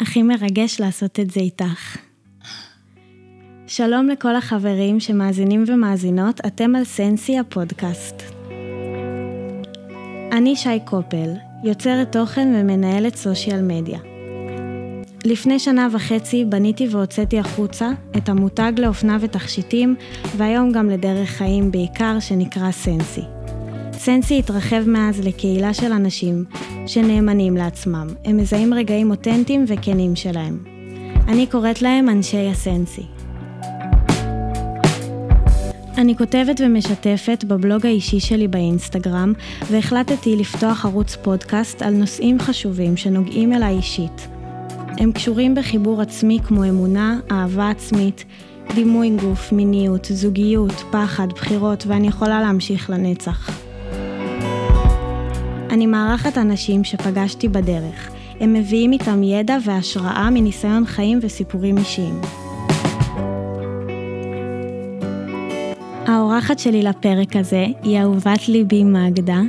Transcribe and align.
הכי 0.00 0.22
מרגש 0.22 0.80
לעשות 0.80 1.20
את 1.20 1.30
זה 1.30 1.40
איתך. 1.40 1.96
שלום 3.66 4.08
לכל 4.08 4.36
החברים 4.36 5.00
שמאזינים 5.00 5.64
ומאזינות, 5.66 6.40
אתם 6.46 6.74
על 6.76 6.84
סנסי 6.84 7.38
הפודקאסט. 7.38 8.22
אני 10.32 10.56
שי 10.56 10.80
קופל, 10.84 11.30
יוצרת 11.64 12.12
תוכן 12.12 12.52
ומנהלת 12.54 13.16
סושיאל 13.16 13.62
מדיה. 13.62 13.98
לפני 15.24 15.58
שנה 15.58 15.88
וחצי 15.92 16.44
בניתי 16.44 16.88
והוצאתי 16.90 17.38
החוצה 17.38 17.90
את 18.16 18.28
המותג 18.28 18.72
לאופנה 18.78 19.18
ותכשיטים, 19.20 19.96
והיום 20.36 20.72
גם 20.72 20.90
לדרך 20.90 21.28
חיים 21.28 21.70
בעיקר 21.70 22.20
שנקרא 22.20 22.70
סנסי. 22.70 23.39
סנסי 24.02 24.38
התרחב 24.38 24.88
מאז 24.88 25.20
לקהילה 25.20 25.74
של 25.74 25.92
אנשים 25.92 26.44
שנאמנים 26.86 27.56
לעצמם. 27.56 28.08
הם 28.24 28.36
מזהים 28.36 28.74
רגעים 28.74 29.10
אותנטיים 29.10 29.64
וכנים 29.68 30.16
שלהם. 30.16 30.64
אני 31.28 31.46
קוראת 31.46 31.82
להם 31.82 32.08
אנשי 32.08 32.46
הסנסי. 32.46 33.02
אני 35.98 36.16
כותבת 36.16 36.60
ומשתפת 36.64 37.44
בבלוג 37.44 37.86
האישי 37.86 38.20
שלי 38.20 38.48
באינסטגרם, 38.48 39.32
והחלטתי 39.70 40.36
לפתוח 40.36 40.84
ערוץ 40.84 41.16
פודקאסט 41.22 41.82
על 41.82 41.94
נושאים 41.94 42.40
חשובים 42.40 42.96
שנוגעים 42.96 43.52
אליי 43.52 43.76
אישית. 43.76 44.28
הם 44.98 45.12
קשורים 45.12 45.54
בחיבור 45.54 46.02
עצמי 46.02 46.38
כמו 46.46 46.64
אמונה, 46.64 47.18
אהבה 47.30 47.70
עצמית, 47.70 48.24
דימוי 48.74 49.10
גוף, 49.10 49.52
מיניות, 49.52 50.04
זוגיות, 50.10 50.84
פחד, 50.90 51.28
בחירות, 51.32 51.84
ואני 51.86 52.08
יכולה 52.08 52.40
להמשיך 52.40 52.90
לנצח. 52.90 53.69
אני 55.70 55.86
מארחת 55.86 56.38
אנשים 56.38 56.84
שפגשתי 56.84 57.48
בדרך. 57.48 58.10
הם 58.40 58.52
מביאים 58.52 58.92
איתם 58.92 59.22
ידע 59.22 59.56
והשראה 59.64 60.30
מניסיון 60.30 60.86
חיים 60.86 61.18
וסיפורים 61.22 61.78
אישיים. 61.78 62.20
האורחת 66.06 66.58
שלי 66.58 66.82
לפרק 66.82 67.36
הזה 67.36 67.66
היא 67.82 68.00
אהובת 68.00 68.48
ליבי 68.48 68.84
מגדה. 68.84 69.40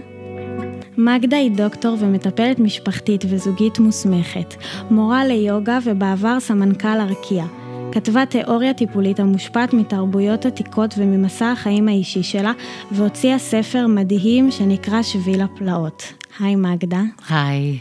מגדה 0.98 1.38
היא 1.38 1.52
דוקטור 1.52 1.98
ומטפלת 2.00 2.60
משפחתית 2.60 3.26
וזוגית 3.30 3.80
מוסמכת, 3.80 4.56
מורה 4.92 5.26
ליוגה 5.26 5.80
ובעבר 5.86 6.40
סמנכ"ל 6.40 7.00
ארקיע. 7.00 7.61
כתבה 7.92 8.26
תיאוריה 8.26 8.74
טיפולית 8.74 9.20
המושפעת 9.20 9.74
מתרבויות 9.74 10.46
עתיקות 10.46 10.94
וממסע 10.98 11.52
החיים 11.52 11.88
האישי 11.88 12.24
שלה, 12.24 12.52
והוציאה 12.92 13.40
ספר 13.40 13.88
מדהים 13.88 14.52
שנקרא 14.52 15.02
שביל 15.02 15.42
הפלאות. 15.42 16.14
היי 16.40 16.56
מגדה. 16.56 17.02
היי. 17.30 17.80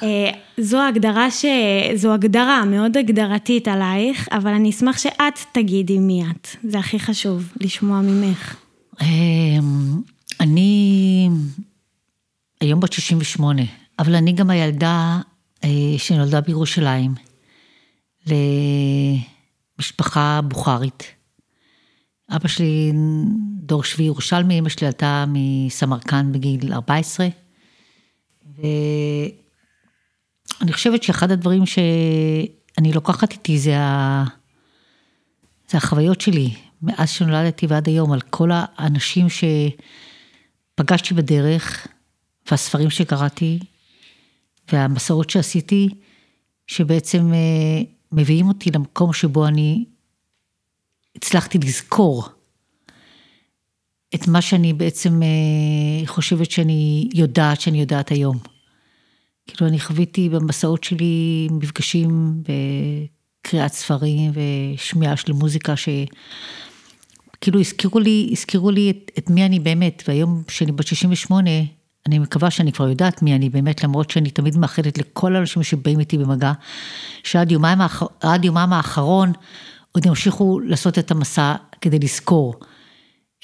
Uh, 0.00 0.02
זו 0.56 0.82
הגדרה 0.82 1.30
ש... 1.30 1.44
זו 1.94 2.12
הגדרה 2.12 2.64
מאוד 2.64 2.96
הגדרתית 2.96 3.68
עלייך, 3.68 4.28
אבל 4.32 4.50
אני 4.50 4.70
אשמח 4.70 4.98
שאת 4.98 5.38
תגידי 5.52 5.98
מי 5.98 6.22
את. 6.30 6.48
זה 6.64 6.78
הכי 6.78 6.98
חשוב, 6.98 7.52
לשמוע 7.60 8.00
ממך. 8.00 8.56
אמ, 9.00 10.00
אני 10.40 11.28
היום 12.60 12.80
בת 12.80 12.92
68, 12.92 13.62
אבל 13.98 14.14
אני 14.14 14.32
גם 14.32 14.50
הילדה 14.50 15.20
אה, 15.64 15.68
שנולדה 15.98 16.40
בירושלים, 16.40 17.10
למשפחה 19.80 20.40
בוכרית. 20.44 21.04
אבא 22.30 22.48
שלי 22.48 22.92
דור 23.62 23.84
שביעי 23.84 24.06
ירושלמי, 24.06 24.58
אמא 24.58 24.68
שלי 24.68 24.86
עלתה 24.86 25.24
מסמרקן 25.28 26.32
בגיל 26.32 26.72
14. 26.72 27.28
ואני 28.56 29.32
חושבת 30.72 31.02
שאחד 31.02 31.30
הדברים 31.30 31.66
שאני 31.66 32.92
לוקחת 32.92 33.32
איתי 33.32 33.58
זה, 33.58 33.78
ה... 33.78 34.24
זה 35.70 35.78
החוויות 35.78 36.20
שלי, 36.20 36.54
מאז 36.82 37.10
שנולדתי 37.10 37.66
ועד 37.66 37.88
היום, 37.88 38.12
על 38.12 38.20
כל 38.20 38.50
האנשים 38.52 39.26
שפגשתי 40.76 41.14
בדרך, 41.14 41.86
והספרים 42.50 42.90
שקראתי, 42.90 43.58
והמסורות 44.72 45.30
שעשיתי, 45.30 45.88
שבעצם 46.66 47.32
אה, 47.34 47.82
מביאים 48.12 48.48
אותי 48.48 48.70
למקום 48.70 49.12
שבו 49.12 49.46
אני 49.46 49.84
הצלחתי 51.16 51.58
לזכור 51.58 52.28
את 54.14 54.28
מה 54.28 54.42
שאני 54.42 54.72
בעצם 54.72 55.22
אה, 55.22 56.06
חושבת 56.06 56.50
שאני 56.50 57.08
יודעת, 57.14 57.60
שאני 57.60 57.80
יודעת 57.80 58.10
היום. 58.10 58.38
כאילו, 59.46 59.70
אני 59.70 59.80
חוויתי 59.80 60.28
במסעות 60.28 60.84
שלי 60.84 61.48
מפגשים 61.50 62.42
וקריאת 62.42 63.72
ספרים 63.72 64.32
ושמיעה 64.34 65.16
של 65.16 65.32
מוזיקה 65.32 65.74
שכאילו 65.76 67.60
הזכירו 67.60 68.00
לי, 68.00 68.28
הזכירו 68.32 68.70
לי 68.70 68.90
את, 68.90 69.10
את 69.18 69.30
מי 69.30 69.46
אני 69.46 69.60
באמת, 69.60 70.02
והיום 70.08 70.42
כשאני 70.46 70.72
בת 70.72 70.86
68, 70.86 71.50
אני 72.06 72.18
מקווה 72.18 72.50
שאני 72.50 72.72
כבר 72.72 72.88
יודעת 72.88 73.22
מי 73.22 73.34
אני 73.34 73.50
באמת, 73.50 73.84
למרות 73.84 74.10
שאני 74.10 74.30
תמיד 74.30 74.56
מאחלת 74.58 74.98
לכל 74.98 75.36
האנשים 75.36 75.62
שבאים 75.62 76.00
איתי 76.00 76.18
במגע, 76.18 76.52
שעד 77.24 77.52
יומם, 77.52 77.86
יומם 78.42 78.68
האחרון 78.72 79.32
עוד 79.92 80.06
ימשיכו 80.06 80.60
לעשות 80.60 80.98
את 80.98 81.10
המסע 81.10 81.54
כדי 81.80 81.98
לזכור. 81.98 82.54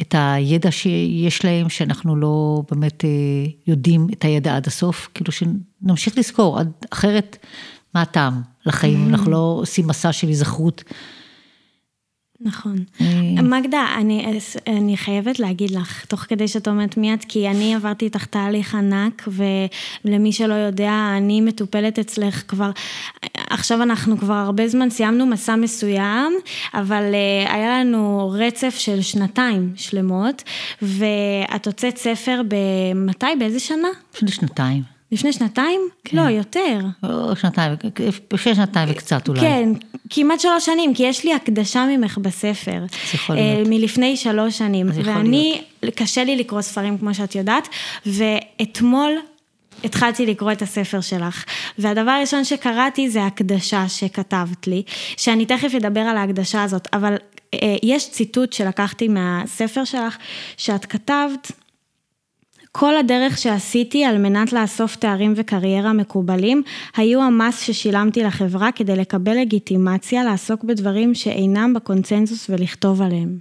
את 0.00 0.14
הידע 0.18 0.70
שיש 0.70 1.44
להם, 1.44 1.68
שאנחנו 1.68 2.16
לא 2.16 2.62
באמת 2.70 3.04
אה, 3.04 3.10
יודעים 3.66 4.06
את 4.12 4.24
הידע 4.24 4.56
עד 4.56 4.66
הסוף, 4.66 5.08
כאילו 5.14 5.32
שנמשיך 5.32 6.18
לזכור, 6.18 6.58
אחרת 6.90 7.36
מה 7.94 8.02
הטעם 8.02 8.42
לחיים, 8.66 9.06
mm. 9.06 9.10
אנחנו 9.10 9.30
לא 9.30 9.58
עושים 9.60 9.86
מסע 9.86 10.12
של 10.12 10.26
היזכרות. 10.26 10.84
נכון. 12.40 12.76
אה. 13.00 13.42
מגדה, 13.42 13.86
אני, 13.96 14.38
אני 14.66 14.96
חייבת 14.96 15.38
להגיד 15.38 15.70
לך, 15.70 16.04
תוך 16.04 16.20
כדי 16.20 16.48
שאת 16.48 16.68
אומרת 16.68 16.96
מי 16.96 17.14
את, 17.14 17.24
כי 17.24 17.48
אני 17.48 17.74
עברתי 17.74 18.04
איתך 18.04 18.24
תהליך 18.24 18.74
ענק, 18.74 19.28
ולמי 20.04 20.32
שלא 20.32 20.54
יודע, 20.54 21.14
אני 21.16 21.40
מטופלת 21.40 21.98
אצלך 21.98 22.42
כבר, 22.48 22.70
עכשיו 23.50 23.82
אנחנו 23.82 24.18
כבר 24.18 24.34
הרבה 24.34 24.68
זמן 24.68 24.90
סיימנו 24.90 25.26
מסע 25.26 25.56
מסוים, 25.56 26.32
אבל 26.74 27.02
uh, 27.12 27.52
היה 27.52 27.80
לנו 27.80 28.32
רצף 28.34 28.74
של 28.78 29.02
שנתיים 29.02 29.72
שלמות, 29.76 30.42
ואת 30.82 31.66
הוצאת 31.66 31.96
ספר 31.96 32.42
במתי? 32.48 33.26
באיזה 33.38 33.60
שנה? 33.60 33.88
לפני 34.14 34.30
שנתיים. 34.30 34.95
לפני 35.12 35.32
שנתיים? 35.32 35.80
כן. 36.04 36.16
לא, 36.16 36.22
יותר. 36.22 36.78
או 37.02 37.36
שנתיים, 37.36 37.72
לפני 38.32 38.54
שנתיים 38.54 38.88
וקצת 38.90 39.28
אולי. 39.28 39.40
כן, 39.40 39.68
כמעט 40.10 40.40
שלוש 40.40 40.66
שנים, 40.66 40.94
כי 40.94 41.02
יש 41.02 41.24
לי 41.24 41.34
הקדשה 41.34 41.86
ממך 41.86 42.18
בספר. 42.18 42.84
זה 42.90 42.96
יכול 43.14 43.36
להיות. 43.36 43.68
מלפני 43.68 44.16
שלוש 44.16 44.58
שנים. 44.58 44.92
זה 44.92 45.00
יכול 45.00 45.12
ואני, 45.12 45.60
להיות. 45.82 45.96
קשה 45.96 46.24
לי 46.24 46.36
לקרוא 46.36 46.60
ספרים 46.60 46.98
כמו 46.98 47.14
שאת 47.14 47.34
יודעת, 47.34 47.68
ואתמול 48.06 49.12
התחלתי 49.84 50.26
לקרוא 50.26 50.52
את 50.52 50.62
הספר 50.62 51.00
שלך, 51.00 51.44
והדבר 51.78 52.10
הראשון 52.10 52.44
שקראתי 52.44 53.10
זה 53.10 53.26
הקדשה 53.26 53.88
שכתבת 53.88 54.66
לי, 54.66 54.82
שאני 55.16 55.46
תכף 55.46 55.74
אדבר 55.74 56.00
על 56.00 56.16
ההקדשה 56.16 56.62
הזאת, 56.62 56.88
אבל 56.92 57.16
אה, 57.54 57.76
יש 57.82 58.10
ציטוט 58.10 58.52
שלקחתי 58.52 59.08
מהספר 59.08 59.84
שלך, 59.84 60.16
שאת 60.56 60.84
כתבת, 60.84 61.52
כל 62.78 62.96
הדרך 62.96 63.38
שעשיתי 63.38 64.04
על 64.04 64.18
מנת 64.18 64.52
לאסוף 64.52 64.96
תארים 64.96 65.32
וקריירה 65.36 65.92
מקובלים, 65.92 66.62
היו 66.96 67.22
המס 67.22 67.60
ששילמתי 67.60 68.22
לחברה 68.22 68.72
כדי 68.72 68.96
לקבל 68.96 69.40
לגיטימציה 69.40 70.24
לעסוק 70.24 70.64
בדברים 70.64 71.14
שאינם 71.14 71.74
בקונצנזוס 71.74 72.50
ולכתוב 72.50 73.02
עליהם. 73.02 73.38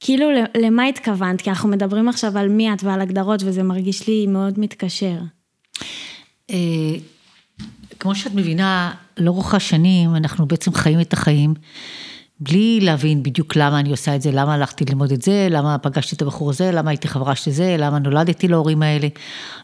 כאילו 0.00 0.26
למה 0.56 0.84
התכוונת? 0.84 1.40
כי 1.40 1.50
אנחנו 1.50 1.68
מדברים 1.68 2.08
עכשיו 2.08 2.38
על 2.38 2.48
מי 2.48 2.72
את 2.72 2.84
ועל 2.84 3.00
הגדרות 3.00 3.42
וזה 3.42 3.62
מרגיש 3.62 4.08
לי 4.08 4.26
מאוד 4.26 4.58
מתקשר. 4.58 5.18
אה, 6.50 6.56
כמו 7.98 8.14
שאת 8.14 8.34
מבינה, 8.34 8.92
לאורך 9.16 9.54
השנים 9.54 10.16
אנחנו 10.16 10.46
בעצם 10.46 10.72
חיים 10.72 11.00
את 11.00 11.12
החיים. 11.12 11.54
בלי 12.40 12.80
להבין 12.80 13.22
בדיוק 13.22 13.56
למה 13.56 13.80
אני 13.80 13.90
עושה 13.90 14.16
את 14.16 14.22
זה, 14.22 14.30
למה 14.30 14.54
הלכתי 14.54 14.84
ללמוד 14.88 15.12
את 15.12 15.22
זה, 15.22 15.48
למה 15.50 15.78
פגשתי 15.78 16.16
את 16.16 16.22
הבחור 16.22 16.50
הזה, 16.50 16.72
למה 16.72 16.90
הייתי 16.90 17.08
חברה 17.08 17.34
של 17.34 17.50
זה, 17.50 17.76
למה 17.78 17.98
נולדתי 17.98 18.48
להורים 18.48 18.82
האלה. 18.82 19.08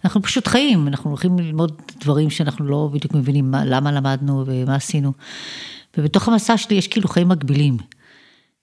אנחנו 0.04 0.22
פשוט 0.22 0.46
חיים, 0.46 0.88
אנחנו 0.88 1.10
הולכים 1.10 1.38
ללמוד 1.38 1.82
דברים 2.00 2.30
שאנחנו 2.30 2.64
לא 2.64 2.90
בדיוק 2.92 3.14
מבינים 3.14 3.50
מה, 3.50 3.64
למה 3.64 3.92
למדנו 3.92 4.44
ומה 4.46 4.74
עשינו. 4.74 5.12
ובתוך 5.98 6.28
המסע 6.28 6.56
שלי 6.56 6.76
יש 6.76 6.88
כאילו 6.88 7.08
חיים 7.08 7.28
מקבילים. 7.28 7.76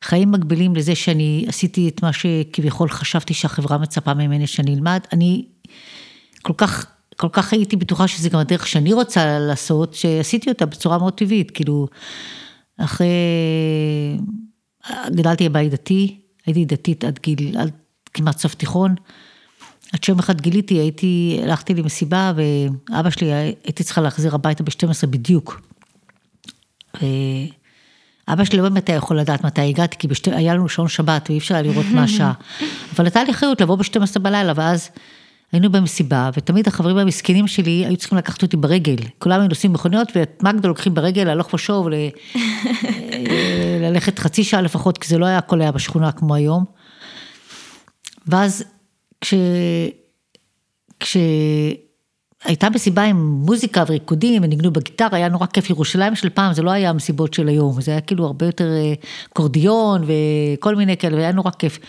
חיים 0.04 0.32
מקבילים 0.32 0.76
לזה 0.76 0.96
שאני 0.96 1.46
עשיתי 1.48 1.90
את 1.90 2.04
מה 2.04 2.14
שכביכול 2.14 2.90
חשבתי 2.90 3.34
שהחברה 3.34 3.78
מצפה 3.78 4.14
ממני 4.14 4.48
שאני 4.48 4.76
אלמד. 4.76 5.00
אני 5.14 5.46
כל 6.42 6.54
כך, 6.58 6.86
כל 7.18 7.30
כך 7.32 7.54
הייתי 7.54 7.76
בטוחה 7.76 8.08
שזה 8.08 8.30
גם 8.30 8.40
הדרך 8.40 8.68
שאני 8.68 8.94
רוצה 8.94 9.40
לעשות, 9.40 9.94
שעשיתי 9.94 10.50
אותה 10.50 10.66
בצורה 10.66 10.98
מאוד 10.98 11.14
טבעית, 11.14 11.52
כאילו... 11.52 11.88
אחרי, 12.78 13.08
גדלתי 15.08 15.50
בבית 15.50 15.72
דתי, 15.72 16.20
הייתי 16.46 16.66
דתית 16.66 17.04
עד 17.04 17.20
גיל, 17.24 17.58
עד 17.58 17.72
כמעט 18.14 18.38
סוף 18.38 18.56
תיכון. 18.56 18.96
עד 19.94 20.04
שיום 20.04 20.20
אחד 20.20 20.42
גיליתי, 20.42 20.74
הייתי, 20.74 21.40
הלכתי 21.44 21.74
למסיבה 21.74 22.34
ואבא 22.36 23.10
שלי, 23.10 23.34
הייתי 23.34 23.84
צריכה 23.84 24.02
להחזיר 24.02 24.36
הביתה 24.36 24.64
ב-12 24.64 25.08
בדיוק. 25.08 25.62
ואבא 26.94 28.44
שלי 28.44 28.58
לא 28.58 28.64
באמת 28.64 28.90
היה 28.90 28.98
יכול 28.98 29.20
לדעת 29.20 29.46
מתי 29.46 29.62
הגעתי, 29.62 29.98
כי 29.98 30.08
בשתי... 30.08 30.32
היה 30.32 30.56
לנו 30.56 30.70
שעון 30.70 30.88
שבת 30.88 31.30
ואי 31.30 31.38
אפשר 31.38 31.56
היה 31.56 31.64
לראות 31.64 31.86
מה 31.94 32.04
השעה. 32.04 32.34
אבל 32.96 33.06
הייתה 33.06 33.24
לי 33.24 33.32
אחריות 33.32 33.62
לבוא 33.62 33.76
ב-12 33.76 34.20
בלילה, 34.20 34.54
ואז 34.56 34.90
היינו 35.54 35.72
במסיבה, 35.72 36.30
ותמיד 36.38 36.68
החברים 36.68 36.98
המסכנים 36.98 37.48
שלי 37.48 37.86
היו 37.86 37.98
צריכים 37.98 38.18
לקחת 38.18 38.42
אותי 38.42 38.58
ברגל. 38.58 38.96
כולם 39.20 39.40
היו 39.40 39.50
נוסעים 39.50 39.74
מכוניות, 39.74 40.08
ואת 40.16 40.44
מגדל 40.44 40.68
לוקחים 40.68 40.94
ברגל, 40.94 41.30
הלוך 41.30 41.54
ושוב, 41.54 41.90
ל... 41.90 41.94
ללכת 43.82 44.20
חצי 44.20 44.44
שעה 44.44 44.62
לפחות, 44.62 44.98
כי 44.98 45.08
זה 45.08 45.18
לא 45.18 45.26
היה 45.26 45.38
הכל 45.38 45.62
היה 45.62 45.72
בשכונה 45.72 46.12
כמו 46.12 46.36
היום. 46.36 46.66
ואז 48.28 48.64
כש... 49.22 49.34
כש... 51.00 51.18
הייתה 52.44 52.70
מסיבה 52.70 53.04
עם 53.04 53.18
מוזיקה 53.46 53.84
וריקודים 53.88 54.44
וניגנו 54.44 54.72
בגיטרה, 54.72 55.18
היה 55.18 55.30
נורא 55.30 55.46
כיף. 55.46 55.70
ירושלים 55.70 56.16
של 56.16 56.30
פעם, 56.30 56.54
זה 56.54 56.62
לא 56.62 56.72
היה 56.72 56.90
המסיבות 56.90 57.34
של 57.34 57.48
היום, 57.48 57.82
זה 57.82 57.92
היה 57.92 58.02
כאילו 58.02 58.26
הרבה 58.26 58.46
יותר 58.46 58.68
אה, 58.68 58.94
קורדיון 59.34 60.04
וכל 60.08 60.76
מיני 60.76 60.98
כאלה, 60.98 61.16
והיה 61.16 61.32
נורא 61.32 61.52
כיף. 61.60 61.80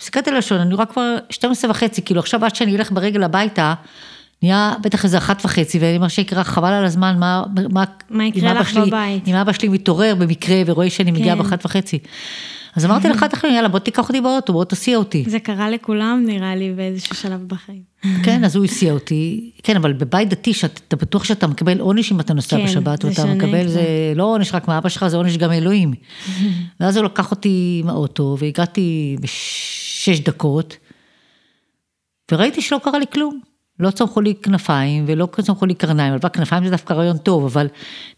הסתכלתי 0.00 0.30
על 0.30 0.36
השעון, 0.36 0.60
אני 0.60 0.74
רואה 0.74 0.86
כבר 0.86 1.16
12 1.30 1.70
וחצי, 1.70 2.02
כאילו 2.02 2.20
עכשיו 2.20 2.44
עד 2.44 2.54
שאני 2.54 2.76
אלך 2.76 2.92
ברגל 2.92 3.22
הביתה, 3.22 3.74
נהיה 4.42 4.74
בטח 4.82 5.04
איזה 5.04 5.18
אחת 5.18 5.44
וחצי, 5.44 5.78
ואני 5.78 5.96
אומר 5.96 6.08
שיקרה, 6.08 6.44
חבל 6.44 6.72
על 6.72 6.84
הזמן, 6.84 7.16
מה, 7.18 7.42
מה, 7.70 7.84
מה 8.10 8.24
יקרה 8.24 8.54
לך 8.54 8.68
שלי, 8.68 8.86
בבית? 8.86 9.28
אם 9.28 9.34
אבא 9.34 9.52
שלי 9.52 9.68
מתעורר 9.68 10.14
במקרה 10.14 10.56
ורואה 10.66 10.90
שאני 10.90 11.12
כן. 11.12 11.16
מגיעה 11.16 11.36
באחת 11.36 11.64
וחצי. 11.64 11.98
אז 12.76 12.84
אמרתי 12.84 13.08
לך, 13.08 13.44
יאללה, 13.44 13.68
בוא 13.68 13.78
תיקח 13.78 14.08
אותי 14.08 14.20
באוטו, 14.20 14.52
בוא 14.52 14.64
תסיע 14.64 14.96
אותי. 14.96 15.24
זה 15.28 15.40
קרה 15.40 15.70
לכולם, 15.70 16.22
נראה 16.26 16.56
לי, 16.56 16.72
באיזשהו 16.72 17.14
שלב 17.16 17.40
בחיים. 17.46 17.82
כן, 18.24 18.44
אז 18.44 18.56
הוא 18.56 18.64
הסיע 18.64 18.92
אותי. 18.92 19.50
כן, 19.62 19.76
אבל 19.76 19.92
בבית 19.92 20.28
דתי, 20.28 20.52
שאתה 20.54 20.96
בטוח 20.96 21.24
שאתה 21.24 21.46
מקבל 21.46 21.80
עונש 21.80 22.12
אם 22.12 22.20
אתה 22.20 22.34
נוסע 22.34 22.56
כן, 22.56 22.64
בשבת, 22.64 23.04
ואתה 23.04 23.26
מקבל, 23.26 23.68
זה 23.68 24.12
לא 24.16 24.24
עונש 24.24 24.54
רק 24.54 24.68
מאבא 24.68 24.88
שלך, 24.88 25.06
זה 25.06 25.16
עונש 25.16 25.36
גם 25.36 25.52
אלוהים. 25.52 25.92
ואז 26.80 26.96
הוא 26.96 27.04
לקח 27.04 27.30
אותי 27.30 27.80
עם 27.82 27.90
האוטו, 27.90 28.36
והגעתי 28.38 29.16
בשש 29.20 30.20
דקות, 30.20 30.76
וראיתי 32.32 32.62
שלא 32.62 32.80
קרה 32.84 32.98
לי 32.98 33.06
כלום. 33.12 33.53
לא 33.80 33.90
צמחו 33.90 34.20
לי 34.20 34.34
כנפיים 34.34 35.04
ולא 35.08 35.28
צמחו 35.42 35.66
לי 35.66 35.74
קרניים, 35.74 36.14
אבל 36.14 36.28
כנפיים 36.28 36.64
זה 36.64 36.70
דווקא 36.70 36.92
רעיון 36.92 37.18
טוב, 37.18 37.44
אבל 37.44 37.66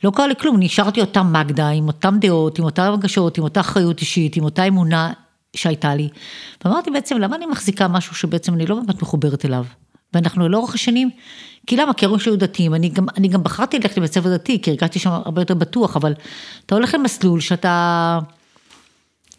לא 0.05 0.11
קרה 0.11 0.27
לי 0.27 0.35
כלום, 0.37 0.57
נשארתי 0.61 1.01
אותה 1.01 1.23
מגדה, 1.23 1.69
עם 1.69 1.87
אותן 1.87 2.21
דעות, 2.21 2.59
עם 2.59 2.65
אותן 2.65 2.83
הרגשות, 2.83 3.39
עם 3.39 3.45
אותה 3.45 3.61
אחריות 3.61 4.01
אישית, 4.01 4.37
עם 4.37 4.45
אותה 4.45 4.65
אמונה 4.65 5.13
שהייתה 5.57 5.95
לי. 5.95 6.09
ואמרתי 6.65 6.91
בעצם, 6.91 7.19
למה 7.19 7.37
אני 7.37 7.47
מחזיקה 7.47 7.89
משהו 7.89 8.15
שבעצם 8.15 8.55
אני 8.55 8.67
לא 8.67 8.75
באמת 8.75 9.03
מחוברת 9.03 9.45
אליו? 9.45 9.65
ואנחנו 10.15 10.49
לאורך 10.49 10.75
השנים, 10.75 11.11
כי 11.67 11.77
למה? 11.77 11.95
כי 11.95 12.05
ההורים 12.05 12.21
שלי 12.21 12.33
היו 12.33 12.39
דתיים, 12.39 12.75
אני 12.75 12.89
גם, 12.89 13.07
אני 13.17 13.29
גם 13.29 13.43
בחרתי 13.43 13.79
ללכת 13.79 13.99
לבית 13.99 14.13
ספר 14.13 14.35
דתי, 14.35 14.63
כי 14.63 14.71
הרגשתי 14.71 14.99
שם 14.99 15.11
הרבה 15.11 15.43
יותר 15.43 15.55
בטוח, 15.55 15.97
אבל 15.97 16.15
אתה 16.67 16.75
הולך 16.75 16.95
למסלול 16.95 17.41
שאתה, 17.41 18.19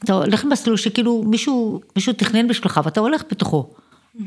אתה 0.04 0.14
הולך 0.14 0.46
למסלול 0.46 0.78
שכאילו 0.78 1.24
מישהו, 1.26 1.82
מישהו 1.96 2.14
תכנן 2.14 2.48
בשבילך 2.48 2.82
ואתה 2.84 3.00
הולך 3.00 3.24
בתוכו. 3.32 3.70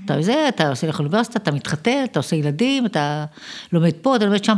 אתה 0.05 0.23
זה, 0.23 0.49
אתה 0.49 0.71
עושה 0.71 0.87
לך 0.87 0.99
אוניברסיטה, 0.99 1.39
אתה 1.39 1.51
מתחתן, 1.51 2.05
אתה 2.05 2.19
עושה 2.19 2.37
ילדים, 2.37 2.87
אתה 2.87 3.25
לומד 3.73 3.93
פה, 4.03 4.17
אתה 4.17 4.25
לומד 4.25 4.45
שם, 4.45 4.57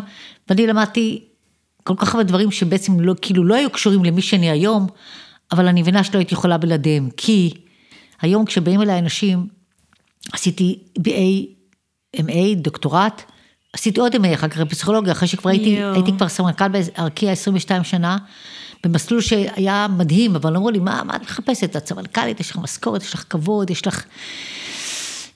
ואני 0.49 0.67
למדתי 0.67 1.25
כל 1.83 1.95
כך 1.97 2.15
הרבה 2.15 2.25
דברים 2.25 2.51
שבעצם 2.51 3.01
לא, 3.01 3.15
כאילו 3.23 3.45
לא 3.45 3.55
היו 3.55 3.71
קשורים 3.71 4.05
למי 4.05 4.23
שאני 4.23 4.51
היום, 4.51 4.87
אבל 5.53 5.69
אני 5.69 5.83
מבינה 5.83 6.05
שלא 6.05 6.19
הייתי 6.19 6.35
יכולה 6.35 6.59
בלעדיהם, 6.59 7.09
כי 7.17 7.55
היום 8.21 8.45
כשבאים 8.45 8.83
אליי 8.83 8.99
אנשים, 8.99 9.47
עשיתי 10.33 10.79
BA, 10.99 11.47
MA, 12.17 12.55
דוקטורט, 12.57 13.23
עשיתי 13.73 14.01
עוד 14.01 14.15
MA 14.15 14.35
אחר 14.35 14.49
כך 14.49 14.59
בפסיכולוגיה, 14.59 15.13
אחרי 15.13 15.29
שכבר 15.29 15.51
הייתי, 15.51 15.83
הייתי 15.83 16.13
כבר 16.13 16.29
סמנכ"ל 16.29 16.69
בארקיע 16.69 17.33
22 17.33 17.85
שנה, 17.85 18.17
במסלול 18.85 19.21
שהיה 19.21 19.87
מדהים, 19.97 20.37
אבל 20.37 20.57
אמרו 20.57 20.71
לי, 20.71 20.79
מה, 20.79 21.03
מה 21.05 21.17
את 21.17 21.23
מחפשת? 21.23 21.77
את 21.77 21.87
סמנכ"לית, 21.87 22.41
יש 22.41 22.51
לך 22.51 22.57
משכורת, 22.57 23.03
יש 23.03 23.15
לך 23.15 23.25
כבוד, 23.31 23.71
יש 23.71 23.87
לך... 23.87 24.05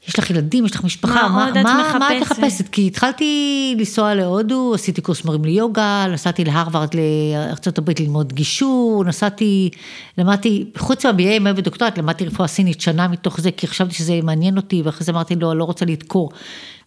יש 0.08 0.18
לך 0.18 0.30
ילדים, 0.30 0.66
יש 0.66 0.74
לך 0.74 0.84
משפחה, 0.84 1.28
מה, 1.28 1.50
מה 1.54 1.62
מה, 1.62 1.80
מחפשת? 1.80 1.98
מה 1.98 2.16
את 2.16 2.22
מחפשת? 2.22 2.68
כי 2.68 2.86
התחלתי 2.86 3.74
לנסוע 3.78 4.14
להודו, 4.14 4.74
עשיתי 4.74 5.00
קורס 5.00 5.24
מורים 5.24 5.44
ליוגה, 5.44 6.06
נסעתי 6.12 6.44
להרווארד 6.44 6.94
לארה"ב 6.94 7.90
ללמוד 8.00 8.32
גישור, 8.32 9.04
נסעתי, 9.04 9.70
למדתי, 10.18 10.70
חוץ 10.76 11.06
מה-BA, 11.06 11.40
מה 11.40 11.50
ודוקטורט, 11.56 11.98
למדתי 11.98 12.24
רפואה 12.24 12.48
סינית 12.48 12.80
שנה 12.80 13.08
מתוך 13.08 13.40
זה, 13.40 13.50
כי 13.50 13.66
חשבתי 13.66 13.94
שזה 13.94 14.20
מעניין 14.22 14.56
אותי, 14.56 14.82
ואחרי 14.82 15.04
זה 15.04 15.12
אמרתי, 15.12 15.36
לא, 15.36 15.56
לא 15.56 15.64
רוצה 15.64 15.84
לדקור. 15.84 16.30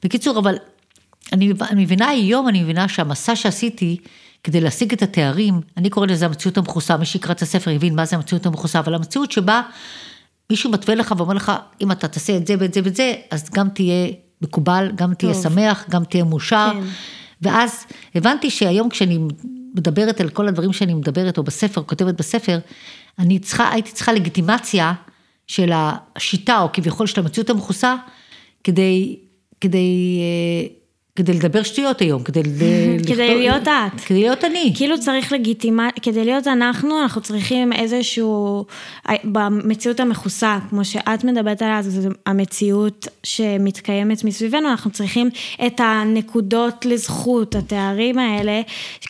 בקיצור, 0.03 0.39
אבל 0.39 0.55
אני, 1.33 1.53
אני 1.71 1.83
מבינה 1.83 2.07
היום, 2.07 2.47
אני 2.47 2.63
מבינה 2.63 2.87
שהמסע 2.87 3.35
שעשיתי, 3.35 3.97
כדי 4.43 4.61
להשיג 4.61 4.93
את 4.93 5.01
התארים, 5.01 5.61
אני 5.77 5.89
קוראת 5.89 6.11
לזה 6.11 6.25
המציאות 6.25 6.57
המכוסה, 6.57 6.97
מי 6.97 7.05
שיקרא 7.05 7.31
את 7.31 7.41
הספר 7.41 7.71
יבין 7.71 7.95
מה 7.95 8.05
זה 8.05 8.15
המציאות 8.15 8.45
המכוסה, 8.45 8.79
אבל 8.79 8.95
המציאות 8.95 9.31
שבה 9.31 9.61
מישהו 10.49 10.71
מתווה 10.71 10.95
לך 10.95 11.13
ואומר 11.17 11.33
לך, 11.33 11.51
אם 11.81 11.91
אתה 11.91 12.07
תעשה 12.07 12.37
את 12.37 12.47
זה 12.47 12.55
ואת 12.59 12.73
זה 12.73 12.81
ואת 12.83 12.95
זה, 12.95 13.13
אז 13.31 13.49
גם 13.49 13.69
תהיה 13.69 14.07
מקובל, 14.41 14.91
גם 14.95 15.13
תהיה 15.13 15.33
טוב. 15.33 15.43
שמח, 15.43 15.85
גם 15.89 16.03
תהיה 16.03 16.23
מאושר. 16.23 16.71
כן. 16.73 16.87
ואז 17.41 17.85
הבנתי 18.15 18.49
שהיום 18.49 18.89
כשאני 18.89 19.19
מדברת 19.75 20.21
על 20.21 20.29
כל 20.29 20.47
הדברים 20.47 20.73
שאני 20.73 20.93
מדברת, 20.93 21.37
או 21.37 21.43
בספר, 21.43 21.83
כותבת 21.83 22.15
בספר, 22.15 22.59
אני 23.19 23.39
צריכה, 23.39 23.71
הייתי 23.71 23.91
צריכה 23.91 24.13
לגיטימציה 24.13 24.93
של 25.47 25.71
השיטה, 25.73 26.61
או 26.61 26.71
כביכול 26.73 27.07
של 27.07 27.21
המציאות 27.21 27.49
המכוסה, 27.49 27.95
כדי, 28.63 29.19
כדי 29.61 30.19
אה, 30.19 30.78
כדי 31.19 31.33
לדבר 31.33 31.63
שטויות 31.63 32.01
היום, 32.01 32.23
כדי... 32.23 32.41
כדי 33.09 33.35
להיות 33.35 33.67
את. 33.67 34.01
כדי 34.05 34.21
להיות 34.21 34.43
אני. 34.43 34.73
כאילו 34.75 34.99
צריך 34.99 35.31
לגיטימה, 35.31 35.89
כדי 36.01 36.25
להיות 36.25 36.47
אנחנו, 36.47 37.01
אנחנו 37.01 37.21
צריכים 37.21 37.73
איזשהו, 37.73 38.65
במציאות 39.23 39.99
המכוסה, 39.99 40.59
כמו 40.69 40.85
שאת 40.85 41.23
מדברת 41.23 41.61
עליה, 41.61 41.81
זו 41.81 42.09
המציאות 42.25 43.07
שמתקיימת 43.23 44.23
מסביבנו, 44.23 44.69
אנחנו 44.69 44.91
צריכים 44.91 45.29
את 45.65 45.79
הנקודות 45.79 46.85
לזכות, 46.85 47.55
התארים 47.55 48.19
האלה, 48.19 48.61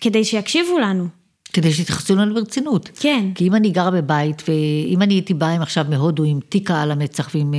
כדי 0.01 0.23
שיקשיבו 0.23 0.79
לנו. 0.79 1.07
כדי 1.53 1.73
שיתייחסו 1.73 2.15
לנו 2.15 2.33
ברצינות. 2.33 2.89
כן. 2.99 3.25
כי 3.35 3.47
אם 3.47 3.55
אני 3.55 3.69
גרה 3.69 3.91
בבית, 3.91 4.43
ואם 4.47 5.01
אני 5.01 5.13
הייתי 5.13 5.33
באה 5.33 5.61
עכשיו 5.61 5.85
מהודו 5.89 6.23
עם 6.23 6.39
תיקה 6.49 6.81
על 6.81 6.91
המצח 6.91 7.29
ועם... 7.35 7.53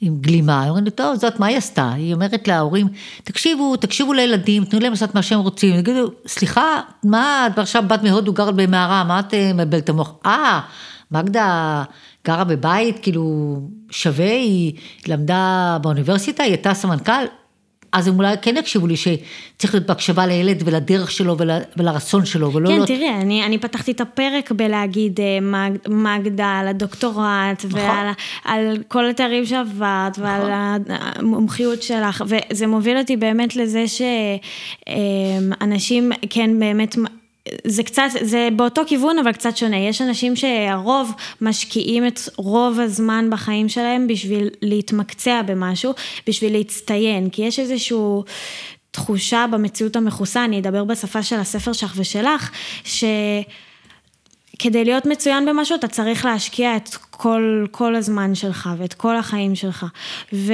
עם 0.00 0.16
גלימה, 0.20 0.68
אומרים 0.68 0.84
לי, 0.84 0.90
טוב, 0.90 1.14
זאת, 1.14 1.40
מה 1.40 1.46
היא 1.46 1.56
עשתה? 1.56 1.92
היא 1.92 2.14
אומרת 2.14 2.48
להורים, 2.48 2.88
תקשיבו, 3.24 3.76
תקשיבו 3.76 4.12
לילדים, 4.12 4.64
תנו 4.64 4.80
להם 4.80 4.92
לעשות 4.92 5.14
מה 5.14 5.22
שהם 5.22 5.40
רוצים. 5.40 5.74
יגידו, 5.74 6.10
סליחה, 6.26 6.80
מה, 7.04 7.48
את 7.52 7.58
עכשיו 7.58 7.84
בת 7.88 8.02
מהודו, 8.02 8.32
גרת 8.32 8.54
במערה, 8.54 9.04
מה 9.04 9.20
את 9.20 9.34
אה, 9.34 9.52
מבלת 9.52 9.88
המוח? 9.88 10.12
אה, 10.26 10.60
מגדה 11.10 11.82
גרה 12.26 12.44
בבית, 12.44 12.98
כאילו, 13.02 13.56
שווה, 13.90 14.30
היא 14.30 14.72
למדה 15.06 15.78
באוניברסיטה, 15.82 16.42
היא 16.42 16.52
הייתה 16.52 16.74
סמנכ"ל, 16.74 17.24
אז 17.92 18.08
הם 18.08 18.18
אולי 18.18 18.34
כן 18.42 18.56
יקשיבו 18.56 18.86
לי 18.86 18.96
שצריך 18.96 19.74
להיות 19.74 19.86
בהקשבה 19.86 20.26
לילד 20.26 20.62
ולדרך 20.64 21.10
שלו 21.10 21.38
ול, 21.38 21.50
ולרצון 21.76 22.24
שלו, 22.24 22.52
ולא 22.52 22.68
כן. 22.68 22.78
כן, 22.78 22.86
תראי, 22.86 23.08
אני, 23.08 23.46
אני 23.46 23.58
פתחתי 23.58 23.90
את 23.90 24.00
הפרק 24.00 24.52
בלהגיד 24.52 25.20
אה, 25.20 25.38
מג, 25.40 25.78
מגדה 25.88 26.58
על 26.58 26.68
הדוקטורט, 26.68 27.64
נכון. 27.64 27.80
ועל 27.80 28.08
על 28.44 28.76
כל 28.88 29.10
התארים 29.10 29.46
שעברת, 29.46 30.18
נכון. 30.18 30.24
ועל 30.24 30.80
המומחיות 30.88 31.82
שלך, 31.82 32.24
וזה 32.26 32.66
מוביל 32.66 32.98
אותי 32.98 33.16
באמת 33.16 33.56
לזה 33.56 33.84
שאנשים 35.58 36.12
כן 36.30 36.58
באמת... 36.58 36.96
זה 37.66 37.82
קצת, 37.82 38.02
זה 38.20 38.48
באותו 38.56 38.82
כיוון 38.86 39.18
אבל 39.18 39.32
קצת 39.32 39.56
שונה, 39.56 39.76
יש 39.76 40.02
אנשים 40.02 40.36
שהרוב 40.36 41.12
משקיעים 41.40 42.06
את 42.06 42.20
רוב 42.36 42.80
הזמן 42.80 43.28
בחיים 43.30 43.68
שלהם 43.68 44.06
בשביל 44.06 44.50
להתמקצע 44.62 45.42
במשהו, 45.42 45.92
בשביל 46.26 46.52
להצטיין, 46.52 47.30
כי 47.30 47.42
יש 47.42 47.58
איזשהו 47.58 48.24
תחושה 48.90 49.46
במציאות 49.50 49.96
המכוסה, 49.96 50.44
אני 50.44 50.58
אדבר 50.58 50.84
בשפה 50.84 51.22
של 51.22 51.36
הספר 51.36 51.72
שלך 51.72 51.92
ושלך, 51.96 52.50
שכדי 52.84 53.44
להיות 54.84 55.06
מצוין 55.06 55.46
במשהו 55.46 55.76
אתה 55.76 55.88
צריך 55.88 56.24
להשקיע 56.24 56.76
את 56.76 56.88
כל, 57.10 57.66
כל 57.70 57.94
הזמן 57.94 58.34
שלך 58.34 58.70
ואת 58.78 58.94
כל 58.94 59.16
החיים 59.16 59.54
שלך. 59.54 59.86
ו, 60.32 60.52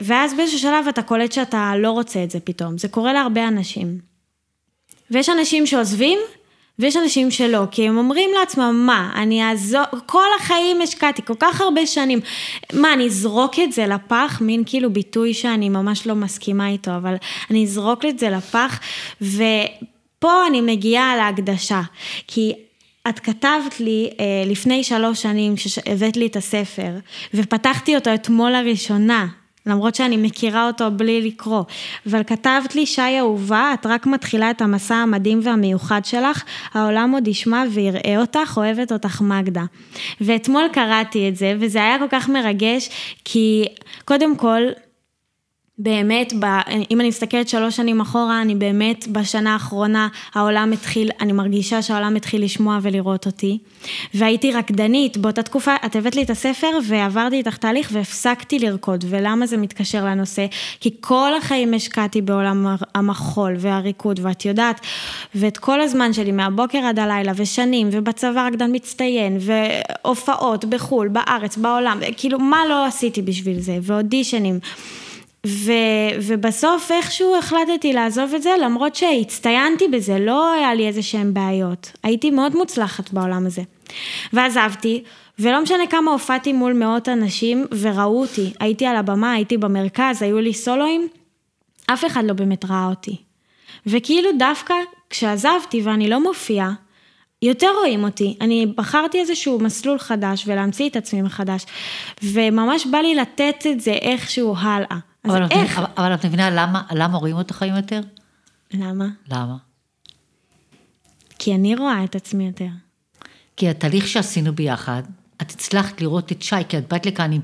ואז 0.00 0.34
באיזשהו 0.34 0.58
שלב 0.58 0.86
אתה 0.88 1.02
קולט 1.02 1.32
שאתה 1.32 1.72
לא 1.78 1.90
רוצה 1.90 2.24
את 2.24 2.30
זה 2.30 2.40
פתאום, 2.40 2.78
זה 2.78 2.88
קורה 2.88 3.12
להרבה 3.12 3.48
אנשים. 3.48 4.09
ויש 5.10 5.28
אנשים 5.28 5.66
שעוזבים, 5.66 6.18
ויש 6.78 6.96
אנשים 6.96 7.30
שלא, 7.30 7.62
כי 7.70 7.88
הם 7.88 7.98
אומרים 7.98 8.30
לעצמם, 8.40 8.82
מה, 8.86 9.12
אני 9.14 9.44
אעזור, 9.44 9.82
כל 10.06 10.26
החיים 10.40 10.80
השקעתי, 10.80 11.22
כל 11.24 11.34
כך 11.38 11.60
הרבה 11.60 11.86
שנים, 11.86 12.20
מה, 12.72 12.92
אני 12.92 13.06
אזרוק 13.06 13.58
את 13.58 13.72
זה 13.72 13.86
לפח, 13.86 14.38
מין 14.40 14.62
כאילו 14.66 14.92
ביטוי 14.92 15.34
שאני 15.34 15.68
ממש 15.68 16.06
לא 16.06 16.14
מסכימה 16.14 16.68
איתו, 16.68 16.96
אבל 16.96 17.14
אני 17.50 17.64
אזרוק 17.64 18.04
את 18.04 18.18
זה 18.18 18.30
לפח, 18.30 18.80
ופה 19.22 20.46
אני 20.46 20.60
מגיעה 20.60 21.16
להקדשה, 21.16 21.80
כי 22.26 22.52
את 23.08 23.18
כתבת 23.18 23.80
לי 23.80 24.10
אה, 24.20 24.24
לפני 24.46 24.84
שלוש 24.84 25.22
שנים, 25.22 25.56
כשהבאת 25.56 26.16
לי 26.16 26.26
את 26.26 26.36
הספר, 26.36 26.90
ופתחתי 27.34 27.94
אותו 27.94 28.14
אתמול 28.14 28.50
לראשונה, 28.50 29.26
למרות 29.66 29.94
שאני 29.94 30.16
מכירה 30.16 30.66
אותו 30.66 30.90
בלי 30.90 31.22
לקרוא. 31.22 31.62
אבל 32.06 32.22
כתבת 32.22 32.74
לי, 32.74 32.86
שי 32.86 33.18
אהובה, 33.18 33.70
את 33.74 33.86
רק 33.86 34.06
מתחילה 34.06 34.50
את 34.50 34.62
המסע 34.62 34.94
המדהים 34.94 35.40
והמיוחד 35.42 36.04
שלך, 36.04 36.44
העולם 36.72 37.10
עוד 37.10 37.28
ישמע 37.28 37.64
ויראה 37.72 38.20
אותך, 38.20 38.54
אוהבת 38.56 38.92
אותך 38.92 39.20
מגדה. 39.20 39.64
ואתמול 40.20 40.64
קראתי 40.72 41.28
את 41.28 41.36
זה, 41.36 41.54
וזה 41.60 41.78
היה 41.78 41.98
כל 41.98 42.08
כך 42.10 42.28
מרגש, 42.28 42.90
כי 43.24 43.64
קודם 44.04 44.36
כל, 44.36 44.62
באמת, 45.82 46.32
ב, 46.40 46.44
אם 46.90 47.00
אני 47.00 47.08
מסתכלת 47.08 47.48
שלוש 47.48 47.76
שנים 47.76 48.00
אחורה, 48.00 48.42
אני 48.42 48.54
באמת 48.54 49.08
בשנה 49.08 49.52
האחרונה, 49.52 50.08
העולם 50.34 50.72
התחיל, 50.72 51.10
אני 51.20 51.32
מרגישה 51.32 51.82
שהעולם 51.82 52.16
התחיל 52.16 52.44
לשמוע 52.44 52.78
ולראות 52.82 53.26
אותי. 53.26 53.58
והייתי 54.14 54.52
רקדנית, 54.52 55.16
באותה 55.16 55.42
תקופה, 55.42 55.74
את 55.86 55.96
הבאת 55.96 56.16
לי 56.16 56.22
את 56.22 56.30
הספר 56.30 56.78
ועברתי 56.86 57.36
איתך 57.36 57.56
תהליך 57.56 57.88
והפסקתי 57.92 58.58
לרקוד. 58.58 59.04
ולמה 59.08 59.46
זה 59.46 59.56
מתקשר 59.56 60.04
לנושא? 60.04 60.46
כי 60.80 60.90
כל 61.00 61.30
החיים 61.38 61.74
השקעתי 61.74 62.22
בעולם 62.22 62.66
המחול 62.94 63.54
והריקוד, 63.58 64.20
ואת 64.22 64.44
יודעת, 64.44 64.80
ואת 65.34 65.58
כל 65.58 65.80
הזמן 65.80 66.12
שלי, 66.12 66.32
מהבוקר 66.32 66.78
עד 66.78 66.98
הלילה, 66.98 67.32
ושנים, 67.36 67.88
ובצבא 67.92 68.46
רקדן 68.46 68.70
מצטיין, 68.74 69.38
והופעות 69.40 70.64
בחו"ל, 70.64 71.08
בארץ, 71.08 71.56
בעולם, 71.56 72.00
כאילו, 72.16 72.38
מה 72.38 72.58
לא 72.68 72.86
עשיתי 72.86 73.22
בשביל 73.22 73.60
זה, 73.60 73.78
ואודישנים. 73.82 74.58
ו, 75.46 75.72
ובסוף 76.22 76.92
איכשהו 76.92 77.36
החלטתי 77.36 77.92
לעזוב 77.92 78.34
את 78.34 78.42
זה, 78.42 78.50
למרות 78.62 78.94
שהצטיינתי 78.94 79.88
בזה, 79.88 80.18
לא 80.18 80.52
היה 80.52 80.74
לי 80.74 80.86
איזה 80.86 81.02
שהן 81.02 81.34
בעיות. 81.34 81.92
הייתי 82.02 82.30
מאוד 82.30 82.56
מוצלחת 82.56 83.12
בעולם 83.12 83.46
הזה. 83.46 83.62
ועזבתי, 84.32 85.02
ולא 85.38 85.62
משנה 85.62 85.86
כמה 85.86 86.10
הופעתי 86.10 86.52
מול 86.52 86.72
מאות 86.72 87.08
אנשים 87.08 87.66
וראו 87.80 88.20
אותי, 88.20 88.52
הייתי 88.60 88.86
על 88.86 88.96
הבמה, 88.96 89.32
הייתי 89.32 89.56
במרכז, 89.56 90.22
היו 90.22 90.40
לי 90.40 90.54
סולואים, 90.54 91.08
אף 91.86 92.04
אחד 92.04 92.24
לא 92.24 92.32
באמת 92.32 92.64
ראה 92.64 92.86
אותי. 92.86 93.16
וכאילו 93.86 94.30
דווקא 94.38 94.74
כשעזבתי 95.10 95.82
ואני 95.82 96.08
לא 96.08 96.22
מופיעה, 96.22 96.72
יותר 97.42 97.68
רואים 97.78 98.04
אותי. 98.04 98.36
אני 98.40 98.66
בחרתי 98.66 99.20
איזשהו 99.20 99.58
מסלול 99.58 99.98
חדש 99.98 100.44
ולהמציא 100.46 100.88
את 100.88 100.96
עצמי 100.96 101.22
מחדש, 101.22 101.66
וממש 102.22 102.86
בא 102.86 102.98
לי 102.98 103.14
לתת 103.14 103.66
את 103.70 103.80
זה 103.80 103.92
איכשהו 103.92 104.54
הלאה. 104.56 105.09
אז 105.24 105.30
אבל 105.30 105.46
איך? 105.50 105.78
את, 105.78 105.84
אבל 105.98 106.14
את 106.14 106.26
מבינה 106.26 106.50
למה, 106.50 106.82
למה 106.90 107.18
רואים 107.18 107.36
אותך 107.36 107.62
היום 107.62 107.76
יותר? 107.76 108.00
למה? 108.74 109.08
למה? 109.30 109.56
כי 111.38 111.54
אני 111.54 111.76
רואה 111.76 112.04
את 112.04 112.16
עצמי 112.16 112.46
יותר. 112.46 112.68
כי 113.56 113.68
התהליך 113.68 114.08
שעשינו 114.08 114.52
ביחד, 114.52 115.02
את 115.42 115.50
הצלחת 115.50 116.00
לראות 116.00 116.32
את 116.32 116.42
שי, 116.42 116.56
כי 116.68 116.78
את 116.78 116.92
באת 116.92 117.06
לכאן 117.06 117.32
עם, 117.32 117.40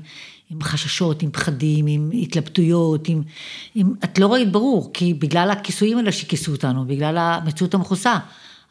עם 0.49 0.61
חששות, 0.61 1.21
עם 1.21 1.31
פחדים, 1.31 1.87
עם 1.87 2.09
התלבטויות, 2.13 3.07
עם, 3.07 3.21
עם... 3.75 3.93
את 4.03 4.19
לא 4.19 4.33
ראית 4.33 4.51
ברור, 4.51 4.91
כי 4.93 5.13
בגלל 5.13 5.51
הכיסויים 5.51 5.97
האלה 5.97 6.11
שכיסו 6.11 6.51
אותנו, 6.51 6.85
בגלל 6.85 7.17
המציאות 7.17 7.73
המכוסה. 7.73 8.17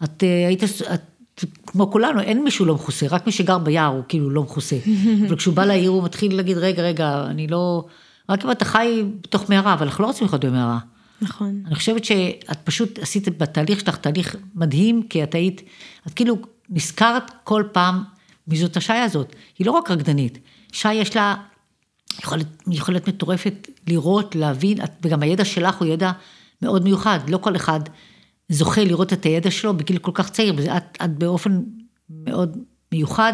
את 0.05 0.23
uh, 0.23 0.27
היית, 0.49 0.65
את, 0.95 1.45
כמו 1.67 1.91
כולנו, 1.91 2.21
אין 2.21 2.45
מישהו 2.45 2.65
לא 2.65 2.75
מכוסה, 2.75 3.07
רק 3.11 3.27
מי 3.27 3.33
שגר 3.33 3.59
ביער 3.59 3.93
הוא 3.93 4.03
כאילו 4.09 4.31
לא 4.31 4.43
מכוסה. 4.43 4.77
אבל 5.29 5.37
כשהוא 5.37 5.55
בא 5.55 5.65
לעיר 5.65 5.91
הוא 5.91 6.05
מתחיל 6.05 6.37
להגיד, 6.37 6.57
רגע, 6.57 6.83
רגע, 6.83 7.25
אני 7.27 7.47
לא... 7.47 7.85
רק 8.29 8.45
אם 8.45 8.51
אתה 8.51 8.65
חי 8.65 9.05
בתוך 9.23 9.51
מערה, 9.51 9.75
אבל 9.75 9.87
אנחנו 9.87 10.03
לא 10.03 10.09
רוצים 10.09 10.27
לחיות 10.27 10.45
במערה. 10.45 10.79
נכון. 11.21 11.63
אני 11.67 11.75
חושבת 11.75 12.05
שאת 12.05 12.59
פשוט 12.65 12.99
עשית 12.99 13.39
בתהליך 13.39 13.81
שלך 13.81 13.97
תהליך 13.97 14.37
מדהים, 14.55 15.03
כי 15.03 15.23
את 15.23 15.35
היית, 15.35 15.63
את 16.07 16.15
כאילו 16.15 16.37
נזכרת 16.71 17.31
כל 17.45 17.63
פעם 17.73 18.05
מי 18.49 18.57
זאת 18.57 18.77
השי 18.77 18.93
הזאת. 18.93 19.37
היא 19.59 19.67
לא 19.67 19.71
רק 19.71 19.91
רקדנית, 19.91 20.39
שי 20.73 20.95
יש 20.95 21.17
לה 21.17 21.35
יכולת, 22.19 22.47
יכולת 22.71 23.09
מטורפת 23.09 23.69
לראות, 23.87 24.35
להבין, 24.35 24.85
את, 24.85 24.91
וגם 25.03 25.23
הידע 25.23 25.45
שלך 25.45 25.77
הוא 25.77 25.89
ידע 25.89 26.13
מאוד 26.63 26.85
מיוחד. 26.85 27.19
לא 27.29 27.39
כל 27.39 27.57
אחד 27.57 27.81
זוכה 28.49 28.85
לראות 28.85 29.13
את 29.13 29.25
הידע 29.25 29.51
שלו 29.51 29.77
בגיל 29.77 29.99
כל 29.99 30.11
כך 30.15 30.31
צעיר, 30.31 30.55
ואת 30.57 30.99
את 31.05 31.19
באופן 31.19 31.63
מאוד 32.11 32.59
מיוחד. 32.93 33.33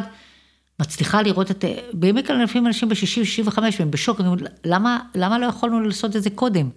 מצליחה 0.82 1.22
לראות 1.22 1.50
את, 1.50 1.64
בימים 1.92 2.24
כאלה 2.24 2.44
לפעמים 2.44 2.66
אנשים 2.66 2.88
ב-60-65 2.88 3.58
והם 3.78 3.90
בשוק, 3.90 4.20
הם 4.20 4.26
אומרים, 4.26 4.46
למה, 4.64 5.00
למה 5.14 5.38
לא 5.38 5.46
יכולנו 5.46 5.80
לעשות 5.80 6.16
את 6.16 6.22
זה 6.22 6.30
קודם? 6.30 6.68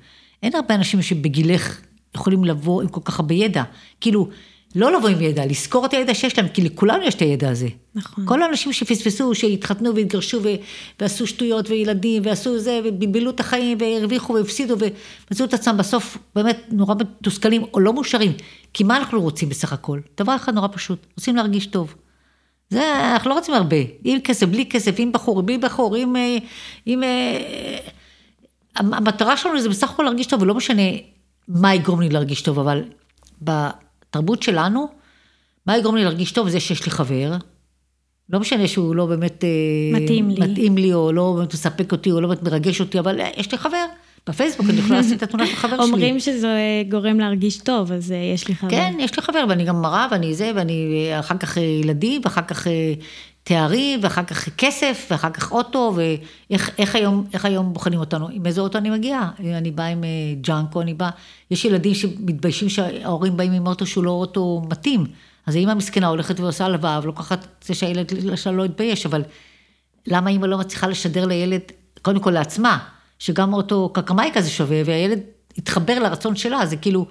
אין 0.44 0.56
הרבה 0.56 0.76
אנשים 0.76 1.02
שבגילך 1.02 1.82
יכולים 2.16 2.46
לבוא 2.46 2.82
עם 2.82 2.88
כל 2.88 3.02
כך 3.04 3.20
הרבה 3.20 3.34
ידע. 3.34 3.64
כאילו, 4.02 4.30
לא 4.76 4.98
לבוא 4.98 5.10
עם 5.10 5.22
ידע, 5.22 5.46
לזכור 5.46 5.86
את 5.86 5.94
הידע 5.94 6.14
שיש 6.14 6.38
להם, 6.38 6.48
כי 6.48 6.62
לכולנו 6.62 7.04
יש 7.04 7.16
את 7.16 7.20
הידע 7.20 7.50
הזה. 7.50 7.68
נכון. 7.96 8.26
כל 8.28 8.42
האנשים 8.42 8.74
שפספסו, 8.74 9.36
שהתחתנו 9.36 9.96
והתגרשו 9.96 10.44
ו- 10.44 10.56
ועשו 11.00 11.28
שטויות 11.28 11.70
וילדים 11.70 12.26
ועשו 12.26 12.60
זה, 12.60 12.80
ובלבלו 12.84 13.30
את 13.30 13.40
החיים 13.40 13.78
והרוויחו 13.82 14.34
והפסידו 14.34 14.76
ומצאו 14.80 15.46
את 15.46 15.54
עצמם 15.54 15.78
בסוף 15.78 16.18
באמת 16.36 16.66
נורא 16.72 16.96
מתוסכלים 16.96 17.64
או 17.74 17.80
לא 17.80 17.94
מאושרים. 17.94 18.34
כי 18.74 18.84
מה 18.84 18.98
אנחנו 18.98 19.22
רוצים 19.22 19.50
בסך 19.50 19.74
הכל? 19.74 20.00
דבר 20.18 20.36
אחד 20.36 20.54
נורא 20.56 20.68
פשוט, 20.72 21.06
רוצים 21.18 21.36
להרגיש 21.36 21.66
טוב. 21.66 21.96
זה, 22.70 23.12
אנחנו 23.14 23.30
לא 23.30 23.36
רוצים 23.36 23.54
הרבה. 23.54 23.78
עם 24.04 24.20
כסף, 24.20 24.48
בלי 24.48 24.66
כסף, 24.70 24.96
עם 24.98 25.12
בחור, 25.12 25.42
בלי 25.42 25.58
בחור, 25.58 25.96
עם... 25.96 26.16
אה, 26.16 26.38
עם 26.86 27.04
אה, 27.04 27.78
המטרה 28.76 29.38
שלנו 29.38 29.62
זה 29.62 29.70
בסך 29.70 29.92
הכל 29.92 30.04
להרגיש 30.04 30.28
טוב, 30.28 30.42
ולא 30.42 30.56
משנה 30.56 30.82
מה 31.48 31.76
יגרום 31.76 32.02
לי 32.02 32.10
להרגיש 32.10 32.42
טוב, 32.42 32.60
אבל 32.60 32.84
בתרבות 33.42 34.44
שלנו, 34.44 34.88
מה 35.66 35.78
יגרום 35.78 35.96
לי 35.96 36.04
להרגיש 36.04 36.32
טוב 36.32 36.50
זה 36.50 36.60
שיש 36.60 36.86
לי 36.86 36.92
חבר, 36.92 37.32
לא 38.30 38.40
משנה 38.40 38.68
שהוא 38.68 38.96
לא 38.96 39.06
באמת... 39.06 39.44
אה, 39.44 40.00
מתאים 40.02 40.30
לי. 40.30 40.48
מתאים 40.48 40.78
לי, 40.78 40.94
או 40.94 41.12
לא 41.12 41.34
באמת 41.38 41.54
מספק 41.54 41.92
אותי, 41.92 42.12
או 42.12 42.22
לא 42.22 42.28
באמת 42.28 42.44
מרגש 42.44 42.82
אותי, 42.82 43.00
אבל 43.00 43.20
יש 43.38 43.52
לי 43.52 43.58
חבר. 43.58 43.86
בפייסבוק 44.30 44.70
אני 44.70 44.80
יכולה 44.80 45.00
לשים 45.00 45.18
את 45.18 45.24
התמונה 45.24 45.48
של 45.48 45.56
חבר 45.56 45.76
שלי. 45.76 45.86
אומרים 45.86 46.20
שזה 46.20 46.58
גורם 46.90 47.20
להרגיש 47.20 47.58
טוב, 47.58 47.92
אז 47.92 48.14
יש 48.34 48.48
לי 48.48 48.56
חבר. 48.56 48.70
כן, 48.70 48.94
יש 49.00 49.16
לי 49.18 49.24
חבר, 49.24 49.46
ואני 49.50 49.64
גם 49.64 49.82
מראה, 49.82 50.08
ואני 50.12 50.34
זה, 50.34 50.52
ואני 50.56 51.10
אחר 51.20 51.38
כך 51.38 51.58
ילדים, 51.58 52.22
ואחר 52.24 52.42
כך 52.42 52.68
תארים, 53.44 54.00
ואחר 54.04 54.24
כך 54.24 54.50
כסף, 54.58 55.08
ואחר 55.12 55.30
כך 55.30 55.52
אוטו, 55.52 55.96
ואיך 56.50 56.96
היום, 56.96 57.28
היום 57.44 57.74
בוחנים 57.74 58.00
אותנו, 58.00 58.28
עם 58.32 58.46
איזה 58.46 58.62
אוטו 58.62 58.78
אני 58.78 58.90
מגיעה? 58.90 59.32
אני 59.40 59.72
באה 59.72 59.88
עם 59.88 60.04
junk, 60.42 60.76
או 60.76 60.82
אני 60.82 60.94
באה, 60.94 61.10
יש 61.52 61.66
ילדים 61.66 61.94
שמתביישים 61.94 62.70
שההורים 62.70 63.38
באים 63.38 63.52
עם 63.52 63.68
אוטו 63.68 63.86
שהוא 63.86 64.04
לא 64.04 64.12
אוטו 64.12 64.62
מתאים. 64.70 65.06
אז 65.46 65.56
האמא 65.56 65.72
המסכנה 65.72 66.08
הולכת 66.08 66.40
ועושה 66.40 66.66
הלוואה, 66.66 67.00
ולוקחת 67.04 67.44
את 67.44 67.66
זה 67.68 67.74
שהילד 67.74 68.36
שלה 68.36 68.54
לא 68.54 68.66
יתבייש, 68.66 69.06
אבל 69.06 69.24
למה 70.08 70.30
אימא 70.30 70.46
לא 70.46 70.58
מצליחה 70.58 70.88
לשדר 70.88 71.26
לילד, 71.26 71.62
קודם 72.02 72.20
כל 72.20 72.32
לעצמה, 72.32 72.78
שגם 73.20 73.54
אוטו 73.54 73.90
קקמאי 73.94 74.32
כזה 74.34 74.50
שווה, 74.50 74.82
והילד 74.86 75.20
יתחבר 75.58 76.00
לרצון 76.00 76.36
שלה, 76.36 76.66
זה 76.66 76.76
כאילו, 76.78 77.06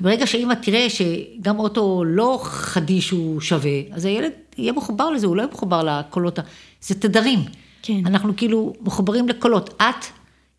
ברגע 0.00 0.26
שאימא 0.26 0.54
תראה 0.54 0.86
שגם 0.90 1.58
אוטו 1.58 2.04
לא 2.04 2.40
חדיש 2.42 3.10
הוא 3.10 3.40
שווה, 3.40 3.80
אז 3.92 4.04
הילד 4.04 4.32
יהיה 4.58 4.72
מחובר 4.72 5.10
לזה, 5.10 5.26
הוא 5.26 5.36
לא 5.36 5.42
יהיה 5.42 5.52
מחובר 5.52 5.82
לקולות, 5.82 6.38
זה 6.80 6.94
תדרים. 6.94 7.44
כן. 7.82 8.00
אנחנו 8.06 8.36
כאילו 8.36 8.72
מחוברים 8.80 9.28
לקולות. 9.28 9.82
את 9.82 10.06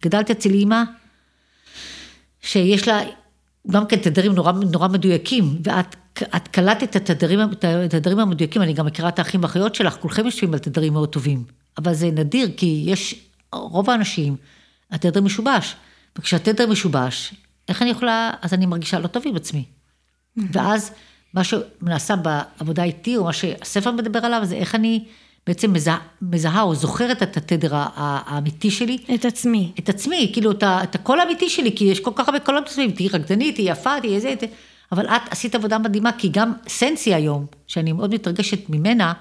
גדלת 0.04 0.32
אצל 0.32 0.50
אימא, 0.50 0.84
שיש 2.42 2.88
לה 2.88 3.02
גם 3.72 3.86
כן 3.86 3.98
תדרים 3.98 4.32
נורא, 4.32 4.52
נורא 4.52 4.88
מדויקים, 4.88 5.58
ואת 5.64 5.96
את 6.36 6.48
קלטת 6.48 6.96
את 6.96 7.10
התדרים, 7.10 7.40
את 7.86 7.94
התדרים 7.94 8.20
המדויקים, 8.20 8.62
אני 8.62 8.74
גם 8.74 8.86
מכירה 8.86 9.10
את 9.10 9.20
האחים 9.20 9.42
והאחיות 9.42 9.76
שלך, 9.76 9.98
כולכם 10.00 10.26
יושבים 10.26 10.54
על 10.54 10.60
תדרים 10.60 10.94
מאוד 10.94 11.10
טובים. 11.10 11.44
אבל 11.78 11.94
זה 11.94 12.12
נדיר, 12.12 12.50
כי 12.58 12.84
יש, 12.88 13.16
רוב 13.54 13.90
האנשים, 13.90 14.36
התדר 14.94 15.22
משובש. 15.22 15.76
וכשהתדר 16.18 16.68
משובש, 16.68 17.34
איך 17.70 17.82
אני 17.82 17.90
יכולה, 17.90 18.32
אז 18.42 18.54
אני 18.54 18.66
מרגישה 18.66 19.00
לא 19.00 19.08
טוב 19.08 19.24
עם 19.26 19.36
עצמי. 19.36 19.64
ואז 20.38 20.92
מה 21.34 21.44
שנעשה 21.44 22.16
בעבודה 22.16 22.84
איתי, 22.84 23.18
או 23.18 23.24
מה 23.24 23.34
שהספר 23.34 23.92
מדבר 23.92 24.26
עליו, 24.26 24.42
זה 24.44 24.56
איך 24.56 24.76
אני 24.76 25.06
בעצם 25.48 25.74
מזהה, 25.74 25.98
מזהה 26.22 26.62
או 26.62 26.76
זוכרת 26.76 27.24
את 27.24 27.38
התדר 27.38 27.72
האמיתי 27.74 28.72
שלי. 28.72 28.98
את 29.16 29.26
עצמי. 29.26 29.72
את 29.80 29.90
עצמי, 29.90 30.30
כאילו 30.34 30.52
את, 30.52 30.64
את 30.64 30.96
הקול 30.96 31.20
האמיתי 31.20 31.50
שלי, 31.50 31.76
כי 31.76 31.86
יש 31.86 32.00
כל 32.00 32.12
כך 32.16 32.28
הרבה 32.28 32.40
קולות 32.40 32.68
מסביב, 32.68 32.92
תהיי 32.92 33.08
רקדנית, 33.08 33.56
תהיי 33.56 33.72
יפה, 33.72 34.00
תהיי 34.02 34.16
איזה, 34.16 34.34
אבל 34.92 35.08
את 35.08 35.22
עשית 35.30 35.56
עבודה 35.56 35.78
מדהימה, 35.78 36.12
כי 36.18 36.30
גם 36.30 36.54
סנסי 36.68 37.14
היום, 37.14 37.46
שאני 37.68 37.92
מאוד 37.92 38.14
מתרגשת 38.14 38.70
ממנה, 38.70 39.14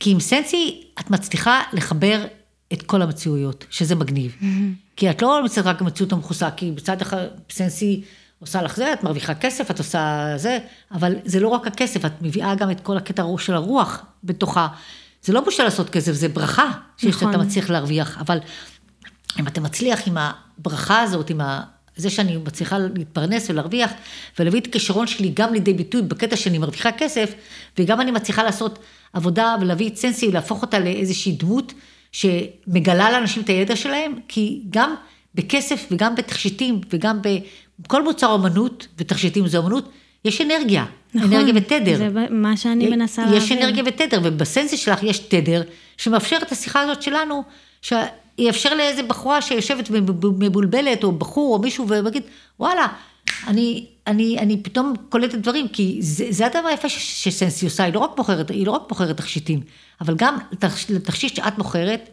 כי 0.00 0.10
עם 0.10 0.20
סנסי 0.20 0.84
את 1.00 1.10
מצליחה 1.10 1.62
לחבר 1.72 2.24
את 2.72 2.82
כל 2.82 3.02
המציאויות, 3.02 3.64
שזה 3.70 3.94
מגניב. 3.94 4.36
Mm-hmm. 4.40 4.44
כי 4.96 5.10
את 5.10 5.22
לא 5.22 5.44
מצליחה 5.44 5.70
רק 5.70 5.80
המציאות 5.80 6.12
המכוסה, 6.12 6.50
כי 6.50 6.70
בצד 6.70 7.02
אחד 7.02 7.26
סנסי 7.50 8.02
עושה 8.42 8.62
לך 8.62 8.76
זה, 8.76 8.92
את 8.92 9.02
מרוויחה 9.02 9.34
כסף, 9.34 9.70
את 9.70 9.78
עושה 9.78 10.32
זה, 10.36 10.58
אבל 10.92 11.14
זה 11.24 11.40
לא 11.40 11.48
רק 11.48 11.66
הכסף, 11.66 12.04
את 12.04 12.12
מביאה 12.22 12.54
גם 12.54 12.70
את 12.70 12.80
כל 12.80 12.96
הקטע 12.96 13.24
של 13.38 13.54
הרוח 13.54 14.02
בתוכה. 14.24 14.68
זה 15.22 15.32
לא 15.32 15.40
בושה 15.40 15.64
לעשות 15.64 15.90
כסף, 15.90 16.12
זה 16.12 16.28
ברכה 16.28 16.70
שיש 16.96 17.16
נכון. 17.16 17.32
שאתה 17.32 17.44
מצליח 17.44 17.70
להרוויח, 17.70 18.18
אבל 18.18 18.38
אם 19.40 19.46
אתה 19.46 19.60
מצליח 19.60 20.08
עם 20.08 20.16
הברכה 20.18 21.00
הזאת, 21.00 21.30
עם 21.30 21.40
ה... 21.40 21.62
זה 21.96 22.10
שאני 22.10 22.36
מצליחה 22.36 22.78
להתפרנס 22.78 23.50
ולהרוויח, 23.50 23.90
ולהביא 24.38 24.60
את 24.60 24.66
הכישרון 24.66 25.06
שלי 25.06 25.32
גם 25.34 25.52
לידי 25.52 25.72
ביטוי 25.74 26.02
בקטע 26.02 26.36
שאני 26.36 26.58
מרוויחה 26.58 26.92
כסף, 26.92 27.34
וגם 27.78 28.00
אני 28.00 28.10
מצליחה 28.10 28.42
לעשות 28.42 28.78
עבודה 29.12 29.56
ולהביא 29.60 29.88
את 29.88 29.96
סנסי, 29.96 30.32
להפוך 30.32 30.62
אותה 30.62 30.78
לאיזושהי 30.78 31.32
דמות 31.32 31.72
שמגלה 32.12 33.10
לאנשים 33.10 33.42
את 33.42 33.48
הידע 33.48 33.76
שלהם, 33.76 34.14
כי 34.28 34.62
גם 34.70 34.94
בכסף 35.34 35.86
וגם 35.90 36.14
בתכשיטים 36.14 36.80
וגם 36.90 37.20
בכל 37.78 38.04
מוצר 38.04 38.26
אומנות, 38.26 38.88
ותכשיטים 38.98 39.46
זה 39.46 39.58
אומנות, 39.58 39.88
יש 40.24 40.40
אנרגיה, 40.40 40.84
נכון, 41.14 41.32
אנרגיה 41.32 41.54
ותדר. 41.56 41.96
זה 41.96 42.08
מה 42.30 42.56
שאני 42.56 42.88
מנסה 42.88 43.22
להעביר. 43.22 43.42
יש 43.42 43.52
אנרגיה 43.52 43.84
ותדר, 43.86 44.20
ובסנסי 44.22 44.76
שלך 44.76 45.02
יש 45.02 45.18
תדר, 45.18 45.62
שמאפשר 45.96 46.38
את 46.42 46.52
השיחה 46.52 46.80
הזאת 46.80 47.02
שלנו, 47.02 47.42
שיאפשר 47.82 48.74
לאיזה 48.74 49.02
בחורה 49.02 49.42
שיושבת 49.42 49.90
מבולבלת, 50.38 51.04
או 51.04 51.12
בחור, 51.12 51.54
או 51.54 51.62
מישהו, 51.62 51.88
ויגיד, 51.88 52.22
וואלה, 52.60 52.86
אני, 53.46 53.86
אני, 54.06 54.38
אני 54.38 54.62
פתאום 54.62 54.94
קולטת 55.08 55.34
דברים, 55.34 55.68
כי 55.68 55.98
זה, 56.00 56.26
זה 56.30 56.46
הדבר 56.46 56.66
היפה 56.68 56.88
שסנסי 56.88 57.64
עושה, 57.64 57.84
היא 57.84 57.94
לא 57.94 57.98
רק 57.98 58.10
בוחרת, 58.16 58.50
היא 58.50 58.66
לא 58.66 58.70
רק 58.70 58.82
בוחרת 58.88 59.16
תכשיטים, 59.16 59.60
אבל 60.00 60.14
גם 60.16 60.38
לתכשיט 60.88 61.36
שאת 61.36 61.56
בוחרת, 61.58 62.10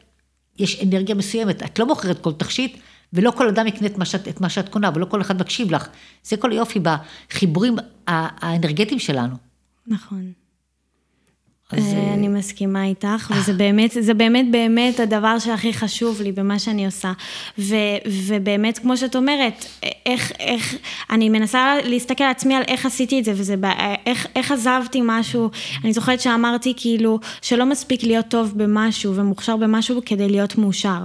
יש 0.60 0.84
אנרגיה 0.84 1.16
מסוימת, 1.16 1.64
את 1.64 1.80
לא 1.80 1.86
בוחרת 1.86 2.22
כל 2.22 2.34
תכשיט, 2.34 2.78
ולא 3.14 3.32
כל 3.32 3.48
אדם 3.48 3.68
יקנה 3.68 3.88
את 3.88 3.98
מה 3.98 4.06
שאת, 4.06 4.28
את 4.28 4.42
מה 4.42 4.50
שאת 4.50 4.70
קונה, 4.70 4.90
ולא 4.96 5.06
כל 5.06 5.22
אחד 5.22 5.42
מקשיב 5.42 5.72
לך. 5.72 5.88
זה 6.24 6.38
כל 6.38 6.52
היופי 6.52 6.80
בחיבורים 6.80 7.76
האנרגטיים 8.08 9.00
שלנו. 9.00 9.36
נכון. 9.88 10.32
אז... 11.72 11.94
אה, 11.94 12.14
אני 12.14 12.28
מסכימה 12.28 12.86
איתך, 12.86 13.34
וזה 13.38 13.54
באמת, 13.54 13.92
זה 14.00 14.14
באמת 14.14 14.52
באמת 14.52 15.00
הדבר 15.00 15.40
שהכי 15.40 15.74
חשוב 15.74 16.22
לי 16.22 16.32
במה 16.32 16.60
שאני 16.60 16.86
עושה. 16.86 17.12
ו, 17.60 17.76
ובאמת, 18.08 18.80
כמו 18.80 18.98
שאת 18.98 19.16
אומרת, 19.16 19.66
איך, 20.06 20.32
איך, 20.40 20.76
אני 21.10 21.30
מנסה 21.30 21.76
להסתכל 21.84 22.24
על 22.24 22.32
עצמי 22.32 22.56
על 22.56 22.64
איך 22.68 22.86
עשיתי 22.86 23.20
את 23.20 23.26
זה, 23.26 23.32
וזה, 23.36 23.56
איך, 24.06 24.28
איך 24.36 24.52
עזבתי 24.52 25.00
משהו, 25.04 25.50
אני 25.84 25.94
זוכרת 25.94 26.22
שאמרתי 26.22 26.74
כאילו, 26.78 27.20
שלא 27.42 27.66
מספיק 27.66 28.04
להיות 28.04 28.28
טוב 28.28 28.54
במשהו 28.56 29.16
ומוכשר 29.16 29.58
במשהו 29.58 30.02
כדי 30.06 30.30
להיות 30.30 30.58
מאושר. 30.58 31.00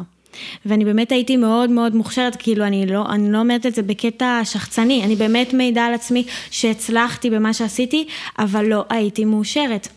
ואני 0.66 0.84
באמת 0.84 1.12
הייתי 1.12 1.36
מאוד 1.36 1.70
מאוד 1.70 1.94
מוכשרת, 1.94 2.36
כאילו 2.36 2.64
אני 2.64 2.86
לא, 2.86 3.04
אני 3.08 3.32
לא 3.32 3.38
אומרת 3.38 3.66
את 3.66 3.74
זה 3.74 3.82
בקטע 3.82 4.40
שחצני, 4.44 5.04
אני 5.04 5.16
באמת 5.16 5.54
מעידה 5.54 5.86
על 5.86 5.94
עצמי 5.94 6.24
שהצלחתי 6.50 7.30
במה 7.30 7.52
שעשיתי, 7.52 8.06
אבל 8.38 8.64
לא 8.66 8.84
הייתי 8.90 9.24
מאושרת. 9.24 9.88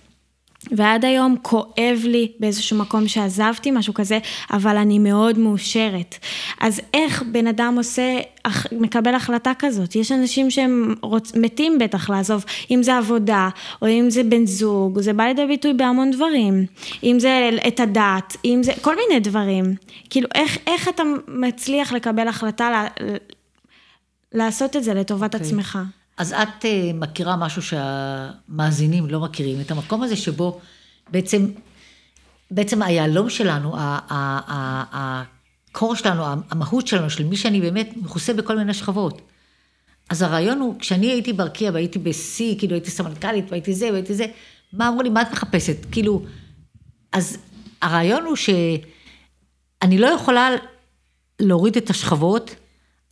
ועד 0.71 1.05
היום 1.05 1.35
כואב 1.41 1.99
לי 2.03 2.31
באיזשהו 2.39 2.77
מקום 2.77 3.07
שעזבתי, 3.07 3.71
משהו 3.71 3.93
כזה, 3.93 4.19
אבל 4.51 4.77
אני 4.77 4.99
מאוד 4.99 5.39
מאושרת. 5.39 6.15
אז 6.61 6.81
איך 6.93 7.23
בן 7.31 7.47
אדם 7.47 7.73
עושה, 7.77 8.19
מקבל 8.71 9.15
החלטה 9.15 9.51
כזאת? 9.59 9.95
יש 9.95 10.11
אנשים 10.11 10.51
שהם 10.51 10.95
רוצ, 11.01 11.35
מתים 11.35 11.79
בטח 11.79 12.09
לעזוב, 12.09 12.45
אם 12.71 12.83
זה 12.83 12.97
עבודה, 12.97 13.49
או 13.81 13.87
אם 13.87 14.09
זה 14.09 14.23
בן 14.23 14.45
זוג, 14.45 15.01
זה 15.01 15.13
בא 15.13 15.23
לידי 15.23 15.45
ביטוי 15.45 15.73
בהמון 15.73 16.11
דברים. 16.11 16.65
אם 17.03 17.19
זה 17.19 17.49
את 17.67 17.79
הדת, 17.79 18.37
אם 18.45 18.61
זה, 18.63 18.71
כל 18.81 18.95
מיני 18.95 19.19
דברים. 19.19 19.75
כאילו, 20.09 20.27
איך, 20.35 20.57
איך 20.67 20.87
אתה 20.87 21.03
מצליח 21.27 21.93
לקבל 21.93 22.27
החלטה 22.27 22.69
לה, 22.69 22.87
לעשות 24.31 24.75
את 24.75 24.83
זה 24.83 24.93
לטובת 24.93 25.35
okay. 25.35 25.37
אוקיי. 25.37 25.47
עצמך? 25.47 25.79
אז 26.17 26.33
את 26.33 26.65
uh, 26.65 26.67
מכירה 26.93 27.35
משהו 27.35 27.61
שהמאזינים 27.61 29.07
לא 29.07 29.19
מכירים, 29.19 29.61
את 29.61 29.71
המקום 29.71 30.03
הזה 30.03 30.15
שבו 30.15 30.59
בעצם, 31.09 31.47
בעצם 32.51 32.81
היהלום 32.81 33.29
שלנו, 33.29 33.75
הקור 34.91 35.95
שלנו, 35.95 36.23
המהות 36.49 36.87
שלנו, 36.87 37.09
של 37.09 37.23
מי 37.23 37.35
שאני 37.37 37.61
באמת 37.61 37.89
מכוסה 37.95 38.33
בכל 38.33 38.57
מיני 38.57 38.73
שכבות. 38.73 39.21
אז 40.09 40.21
הרעיון 40.21 40.59
הוא, 40.59 40.79
כשאני 40.79 41.07
הייתי 41.07 41.33
בארקיע 41.33 41.71
והייתי 41.73 41.99
בשיא, 41.99 42.59
כאילו 42.59 42.73
הייתי 42.73 42.91
סמנכ"לית 42.91 43.45
והייתי 43.49 43.73
זה 43.73 43.91
והייתי 43.91 44.13
זה, 44.13 44.25
מה 44.73 44.87
אמרו 44.87 45.01
לי, 45.01 45.09
מה 45.09 45.21
את 45.21 45.31
מחפשת? 45.31 45.77
כאילו, 45.91 46.25
אז 47.11 47.37
הרעיון 47.81 48.25
הוא 48.25 48.35
שאני 48.35 49.97
לא 49.97 50.07
יכולה 50.07 50.49
להוריד 51.39 51.77
את 51.77 51.89
השכבות 51.89 52.55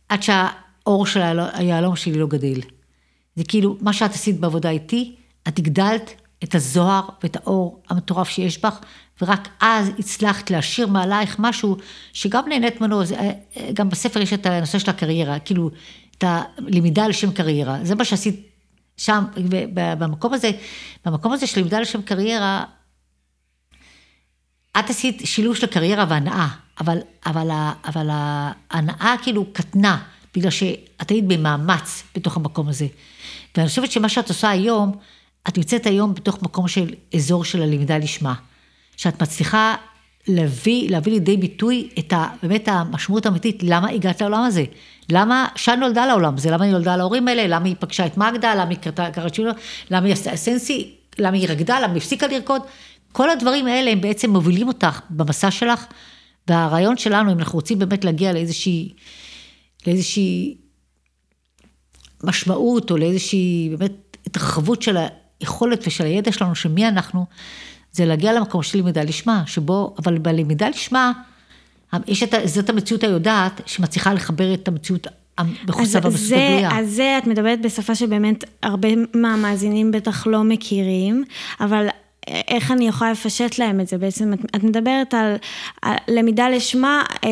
עד 0.08 0.22
שהאור 0.22 1.06
של 1.06 1.20
היהלום 1.52 1.96
שלי 1.96 2.18
לא 2.18 2.26
גדל. 2.26 2.60
זה 3.36 3.44
כאילו, 3.44 3.76
מה 3.80 3.92
שאת 3.92 4.10
עשית 4.10 4.40
בעבודה 4.40 4.70
איתי, 4.70 5.14
את 5.48 5.58
הגדלת 5.58 6.10
את 6.44 6.54
הזוהר 6.54 7.08
ואת 7.22 7.36
האור 7.36 7.82
המטורף 7.88 8.28
שיש 8.28 8.64
בך, 8.64 8.78
ורק 9.22 9.48
אז 9.60 9.90
הצלחת 9.98 10.50
להשאיר 10.50 10.86
מעלייך 10.86 11.36
משהו 11.38 11.76
שגם 12.12 12.48
נהנית 12.48 12.80
ממנו, 12.80 13.02
אה, 13.02 13.30
גם 13.74 13.88
בספר 13.88 14.20
יש 14.20 14.32
את 14.32 14.46
הנושא 14.46 14.78
של 14.78 14.90
הקריירה, 14.90 15.38
כאילו, 15.38 15.70
את 16.18 16.24
הלמידה 16.26 17.04
על 17.04 17.12
שם 17.12 17.32
קריירה, 17.32 17.78
זה 17.82 17.94
מה 17.94 18.04
שעשית 18.04 18.46
שם, 18.96 19.24
במקום 19.74 20.34
הזה, 20.34 20.50
במקום 21.04 21.32
הזה 21.32 21.46
של 21.46 21.60
למידה 21.60 21.78
על 21.78 21.84
שם 21.84 22.02
קריירה, 22.02 22.64
את 24.78 24.90
עשית 24.90 25.22
שילוב 25.24 25.56
של 25.56 25.66
קריירה 25.66 26.04
והנאה, 26.08 26.48
אבל, 26.80 26.98
אבל, 27.26 27.50
אבל 27.84 28.08
ההנאה 28.10 29.14
כאילו 29.22 29.46
קטנה, 29.52 30.02
בגלל 30.36 30.50
שאת 30.50 31.10
היית 31.10 31.24
במאמץ 31.24 32.02
בתוך 32.16 32.36
המקום 32.36 32.68
הזה. 32.68 32.86
ואני 33.56 33.68
חושבת 33.68 33.92
שמה 33.92 34.08
שאת 34.08 34.28
עושה 34.28 34.50
היום, 34.50 34.92
את 35.48 35.56
נמצאת 35.58 35.86
היום 35.86 36.14
בתוך 36.14 36.42
מקום 36.42 36.68
של 36.68 36.94
אזור 37.14 37.44
של 37.44 37.62
הלמידה 37.62 37.98
לשמה. 37.98 38.34
שאת 38.96 39.22
מצליחה 39.22 39.74
להביא, 40.28 40.90
להביא 40.90 41.12
לידי 41.12 41.36
ביטוי 41.36 41.88
את 41.98 42.12
ה, 42.12 42.28
באמת 42.42 42.68
המשמעות 42.68 43.26
האמיתית, 43.26 43.62
למה 43.62 43.88
הגעת 43.88 44.20
לעולם 44.20 44.42
הזה? 44.42 44.64
למה 45.10 45.46
שן 45.56 45.80
נולדה 45.80 46.06
לעולם 46.06 46.34
הזה? 46.34 46.50
למה 46.50 46.64
היא 46.64 46.72
נולדה 46.72 46.96
להורים 46.96 47.28
האלה? 47.28 47.46
למה 47.46 47.66
היא 47.66 47.74
פגשה 47.78 48.06
את 48.06 48.16
מגדה? 48.16 48.54
למה 48.54 48.70
היא 48.70 48.78
קראת 49.12 49.34
שילה? 49.34 49.52
למה 49.90 50.06
היא 50.06 50.12
עשתה 50.12 50.36
סנסי? 50.36 50.94
למה 51.18 51.36
היא 51.36 51.48
רקדה? 51.48 51.80
למה 51.80 51.92
היא 51.92 51.96
הפסיקה 51.96 52.26
לרקוד? 52.26 52.62
כל 53.12 53.30
הדברים 53.30 53.66
האלה 53.66 53.90
הם 53.90 54.00
בעצם 54.00 54.30
מובילים 54.30 54.68
אותך 54.68 55.00
במסע 55.10 55.50
שלך, 55.50 55.86
והרעיון 56.48 56.96
שלנו, 56.96 57.32
אם 57.32 57.38
אנחנו 57.38 57.56
רוצים 57.58 57.78
באמת 57.78 58.04
להגיע 58.04 58.32
לאיזושהי, 58.32 58.92
לאיזושהי 59.86 60.56
משמעות 62.24 62.90
או 62.90 62.96
לאיזושהי 62.96 63.70
באמת 63.78 64.16
התרחבות 64.26 64.82
של 64.82 64.96
היכולת 65.40 65.86
ושל 65.86 66.04
הידע 66.04 66.32
שלנו, 66.32 66.54
של 66.54 66.68
מי 66.68 66.88
אנחנו, 66.88 67.26
זה 67.92 68.04
להגיע 68.04 68.32
למקום 68.32 68.62
של 68.62 68.78
למידה 68.78 69.02
לשמה, 69.02 69.42
שבו, 69.46 69.94
אבל 69.98 70.18
בלמידה 70.18 70.68
לשמה, 70.68 71.12
יש 72.06 72.22
את, 72.22 72.34
זאת 72.44 72.70
המציאות 72.70 73.04
היודעת, 73.04 73.60
שמצליחה 73.66 74.14
לחבר 74.14 74.54
את 74.54 74.68
המציאות 74.68 75.06
המכוסה 75.38 75.98
והמסוגליה. 76.02 76.78
אז 76.78 76.90
זה, 76.90 77.18
את 77.18 77.26
מדברת 77.26 77.62
בשפה 77.62 77.94
שבאמת 77.94 78.44
הרבה 78.62 78.88
מהמאזינים 79.14 79.92
בטח 79.92 80.26
לא 80.26 80.44
מכירים, 80.44 81.24
אבל 81.60 81.86
איך 82.28 82.70
אני 82.70 82.88
יכולה 82.88 83.12
לפשט 83.12 83.58
להם 83.58 83.80
את 83.80 83.88
זה 83.88 83.98
בעצם? 83.98 84.32
את, 84.32 84.38
את 84.56 84.62
מדברת 84.62 85.14
על, 85.14 85.36
על 85.82 85.96
למידה 86.08 86.48
לשמה, 86.48 87.02
אה, 87.24 87.30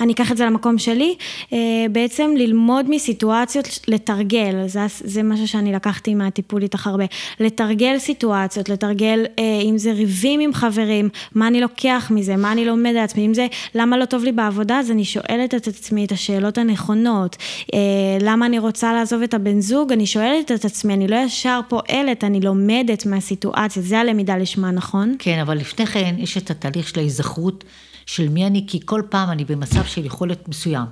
אני 0.00 0.12
אקח 0.12 0.32
את 0.32 0.36
זה 0.36 0.46
למקום 0.46 0.78
שלי, 0.78 1.14
אה, 1.52 1.58
בעצם 1.92 2.30
ללמוד 2.36 2.90
מסיטואציות, 2.90 3.68
לתרגל, 3.88 4.66
זה, 4.66 4.80
זה 5.00 5.22
משהו 5.22 5.48
שאני 5.48 5.72
לקחתי 5.72 6.14
מהטיפול 6.14 6.62
איתך 6.62 6.86
הרבה, 6.86 7.04
לתרגל 7.40 7.98
סיטואציות, 7.98 8.68
לתרגל 8.68 9.24
אה, 9.38 9.60
אם 9.62 9.78
זה 9.78 9.92
ריבים 9.92 10.40
עם 10.40 10.54
חברים, 10.54 11.08
מה 11.34 11.48
אני 11.48 11.60
לוקח 11.60 12.08
מזה, 12.14 12.36
מה 12.36 12.52
אני 12.52 12.64
לומד 12.64 12.90
על 12.90 13.04
עצמי, 13.04 13.26
אם 13.26 13.34
זה 13.34 13.46
למה 13.74 13.98
לא 13.98 14.04
טוב 14.04 14.24
לי 14.24 14.32
בעבודה, 14.32 14.78
אז 14.78 14.90
אני 14.90 15.04
שואלת 15.04 15.54
את 15.54 15.68
עצמי 15.68 16.04
את 16.04 16.12
השאלות 16.12 16.58
הנכונות, 16.58 17.36
אה, 17.74 17.78
למה 18.20 18.46
אני 18.46 18.58
רוצה 18.58 18.92
לעזוב 18.92 19.22
את 19.22 19.34
הבן 19.34 19.60
זוג, 19.60 19.92
אני 19.92 20.06
שואלת 20.06 20.52
את 20.52 20.64
עצמי, 20.64 20.94
אני 20.94 21.08
לא 21.08 21.16
ישר 21.16 21.60
פועלת, 21.68 22.24
אני 22.24 22.40
לומדת 22.40 23.06
מהסיטואציה, 23.06 23.82
זה 23.82 23.98
הלמידה 23.98 24.36
לשמה, 24.36 24.70
נכון? 24.70 25.16
כן, 25.18 25.38
אבל 25.38 25.56
לפני 25.56 25.86
כן 25.86 26.14
יש 26.18 26.36
את 26.36 26.50
התהליך 26.50 26.88
של 26.88 26.98
ההיזכרות. 26.98 27.64
של 28.10 28.28
מי 28.28 28.46
אני, 28.46 28.64
כי 28.66 28.80
כל 28.84 29.02
פעם 29.08 29.30
אני 29.30 29.44
במצב 29.44 29.84
של 29.84 30.04
יכולת 30.04 30.48
מסוים. 30.48 30.86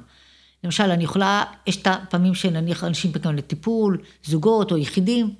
למשל, 0.65 0.91
אני 0.91 1.05
יכולה, 1.05 1.45
יש 1.67 1.77
את 1.77 1.87
הפעמים 1.87 2.35
שנניח 2.35 2.85
אנשים 2.85 3.13
פתאום 3.13 3.37
לטיפול, 3.37 3.99
זוגות 4.25 4.73
או 4.73 4.77
יחידים, 4.77 5.31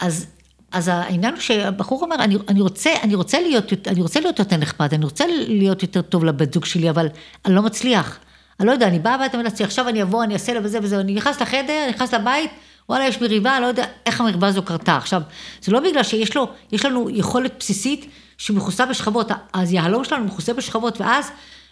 אז, 0.00 0.26
אז 0.72 0.88
העניין 0.88 1.34
הוא 1.34 1.40
שהבחור 1.40 2.02
אומר, 2.02 2.16
אני, 2.16 2.36
אני, 2.48 2.60
רוצה, 2.60 2.90
אני, 3.02 3.14
רוצה 3.14 3.40
להיות, 3.40 3.72
אני 3.86 4.02
רוצה 4.02 4.20
להיות 4.20 4.38
יותר 4.38 4.56
נחמד, 4.56 4.94
אני 4.94 5.04
רוצה 5.04 5.24
להיות 5.48 5.82
יותר 5.82 6.02
טוב 6.02 6.24
לבת 6.24 6.54
זוג 6.54 6.64
שלי, 6.64 6.90
אבל 6.90 7.08
אני 7.44 7.54
לא 7.54 7.62
מצליח. 7.62 8.18
אני 8.60 8.66
לא 8.66 8.72
יודע, 8.72 8.88
אני 8.88 8.98
באה 8.98 9.14
הביתה 9.14 9.36
ואומרת 9.36 9.60
עכשיו 9.60 9.88
אני 9.88 10.02
אבוא, 10.02 10.24
אני 10.24 10.34
אעשה 10.34 10.54
לה 10.54 10.60
וזה 10.62 10.78
וזה, 10.82 11.00
אני 11.00 11.14
נכנס 11.14 11.40
לחדר, 11.40 11.86
נכנס 11.88 12.14
לבית, 12.14 12.50
וואלה, 12.88 13.06
יש 13.06 13.20
מריבה, 13.20 13.56
אני 13.56 13.62
לא 13.62 13.66
יודע 13.66 13.84
איך 14.06 14.20
המריבה 14.20 14.46
הזו 14.46 14.62
קרתה. 14.62 14.96
עכשיו, 14.96 15.22
זה 15.62 15.72
לא 15.72 15.80
בגלל 15.80 16.02
שיש 16.02 16.36
לו, 16.36 16.48
יש 16.72 16.84
לנו 16.84 17.10
יכולת 17.10 17.52
בסיסית 17.58 18.06
שמכוסה 18.42 18.86
בשכבות, 18.86 19.30
אז 19.52 19.72
יהלום 19.72 20.04
שלנו 20.04 20.24
מכוסה 20.24 20.52
בשכבות, 20.52 21.00
ואז 21.00 21.30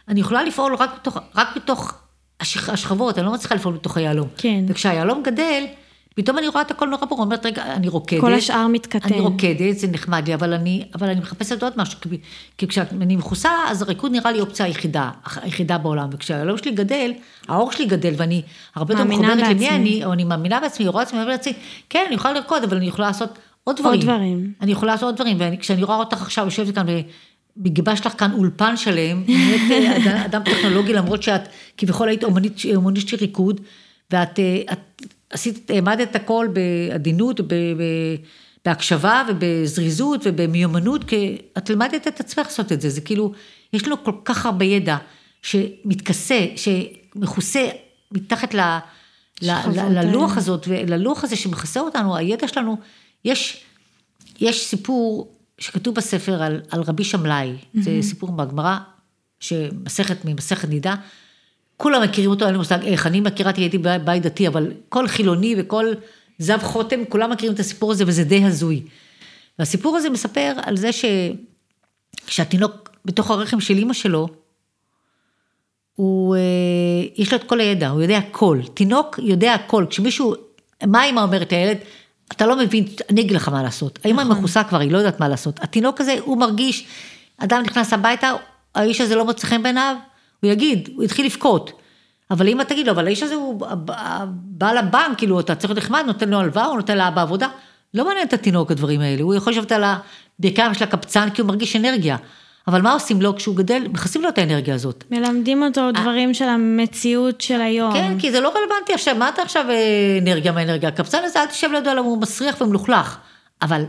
אני 0.09 0.21
יכולה 0.21 0.43
לפעול 0.43 0.75
רק 0.75 0.91
בתוך, 0.95 1.19
רק 1.35 1.49
בתוך 1.57 1.95
השכבות, 2.41 3.19
אני 3.19 3.27
לא 3.27 3.33
מצליחה 3.33 3.55
לפעול 3.55 3.75
בתוך 3.75 3.97
היהלום. 3.97 4.29
כן. 4.37 4.65
וכשהיהלום 4.69 5.23
גדל, 5.23 5.65
פתאום 6.15 6.39
אני 6.39 6.49
רואה 6.49 6.63
את 6.63 6.71
הכל 6.71 6.89
נורא 6.89 7.07
ברור, 7.07 7.21
אומרת, 7.21 7.47
רגע, 7.47 7.63
אני 7.75 7.89
רוקדת. 7.89 8.21
כל 8.21 8.35
השאר 8.35 8.67
מתקטן. 8.67 9.09
אני 9.09 9.21
רוקדת, 9.21 9.79
זה 9.79 9.87
נחמד 9.87 10.27
לי, 10.27 10.35
אבל 10.35 10.53
אני, 10.53 10.85
אבל 10.95 11.09
אני 11.09 11.21
מחפשת 11.21 11.63
עוד 11.63 11.73
משהו, 11.77 12.01
כי, 12.01 12.09
כי 12.59 12.69
כשאני 12.69 13.17
מכוסה, 13.17 13.51
אז 13.69 13.83
הריקוד 13.83 14.13
נראה 14.13 14.33
לי 14.33 14.41
אופציה 14.41 14.67
היחידה, 14.67 15.11
היחידה 15.43 15.79
בעולם, 15.79 16.09
וכשהיהלום 16.13 16.59
שלי 16.59 16.71
גדל, 16.71 17.13
האור 17.49 17.73
שלי 17.73 17.85
גדל, 17.85 18.13
ואני 18.17 18.43
הרבה 18.75 18.95
יותר 18.95 19.05
מחוברת 19.05 19.39
למי 19.39 19.71
אני, 19.71 20.05
או 20.05 20.13
אני 20.13 20.25
מאמינה 20.25 20.61
בעצמי, 20.61 20.89
רואה 20.89 21.03
עצמי, 21.03 21.19
אומרת 21.19 21.33
לעצמי, 21.33 21.53
כן, 21.89 22.05
אני 22.07 22.15
יכולה 22.15 22.35
לרקוד, 22.35 22.65
אבל 22.65 22.77
אני 22.77 22.87
יכולה 22.87 23.09
לעשות 23.09 23.39
עוד 23.65 23.77
דברים. 23.77 23.95
עוד 23.95 24.03
דברים. 24.03 24.53
אני 24.61 24.73
יכולה 24.73 24.93
לעשות 24.93 25.07
עוד 25.07 25.15
דברים, 25.15 25.37
וכשאני 25.41 25.83
רואה 25.83 25.97
אותך 25.97 26.23
עכשיו 26.23 26.45
יושבת 26.45 26.75
כאן 26.75 26.87
גיבש 27.59 28.07
לך 28.07 28.19
כאן 28.19 28.33
אולפן 28.33 28.77
שלם, 28.77 29.25
באמת 29.27 29.97
אדם, 29.97 30.17
אדם 30.17 30.43
טכנולוגי, 30.45 30.93
למרות 30.93 31.23
שאת 31.23 31.49
כביכול 31.77 32.09
היית 32.09 32.25
אומנית, 32.25 32.57
אומנית 32.75 33.09
של 33.09 33.17
ריקוד, 33.17 33.61
ואת 34.11 34.39
את, 34.73 35.05
עשית, 35.31 35.71
העמדת 35.71 36.11
את 36.11 36.17
הכל 36.17 36.49
בעדינות, 36.53 37.41
ב, 37.41 37.55
ב, 37.55 37.83
בהקשבה 38.65 39.23
ובזריזות 39.29 40.21
ובמיומנות, 40.25 41.05
כי 41.05 41.39
את 41.59 41.71
למדת 41.71 42.09
את 42.09 42.21
עצמך 42.21 42.47
לעשות 42.47 42.73
את 42.73 42.81
זה, 42.81 42.91
זה 42.91 43.01
כאילו, 43.01 43.33
יש 43.73 43.87
לנו 43.87 44.05
כל 44.05 44.13
כך 44.25 44.47
הרבה 44.47 44.65
ידע 44.65 44.97
שמתכסה, 45.43 46.47
שמכוסה 46.57 47.69
מתחת 48.13 48.55
ל... 48.55 48.79
ללוח 49.91 50.37
הזאת, 50.37 50.67
ללוח 50.67 51.25
הזה 51.25 51.37
שמכסה 51.37 51.81
אותנו, 51.81 52.17
הידע 52.17 52.49
שלנו, 52.49 52.77
יש, 53.25 53.65
יש 54.41 54.67
סיפור 54.67 55.33
שכתוב 55.59 55.95
בספר 55.95 56.43
על, 56.43 56.61
על 56.71 56.83
רבי 56.83 57.05
שמלאי, 57.05 57.53
mm-hmm. 57.53 57.81
זה 57.83 57.99
סיפור 58.03 58.33
מהגמרא, 58.33 58.79
שמסכת 59.41 60.25
ממסכת 60.25 60.69
נידה, 60.69 60.95
כולם 61.77 62.03
מכירים 62.03 62.31
אותו, 62.31 62.45
אין 62.45 62.53
לי 62.53 62.59
מושג 62.59 62.85
איך, 62.85 63.07
אני 63.07 63.21
מכירה, 63.21 63.53
הייתי 63.57 63.79
בית 63.79 64.23
דתי, 64.23 64.49
אבל 64.49 64.73
כל 64.89 65.09
חילוני 65.09 65.55
וכל 65.59 65.87
זב 66.39 66.59
חותם, 66.63 67.05
כולם 67.09 67.31
מכירים 67.31 67.55
את 67.55 67.61
הסיפור 67.61 67.93
הזה 67.93 68.05
וזה 68.07 68.25
די 68.25 68.45
הזוי. 68.45 68.83
והסיפור 69.59 69.97
הזה 69.97 70.11
מספר 70.11 70.53
על 70.63 70.77
זה 70.77 70.91
שכשהתינוק 72.23 72.91
בתוך 73.05 73.31
הרחם 73.31 73.61
של 73.61 73.77
אימא 73.77 73.93
שלו, 73.93 74.29
הוא, 75.95 76.37
אה, 76.37 76.41
יש 77.17 77.33
לו 77.33 77.39
את 77.39 77.45
כל 77.45 77.61
הידע, 77.61 77.89
הוא 77.89 78.03
יודע 78.03 78.19
הכל. 78.19 78.61
תינוק 78.75 79.19
יודע 79.23 79.55
הכל. 79.55 79.87
כשמישהו, 79.91 80.35
מה 80.87 81.03
האמא 81.03 81.21
אומרת 81.21 81.53
לילד? 81.53 81.77
אתה 82.33 82.47
לא 82.47 82.57
מבין, 82.57 82.85
אני 83.11 83.21
אגיד 83.21 83.37
לך 83.37 83.49
מה 83.49 83.63
לעשות. 83.63 83.99
האמא 84.05 84.23
נכון. 84.23 84.39
מכוסה 84.39 84.65
כבר, 84.65 84.81
היא 84.81 84.91
לא 84.91 84.99
יודעת 84.99 85.21
מה 85.21 85.29
לעשות. 85.29 85.61
התינוק 85.63 86.01
הזה, 86.01 86.17
הוא 86.25 86.39
מרגיש, 86.39 86.87
אדם 87.39 87.63
נכנס 87.63 87.93
הביתה, 87.93 88.33
האיש 88.75 89.01
הזה 89.01 89.15
לא 89.15 89.25
מוצא 89.25 89.47
חן 89.47 89.63
בעיניו, 89.63 89.97
הוא 90.43 90.51
יגיד, 90.51 90.89
הוא 90.95 91.05
התחיל 91.05 91.27
לבכות. 91.27 91.73
אבל 92.31 92.49
אמא 92.49 92.63
תגיד 92.63 92.87
לו, 92.87 92.93
אבל 92.93 93.07
האיש 93.07 93.23
הזה 93.23 93.35
הוא 93.35 93.67
בעל 94.35 94.77
הבנק, 94.77 95.19
כאילו, 95.19 95.41
אתה 95.41 95.55
צריך 95.55 95.71
להיות 95.71 95.85
נחמד, 95.85 96.03
נותן 96.07 96.29
לו 96.29 96.39
הלוואה, 96.39 96.67
הוא 96.67 96.77
נותן 96.77 96.99
לה 96.99 97.11
בעבודה. 97.11 97.49
לא 97.95 98.05
מעניין 98.05 98.27
את 98.29 98.33
התינוק 98.33 98.71
הדברים 98.71 99.01
האלה, 99.01 99.23
הוא 99.23 99.35
יכול 99.35 99.53
לשבת 99.53 99.73
על 99.73 99.85
הברכיים 100.39 100.75
של 100.75 100.85
הקבצן 100.85 101.31
כי 101.31 101.41
הוא 101.41 101.49
מרגיש 101.49 101.77
אנרגיה. 101.77 102.17
אבל 102.69 102.83
מה 102.83 102.93
עושים 102.93 103.23
לו 103.23 103.37
כשהוא 103.37 103.57
גדל? 103.57 103.87
מכסים 103.93 104.23
לו 104.23 104.29
את 104.29 104.39
האנרגיה 104.39 104.75
הזאת. 104.75 105.05
מלמדים 105.11 105.63
אותו 105.63 105.81
אה. 105.81 105.93
דברים 105.93 106.35
של 106.35 106.45
המציאות 106.45 107.41
של 107.41 107.61
היום. 107.61 107.93
כן, 107.93 108.19
כי 108.19 108.33
זה 108.33 108.41
לא 108.41 108.49
רלוונטי 108.49 108.95
עכשיו, 108.95 109.15
מה 109.15 109.29
אתה 109.29 109.43
עכשיו 109.43 109.65
אה, 109.71 110.19
אנרגיה 110.23 110.53
מהאנרגיה? 110.53 110.89
הקבצן 110.89 111.25
הזה, 111.25 111.41
אל 111.41 111.47
תשב 111.47 111.69
לידו, 111.73 111.91
למה 111.91 112.01
הוא 112.01 112.21
מסריח 112.21 112.61
ומלוכלך. 112.61 113.19
אבל 113.63 113.85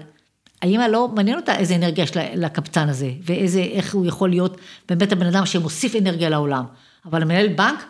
האמא 0.62 0.84
לא 0.84 1.08
מעניין 1.08 1.38
אותה 1.38 1.56
איזה 1.56 1.76
אנרגיה 1.76 2.04
יש 2.04 2.12
לקבצן 2.36 2.90
הזה, 2.90 3.10
ואיזה, 3.26 3.60
איך 3.62 3.94
הוא 3.94 4.06
יכול 4.06 4.30
להיות 4.30 4.58
באמת 4.90 5.12
הבן 5.12 5.26
אדם 5.26 5.46
שמוסיף 5.46 5.96
אנרגיה 5.96 6.30
לעולם. 6.30 6.66
אבל 7.06 7.22
המנהל 7.22 7.48
בנק, 7.48 7.84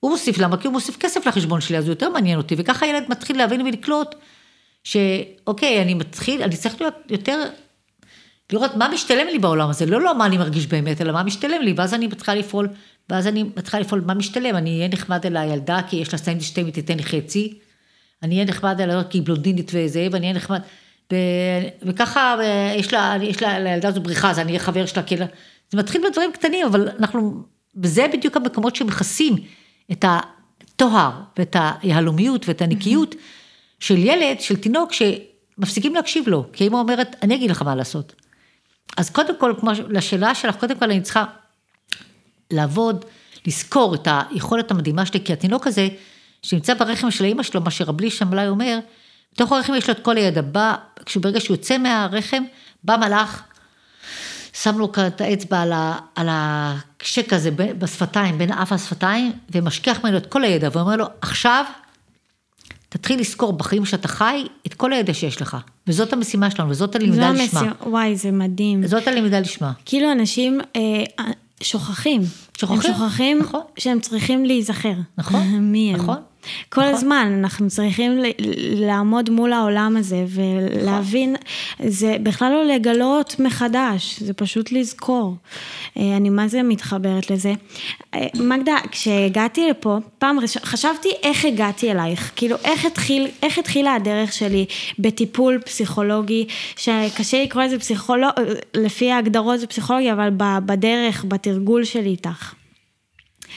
הוא 0.00 0.10
מוסיף, 0.10 0.38
למה? 0.38 0.56
כי 0.56 0.66
הוא 0.66 0.72
מוסיף 0.72 0.96
כסף 0.96 1.26
לחשבון 1.26 1.60
שלי, 1.60 1.78
אז 1.78 1.84
הוא 1.84 1.92
יותר 1.92 2.10
מעניין 2.10 2.38
אותי, 2.38 2.54
וככה 2.58 2.86
הילד 2.86 3.04
מתחיל 3.08 3.38
להבין 3.38 3.60
ולקלוט, 3.60 4.14
שאוקיי, 4.84 5.82
אני 5.82 5.94
מתחיל, 5.94 6.42
אני 6.42 6.56
צריך 6.56 6.80
להיות 6.80 6.94
יותר 7.10 7.44
לראות 8.52 8.76
מה 8.76 8.88
משתלם 8.88 9.26
לי 9.26 9.38
בעולם 9.38 9.70
הזה, 9.70 9.86
לא, 9.86 10.00
לא 10.00 10.18
מה 10.18 10.26
אני 10.26 10.38
מרגיש 10.38 10.66
באמת, 10.66 11.00
אלא 11.00 11.12
מה 11.12 11.22
משתלם 11.22 11.62
לי, 11.62 11.74
ואז 11.76 11.94
אני 11.94 12.06
מתחילה 12.06 12.36
לפעול, 12.36 12.68
ואז 13.10 13.26
אני 13.26 13.42
מתחילה 13.42 13.80
לפעול 13.82 14.02
מה 14.06 14.14
משתלם, 14.14 14.56
אני 14.56 14.76
אהיה 14.76 14.88
נחמד 14.88 15.26
אל 15.26 15.36
הילדה, 15.36 15.80
כי 15.88 15.96
יש 15.96 16.12
לה 16.12 16.18
סנדוויץ' 16.18 16.40
והיא 16.40 16.64
תיתן 16.66 17.02
חצי, 17.02 17.58
אני 18.22 18.34
אהיה 18.34 18.44
נחמד 18.44 18.80
אל 18.80 18.90
הילדה 18.90 19.08
כי 19.08 19.18
היא 19.18 19.26
בלונדינית 19.26 19.70
וזה, 19.74 20.06
ואני 20.12 20.26
אהיה 20.26 20.36
נחמד, 20.36 20.60
ו... 21.12 21.16
וככה 21.82 22.36
יש 22.76 22.92
לה, 22.92 23.16
יש 23.22 23.42
לה, 23.42 23.58
לילדה 23.58 23.88
הזו 23.88 24.00
בריכה, 24.00 24.30
אז 24.30 24.38
אני 24.38 24.48
אהיה 24.48 24.60
חבר 24.60 24.86
שלה, 24.86 25.02
כאילו, 25.02 25.26
זה 25.70 25.78
מתחיל 25.78 26.02
בדברים 26.10 26.32
קטנים, 26.32 26.66
אבל 26.66 26.88
אנחנו, 26.98 27.42
וזה 27.76 28.06
בדיוק 28.12 28.36
המקומות 28.36 28.76
שמכסים 28.76 29.36
את 29.92 30.04
הטוהר, 30.08 31.10
ואת 31.38 31.56
היהלומיות, 31.82 32.48
ואת 32.48 32.62
הנקיות 32.62 33.14
של 33.80 33.98
ילד, 33.98 34.40
של 34.40 34.56
תינוק, 34.56 34.90
שמפסיקים 34.92 35.94
להקשיב 35.94 36.28
לו, 36.28 36.44
כי 36.52 36.66
אמא 36.66 36.76
אומרת, 36.76 37.16
אני 37.22 37.34
אגיד 37.34 37.50
לך 37.50 37.62
מה 37.62 37.74
לעשות. 37.74 38.27
אז 38.96 39.10
קודם 39.10 39.38
כל, 39.38 39.54
כמו 39.60 39.70
לשאלה 39.88 40.34
שלך, 40.34 40.56
קודם 40.56 40.78
כל 40.78 40.84
אני 40.84 41.00
צריכה 41.00 41.24
לעבוד, 42.50 43.04
לזכור 43.46 43.94
את 43.94 44.08
היכולת 44.10 44.70
המדהימה 44.70 45.06
שלי, 45.06 45.24
כי 45.24 45.32
התינוק 45.32 45.66
הזה, 45.66 45.88
שנמצא 46.42 46.74
ברחם 46.74 47.10
של 47.10 47.24
האימא 47.24 47.42
שלו, 47.42 47.60
מה 47.60 47.70
שרבלי 47.70 48.10
שמלאי 48.10 48.48
אומר, 48.48 48.78
בתוך 49.34 49.52
הרחם 49.52 49.74
יש 49.74 49.88
לו 49.88 49.94
את 49.94 50.02
כל 50.02 50.16
הידע, 50.16 50.40
בא, 50.40 50.74
כשברגע 51.06 51.40
שהוא 51.40 51.56
יוצא 51.56 51.78
מהרחם, 51.78 52.42
בא 52.84 52.96
מלאך, 52.96 53.42
שם 54.52 54.78
לו 54.78 54.92
את 55.06 55.20
האצבע 55.20 55.60
על, 55.60 55.72
על 56.14 56.28
הקשק 56.30 57.32
הזה 57.32 57.50
בשפתיים, 57.50 58.38
בין 58.38 58.52
האף 58.52 58.72
לשפתיים, 58.72 59.32
ומשכיח 59.50 60.04
ממנו 60.04 60.16
את 60.16 60.26
כל 60.26 60.44
הידע, 60.44 60.68
ואומר 60.72 60.96
לו, 60.96 61.06
עכשיו 61.20 61.64
תתחיל 62.88 63.20
לזכור 63.20 63.52
בחיים 63.52 63.84
שאתה 63.84 64.08
חי 64.08 64.46
את 64.66 64.74
כל 64.74 64.92
הידע 64.92 65.14
שיש 65.14 65.42
לך. 65.42 65.56
וזאת 65.86 66.12
המשימה 66.12 66.50
שלנו, 66.50 66.70
וזאת 66.70 66.94
הלמידה 66.96 67.30
לשמה. 67.30 67.60
המשימה, 67.60 67.72
וואי, 67.86 68.16
זה 68.16 68.30
מדהים. 68.30 68.86
זאת 68.86 69.08
הלמידה 69.08 69.40
לשמה. 69.40 69.72
כאילו 69.84 70.12
אנשים 70.12 70.60
אה, 70.76 71.04
שוכחים. 71.62 72.22
שוכחים, 72.58 72.76
הם 72.76 72.98
שוכחים 72.98 73.38
נכון. 73.38 73.60
שהם 73.78 74.00
צריכים 74.00 74.44
להיזכר. 74.44 74.94
נכון. 75.18 75.42
מי 75.72 75.94
הם. 75.94 76.00
נכון. 76.00 76.16
כל 76.68 76.80
נכון. 76.80 76.94
הזמן 76.94 77.38
אנחנו 77.38 77.68
צריכים 77.68 78.18
לעמוד 78.74 79.30
מול 79.30 79.52
העולם 79.52 79.96
הזה 79.96 80.24
ולהבין, 80.28 81.32
נכון. 81.32 81.90
זה 81.90 82.16
בכלל 82.22 82.52
לא 82.52 82.64
לגלות 82.64 83.36
מחדש, 83.38 84.20
זה 84.20 84.34
פשוט 84.34 84.72
לזכור. 84.72 85.36
אה, 85.96 86.16
אני 86.16 86.30
מה 86.30 86.48
זה 86.48 86.62
מתחברת 86.62 87.30
לזה. 87.30 87.52
אה, 88.14 88.26
מגדה, 88.34 88.76
כשהגעתי 88.90 89.70
לפה, 89.70 89.98
פעם 90.18 90.40
ראשונה, 90.40 90.66
חשבתי 90.66 91.08
איך 91.22 91.44
הגעתי 91.44 91.92
אלייך, 91.92 92.32
כאילו 92.36 92.56
איך, 92.64 92.84
התחיל, 92.84 93.28
איך 93.42 93.58
התחילה 93.58 93.94
הדרך 93.94 94.32
שלי 94.32 94.66
בטיפול 94.98 95.58
פסיכולוגי, 95.58 96.46
שקשה 96.76 97.42
לקרוא 97.42 97.62
לזה 97.62 97.78
פסיכולוג, 97.78 98.30
לפי 98.74 99.10
ההגדרות 99.10 99.60
זה 99.60 99.66
פסיכולוגיה, 99.66 100.12
אבל 100.12 100.30
בדרך, 100.66 101.24
בתרגול 101.28 101.84
שלי 101.84 102.08
איתך. 102.08 102.57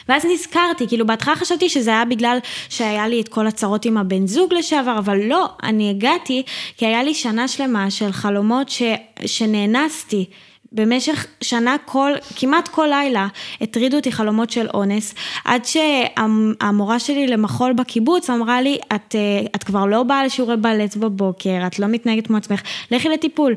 ואז 0.09 0.25
נזכרתי, 0.25 0.87
כאילו 0.87 1.07
בהתחלה 1.07 1.35
חשבתי 1.35 1.69
שזה 1.69 1.89
היה 1.89 2.05
בגלל 2.05 2.37
שהיה 2.69 3.07
לי 3.07 3.21
את 3.21 3.27
כל 3.27 3.47
הצרות 3.47 3.85
עם 3.85 3.97
הבן 3.97 4.27
זוג 4.27 4.53
לשעבר, 4.53 4.97
אבל 4.97 5.17
לא, 5.17 5.49
אני 5.63 5.89
הגעתי 5.89 6.43
כי 6.77 6.85
היה 6.85 7.03
לי 7.03 7.13
שנה 7.13 7.47
שלמה 7.47 7.91
של 7.91 8.11
חלומות 8.11 8.69
ש, 8.69 8.81
שנאנסתי. 9.25 10.25
במשך 10.71 11.25
שנה 11.41 11.75
כל, 11.85 12.11
כמעט 12.35 12.67
כל 12.67 12.87
לילה 12.89 13.27
הטרידו 13.61 13.97
אותי 13.97 14.11
חלומות 14.11 14.49
של 14.49 14.67
אונס, 14.73 15.13
עד 15.45 15.65
שהמורה 15.65 16.99
שלי 16.99 17.27
למחול 17.27 17.73
בקיבוץ 17.73 18.29
אמרה 18.29 18.61
לי, 18.61 18.77
את, 18.95 19.15
את 19.55 19.63
כבר 19.63 19.85
לא 19.85 20.03
באה 20.03 20.25
לשיעורי 20.25 20.57
בלט 20.57 20.95
בבוקר, 20.95 21.63
את 21.67 21.79
לא 21.79 21.87
מתנהגת 21.87 22.27
כמו 22.27 22.37
עצמך, 22.37 22.61
לכי 22.91 23.09
לטיפול. 23.09 23.55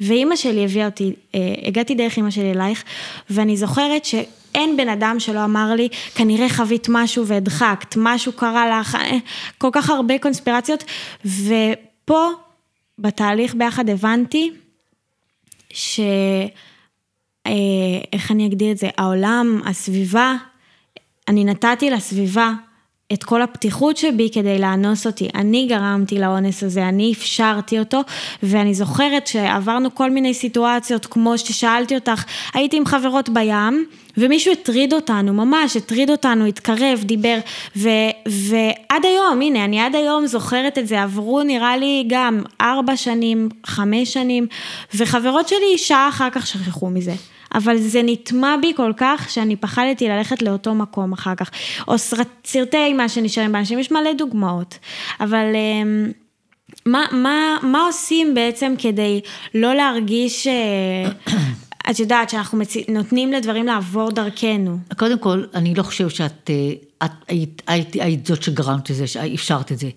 ואימא 0.00 0.36
שלי 0.36 0.64
הביאה 0.64 0.86
אותי, 0.86 1.12
אה, 1.34 1.40
הגעתי 1.66 1.94
דרך 1.94 2.16
אימא 2.16 2.30
שלי 2.30 2.50
אלייך, 2.50 2.84
ואני 3.30 3.56
זוכרת 3.56 4.04
ש... 4.04 4.14
אין 4.54 4.76
בן 4.76 4.88
אדם 4.88 5.16
שלא 5.20 5.44
אמר 5.44 5.74
לי, 5.74 5.88
כנראה 6.14 6.48
חווית 6.48 6.86
משהו 6.90 7.26
והדחקת, 7.26 7.94
משהו 7.96 8.32
קרה 8.32 8.80
לך, 8.80 8.94
אה, 8.94 9.16
כל 9.58 9.68
כך 9.72 9.90
הרבה 9.90 10.18
קונספירציות, 10.18 10.84
ופה, 11.24 12.28
בתהליך 12.98 13.54
ביחד 13.54 13.90
הבנתי, 13.90 14.50
ש... 15.72 16.00
אה, 17.46 17.52
איך 18.12 18.30
אני 18.30 18.46
אגדיר 18.46 18.72
את 18.72 18.78
זה? 18.78 18.88
העולם, 18.98 19.60
הסביבה, 19.66 20.34
אני 21.28 21.44
נתתי 21.44 21.90
לסביבה 21.90 22.52
את 23.12 23.24
כל 23.24 23.42
הפתיחות 23.42 23.96
שבי 23.96 24.30
כדי 24.32 24.58
לאנוס 24.58 25.06
אותי. 25.06 25.28
אני 25.34 25.66
גרמתי 25.66 26.18
לאונס 26.18 26.62
הזה, 26.62 26.88
אני 26.88 27.12
אפשרתי 27.12 27.78
אותו, 27.78 28.00
ואני 28.42 28.74
זוכרת 28.74 29.26
שעברנו 29.26 29.94
כל 29.94 30.10
מיני 30.10 30.34
סיטואציות, 30.34 31.06
כמו 31.06 31.38
ששאלתי 31.38 31.94
אותך, 31.94 32.24
הייתי 32.54 32.76
עם 32.76 32.86
חברות 32.86 33.28
בים, 33.28 33.86
ומישהו 34.16 34.52
הטריד 34.52 34.94
אותנו, 34.94 35.32
ממש 35.32 35.76
הטריד 35.76 36.10
אותנו, 36.10 36.46
התקרב, 36.46 37.02
דיבר, 37.04 37.38
ו, 37.76 37.88
ועד 38.28 39.04
היום, 39.04 39.40
הנה, 39.42 39.64
אני 39.64 39.80
עד 39.80 39.94
היום 39.94 40.26
זוכרת 40.26 40.78
את 40.78 40.88
זה, 40.88 41.02
עברו 41.02 41.42
נראה 41.42 41.76
לי 41.76 42.04
גם 42.08 42.42
ארבע 42.60 42.96
שנים, 42.96 43.48
חמש 43.66 44.12
שנים, 44.12 44.46
וחברות 44.94 45.48
שלי 45.48 45.78
שעה 45.78 46.08
אחר 46.08 46.30
כך 46.30 46.46
שכחו 46.46 46.90
מזה. 46.90 47.14
אבל 47.56 47.76
זה 47.78 48.00
נטמע 48.04 48.56
בי 48.62 48.72
כל 48.76 48.92
כך 48.96 49.30
שאני 49.30 49.56
פחדתי 49.56 50.08
ללכת 50.08 50.42
לאותו 50.42 50.74
מקום 50.74 51.12
אחר 51.12 51.34
כך. 51.34 51.50
או 51.88 51.98
סרטי 52.44 52.76
אימה 52.76 53.08
שנשארים 53.08 53.52
באנשים, 53.52 53.78
יש 53.78 53.90
מלא 53.90 54.12
דוגמאות. 54.12 54.78
אבל 55.20 55.46
אמ, 55.54 56.12
מה, 56.86 57.04
מה, 57.12 57.56
מה 57.62 57.86
עושים 57.86 58.34
בעצם 58.34 58.74
כדי 58.78 59.20
לא 59.54 59.74
להרגיש... 59.74 60.46
אה, 60.46 61.10
את 61.90 61.98
יודעת 61.98 62.30
שאנחנו 62.30 62.58
מצ... 62.58 62.76
נותנים 62.88 63.32
לדברים 63.32 63.66
לעבור 63.66 64.10
דרכנו. 64.10 64.78
קודם 64.96 65.18
כל, 65.18 65.44
אני 65.54 65.74
לא 65.74 65.82
חושבת 65.82 66.10
שאת 66.10 66.50
אה, 66.50 66.72
את, 67.04 67.10
היית, 67.28 67.62
היית, 67.66 67.94
היית 67.94 68.26
זאת 68.26 68.42
שגרמת 68.42 68.90
לזה, 68.90 69.06
שאפשרת 69.06 69.72
את 69.72 69.78
זה. 69.78 69.90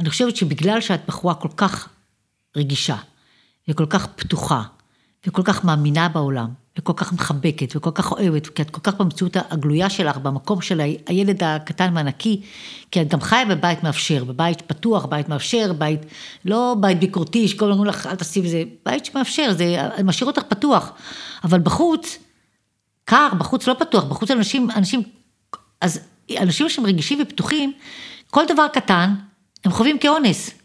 אני 0.00 0.10
חושבת 0.10 0.36
שבגלל 0.36 0.80
שאת 0.80 1.00
בחורה 1.08 1.34
כל 1.34 1.48
כך 1.56 1.88
רגישה, 2.56 2.96
וכל 3.68 3.86
כך 3.86 4.06
פתוחה, 4.06 4.62
וכל 5.26 5.42
כך 5.42 5.64
מאמינה 5.64 6.08
בעולם, 6.08 6.48
וכל 6.78 6.92
כך 6.96 7.12
מחבקת, 7.12 7.76
וכל 7.76 7.90
כך 7.94 8.12
אוהבת, 8.12 8.46
כי 8.46 8.62
את 8.62 8.70
כל 8.70 8.80
כך 8.80 8.94
במציאות 8.94 9.36
הגלויה 9.50 9.90
שלך, 9.90 10.16
במקום 10.16 10.60
של 10.60 10.80
הילד 11.06 11.42
הקטן 11.42 11.92
והנקי, 11.96 12.40
כי 12.90 13.02
את 13.02 13.08
גם 13.08 13.20
חיה 13.20 13.44
בבית 13.44 13.82
מאפשר, 13.82 14.24
בבית 14.24 14.62
פתוח, 14.62 15.04
בית 15.04 15.28
מאפשר, 15.28 15.72
בית, 15.72 16.00
לא 16.44 16.76
בית 16.80 16.98
ביקורתי, 16.98 17.48
שכל 17.48 17.72
הזמן 17.72 17.86
לך, 17.86 18.06
אל 18.06 18.14
תעשי 18.14 18.48
זה, 18.48 18.62
בית 18.86 19.04
שמאפשר, 19.04 19.52
זה 19.52 19.76
משאיר 20.04 20.26
אותך 20.26 20.42
פתוח. 20.42 20.92
אבל 21.44 21.60
בחוץ, 21.60 22.18
קר, 23.04 23.28
בחוץ 23.38 23.66
לא 23.66 23.74
פתוח, 23.78 24.04
בחוץ 24.04 24.30
אנשים, 24.30 24.70
אנשים, 24.70 25.02
אז 25.80 26.00
אנשים 26.38 26.68
שהם 26.68 26.86
רגישים 26.86 27.18
ופתוחים, 27.22 27.72
כל 28.30 28.44
דבר 28.48 28.66
קטן, 28.68 29.14
הם 29.64 29.72
חווים 29.72 29.98
כאונס. 29.98 30.61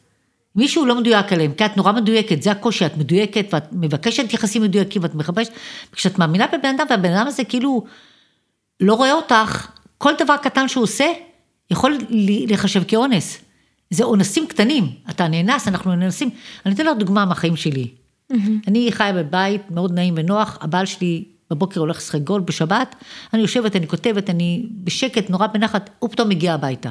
מישהו 0.58 0.86
לא 0.86 0.96
מדויק 0.96 1.34
עליהם, 1.34 1.52
כי 1.54 1.66
את 1.66 1.78
נורא 1.78 1.92
מדויקת, 1.92 2.42
זה 2.42 2.52
הקושי, 2.52 2.86
את 2.86 2.98
מדויקת 2.98 3.54
ואת 3.54 3.64
מבקשת 3.72 4.34
יחסים 4.34 4.62
מדויקים 4.62 5.04
ואת 5.04 5.16
מחפשת, 5.16 5.52
כשאת 5.92 6.20
מאמינה 6.20 6.46
בבן 6.48 6.76
אדם 6.76 6.86
והבן 6.90 7.14
אדם 7.14 7.28
הזה 7.28 7.44
כאילו 7.44 7.84
לא 8.80 8.94
רואה 8.94 9.14
אותך, 9.14 9.68
כל 9.98 10.14
דבר 10.20 10.38
קטן 10.38 10.68
שהוא 10.68 10.84
עושה 10.84 11.06
יכול 11.72 11.98
להיחשב 12.10 12.84
כאונס. 12.88 13.38
זה 13.90 14.04
אונסים 14.04 14.48
קטנים, 14.48 14.90
אתה 15.10 15.28
נאנס, 15.28 15.68
אנחנו 15.68 15.96
נאנסים. 15.96 16.30
אני 16.66 16.76
אתן 16.76 16.86
לך 16.86 16.98
דוגמה 16.98 17.26
מהחיים 17.26 17.56
שלי. 17.56 17.88
Mm-hmm. 18.32 18.36
אני 18.68 18.92
חיה 18.92 19.14
בבית 19.14 19.72
מאוד 19.72 19.94
נעים 19.94 20.14
ונוח, 20.18 20.58
הבעל 20.62 20.86
שלי 20.86 21.24
בבוקר 21.52 21.80
הולך 21.80 21.98
לשחק 21.98 22.22
גול 22.22 22.42
בשבת, 22.42 22.96
אני 23.34 23.42
יושבת, 23.42 23.76
אני 23.76 23.88
כותבת, 23.88 24.30
אני 24.30 24.66
בשקט, 24.84 25.30
נורא 25.30 25.48
בנחת, 25.48 25.90
הוא 26.00 26.10
פתאום 26.10 26.30
מגיע 26.30 26.54
הביתה. 26.54 26.90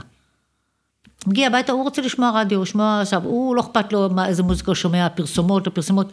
מגיע 1.27 1.47
הביתה, 1.47 1.73
הוא 1.73 1.83
רוצה 1.83 2.03
לשמוע 2.03 2.41
רדיו, 2.41 2.63
לשמוע 2.63 3.01
עכשיו, 3.01 3.23
הוא 3.25 3.57
לא 3.57 3.61
אכפת 3.61 3.93
לו 3.93 4.11
מה, 4.11 4.29
איזה 4.29 4.43
מוזיקה 4.43 4.71
הוא 4.71 4.75
שומע, 4.75 5.09
פרסומות, 5.09 5.67
לא 5.67 5.73
פרסומות. 5.73 6.13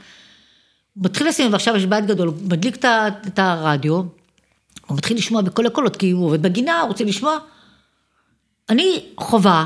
הוא 0.94 1.06
מתחיל 1.06 1.28
לשים, 1.28 1.52
ועכשיו 1.54 1.76
יש 1.76 1.86
בית 1.86 2.06
גדול, 2.06 2.28
הוא 2.28 2.36
מדליק 2.50 2.86
את 3.28 3.40
הרדיו, 3.40 3.94
הוא 4.88 4.98
מתחיל 4.98 5.18
לשמוע 5.18 5.42
בכל 5.42 5.66
הקולות, 5.66 5.98
כי 5.98 6.12
הוא 6.12 6.26
עובד 6.26 6.42
בגינה, 6.42 6.82
הוא 6.82 6.88
רוצה 6.88 7.04
לשמוע. 7.04 7.38
אני 8.70 9.06
חובה, 9.18 9.66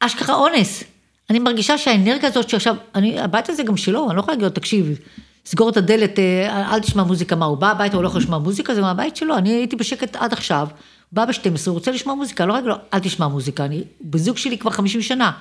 אשכרה 0.00 0.34
אונס. 0.34 0.84
אני 1.30 1.38
מרגישה 1.38 1.78
שהאנרגיה 1.78 2.28
הזאת 2.28 2.48
שעכשיו, 2.48 2.76
אני, 2.94 3.20
הבית 3.20 3.48
הזה 3.48 3.62
גם 3.62 3.76
שלו, 3.76 4.06
אני 4.08 4.16
לא 4.16 4.20
יכולה 4.20 4.34
להגיד 4.34 4.44
לו, 4.44 4.50
תקשיב, 4.50 4.98
סגור 5.46 5.68
את 5.68 5.76
הדלת, 5.76 6.18
אה, 6.18 6.74
אל 6.74 6.80
תשמע 6.80 7.02
מוזיקה, 7.02 7.36
מה, 7.36 7.46
הוא 7.46 7.58
בא 7.58 7.70
הביתה, 7.70 7.96
הוא 7.96 8.02
לא 8.02 8.08
יכול 8.08 8.20
לשמוע 8.20 8.38
מוזיקה, 8.38 8.74
זה 8.74 8.80
מהבית 8.80 9.16
שלו, 9.16 9.36
אני 9.36 9.50
הייתי 9.50 9.76
בשקט 9.76 10.16
עד 10.16 10.32
עכשיו, 10.32 10.68
בא 11.12 11.24
ב-12, 11.24 11.66
הוא 11.66 11.74
רוצה 11.74 11.90
לשמוע 11.90 12.14
מוזיקה, 12.14 12.46
לא 12.46 12.52
רק 12.52 12.64
לא, 12.64 12.76
אל 12.94 12.98
תשמע 12.98 13.28
מוזיקה, 13.28 13.64
אני 13.64 13.84
בזוג 14.00 14.36
שלי 14.36 14.58
כבר 14.58 14.70
50 14.70 15.02
שנה. 15.02 15.32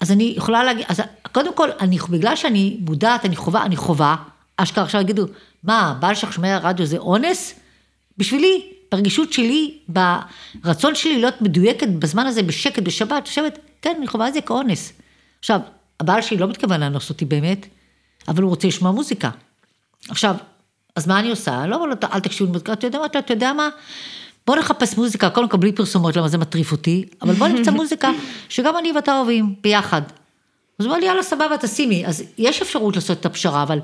אז 0.00 0.12
אני 0.12 0.34
יכולה 0.36 0.64
להגיד, 0.64 0.86
אז 0.88 1.02
קודם 1.32 1.54
כל, 1.54 1.68
אני, 1.80 1.98
בגלל 2.10 2.36
שאני 2.36 2.76
מודעת, 2.80 3.24
אני 3.24 3.36
חובה, 3.36 3.62
אני 3.62 3.76
חובה, 3.76 4.16
אשכרה 4.56 4.84
עכשיו 4.84 5.00
יגידו, 5.00 5.26
מה, 5.62 5.96
בעל 6.00 6.14
שלך 6.14 6.32
שומע 6.32 6.58
רדיו 6.58 6.86
זה 6.86 6.98
אונס? 6.98 7.54
בשבילי, 8.18 8.72
ברגישות 8.92 9.32
שלי, 9.32 9.78
ברצון 9.88 10.94
שלי 10.94 11.18
להיות 11.18 11.42
מדויקת 11.42 11.88
בזמן 11.88 12.26
הזה 12.26 12.42
בשקט, 12.42 12.82
בשבת, 12.82 13.26
יושבת, 13.26 13.58
כן, 13.82 13.94
אני 13.98 14.06
חווה 14.06 14.28
את 14.28 14.34
זה 14.34 14.40
כאונס. 14.40 14.92
עכשיו, 15.40 15.60
הבעל 16.00 16.22
שלי 16.22 16.36
לא 16.36 16.48
מתכוון 16.48 16.80
לאנוס 16.80 17.10
אותי 17.10 17.24
באמת, 17.24 17.66
אבל 18.28 18.42
הוא 18.42 18.50
רוצה 18.50 18.68
לשמוע 18.68 18.92
מוזיקה. 18.92 19.30
עכשיו, 20.08 20.36
אז 20.96 21.06
מה 21.06 21.18
אני 21.18 21.30
עושה? 21.30 21.66
לא 21.66 21.74
אומר 21.74 21.86
לו, 21.86 21.94
אל 22.12 22.20
תקשיבו 22.20 22.50
למוזיקה, 22.50 22.72
אתה 22.72 22.86
יודע 22.86 22.98
מה, 22.98 23.06
אתה 23.06 23.32
יודע 23.32 23.52
מה? 23.52 23.68
בוא 24.46 24.56
נחפש 24.56 24.96
מוזיקה, 24.96 25.30
קודם 25.30 25.48
כל 25.48 25.56
בלי 25.56 25.72
פרסומות, 25.72 26.16
למה 26.16 26.28
זה 26.28 26.38
מטריף 26.38 26.72
אותי, 26.72 27.04
אבל 27.22 27.34
בוא 27.34 27.48
נמצא 27.48 27.70
מוזיקה 27.80 28.10
שגם 28.48 28.78
אני 28.78 28.92
ואתה 28.92 29.16
אוהבים, 29.16 29.54
ביחד. 29.62 30.02
אז 30.78 30.86
הוא 30.86 30.90
אומר 30.90 31.00
לי, 31.00 31.06
יאללה, 31.06 31.22
סבבה, 31.22 31.56
תשימי. 31.60 32.06
אז 32.06 32.22
יש 32.38 32.62
אפשרות 32.62 32.94
לעשות 32.94 33.20
את 33.20 33.26
הפשרה, 33.26 33.62
אבל 33.62 33.78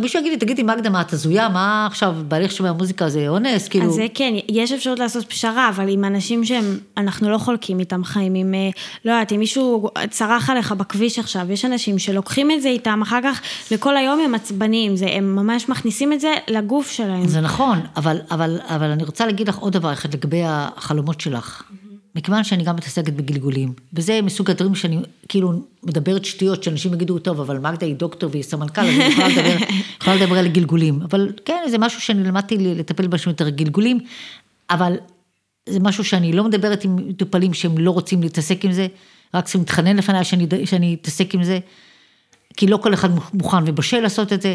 מישהו 0.00 0.20
יגיד 0.20 0.32
לי, 0.32 0.38
תגידי, 0.38 0.62
מגדה, 0.62 0.90
מה 0.90 1.00
את 1.00 1.12
הזויה? 1.12 1.48
מה 1.48 1.86
עכשיו, 1.86 2.16
בהליך 2.28 2.52
שומע 2.52 2.72
מוזיקה 2.72 3.08
זה 3.08 3.28
אונס? 3.28 3.68
כאילו... 3.68 3.86
אז 3.86 3.92
זה 3.92 4.06
כן, 4.14 4.34
יש 4.48 4.72
אפשרות 4.72 4.98
לעשות 4.98 5.24
פשרה, 5.24 5.68
אבל 5.68 5.88
עם 5.88 6.04
אנשים 6.04 6.44
שהם, 6.44 6.78
אנחנו 6.96 7.30
לא 7.30 7.38
חולקים 7.38 7.80
איתם 7.80 8.04
חיים, 8.04 8.34
עם, 8.34 8.54
אה, 8.54 8.68
לא 9.04 9.12
יודעת, 9.12 9.32
אם 9.32 9.38
מישהו 9.38 9.90
צרח 10.10 10.50
עליך 10.50 10.72
בכביש 10.72 11.18
עכשיו, 11.18 11.52
יש 11.52 11.64
אנשים 11.64 11.98
שלוקחים 11.98 12.50
את 12.50 12.62
זה 12.62 12.68
איתם, 12.68 13.02
אחר 13.02 13.18
כך 13.22 13.40
לכל 13.70 13.96
היום 13.96 14.20
הם 14.20 14.34
עצבניים, 14.34 14.96
זה, 14.96 15.06
הם 15.10 15.36
ממש 15.36 15.68
מכניסים 15.68 16.12
את 16.12 16.20
זה 16.20 16.34
לגוף 16.48 16.90
שלהם. 16.90 17.28
זה 17.28 17.40
נכון, 17.40 17.80
אבל, 17.96 18.18
אבל, 18.30 18.58
אבל 18.68 18.90
אני 18.90 19.04
רוצה 19.04 19.26
להגיד 19.26 19.48
לך 19.48 19.58
עוד 19.58 19.72
דבר 19.72 19.92
אחד 19.92 20.14
לגבי 20.14 20.42
החלומות 20.44 21.20
שלך. 21.20 21.62
מכיוון 22.14 22.44
שאני 22.44 22.64
גם 22.64 22.76
מתעסקת 22.76 23.12
בגלגולים, 23.12 23.72
וזה 23.92 24.22
מסוג 24.22 24.50
הדברים 24.50 24.74
שאני 24.74 24.98
כאילו 25.28 25.62
מדברת 25.82 26.24
שטויות, 26.24 26.62
שאנשים 26.62 26.94
יגידו, 26.94 27.18
טוב, 27.18 27.40
אבל 27.40 27.58
מגדה 27.58 27.86
היא 27.86 27.94
דוקטור 27.96 28.30
והיא 28.30 28.42
סמנכ"ל, 28.42 28.80
אז 28.80 28.88
אני 28.88 29.04
יכולה 29.04 29.28
לדבר, 29.28 29.56
יכולה 30.00 30.16
לדבר 30.16 30.38
על 30.38 30.48
גלגולים. 30.48 31.02
אבל 31.02 31.32
כן, 31.44 31.62
זה 31.70 31.78
משהו 31.78 32.00
שאני 32.00 32.24
למדתי 32.24 32.58
לטפל 32.58 33.06
בשביל 33.06 33.32
יותר 33.32 33.48
גלגולים, 33.48 33.98
אבל 34.70 34.96
זה 35.68 35.80
משהו 35.80 36.04
שאני 36.04 36.32
לא 36.32 36.44
מדברת 36.44 36.84
עם 36.84 36.96
מטופלים 36.96 37.54
שהם 37.54 37.78
לא 37.78 37.90
רוצים 37.90 38.22
להתעסק 38.22 38.64
עם 38.64 38.72
זה, 38.72 38.86
רק 39.34 39.44
צריכים 39.44 39.60
להתחנן 39.60 39.96
לפניי 39.96 40.24
שאני, 40.24 40.46
שאני 40.64 40.96
אתעסק 41.00 41.34
עם 41.34 41.44
זה, 41.44 41.58
כי 42.56 42.66
לא 42.66 42.76
כל 42.76 42.94
אחד 42.94 43.08
מוכן 43.34 43.62
ובשל 43.66 44.00
לעשות 44.00 44.32
את 44.32 44.42
זה. 44.42 44.54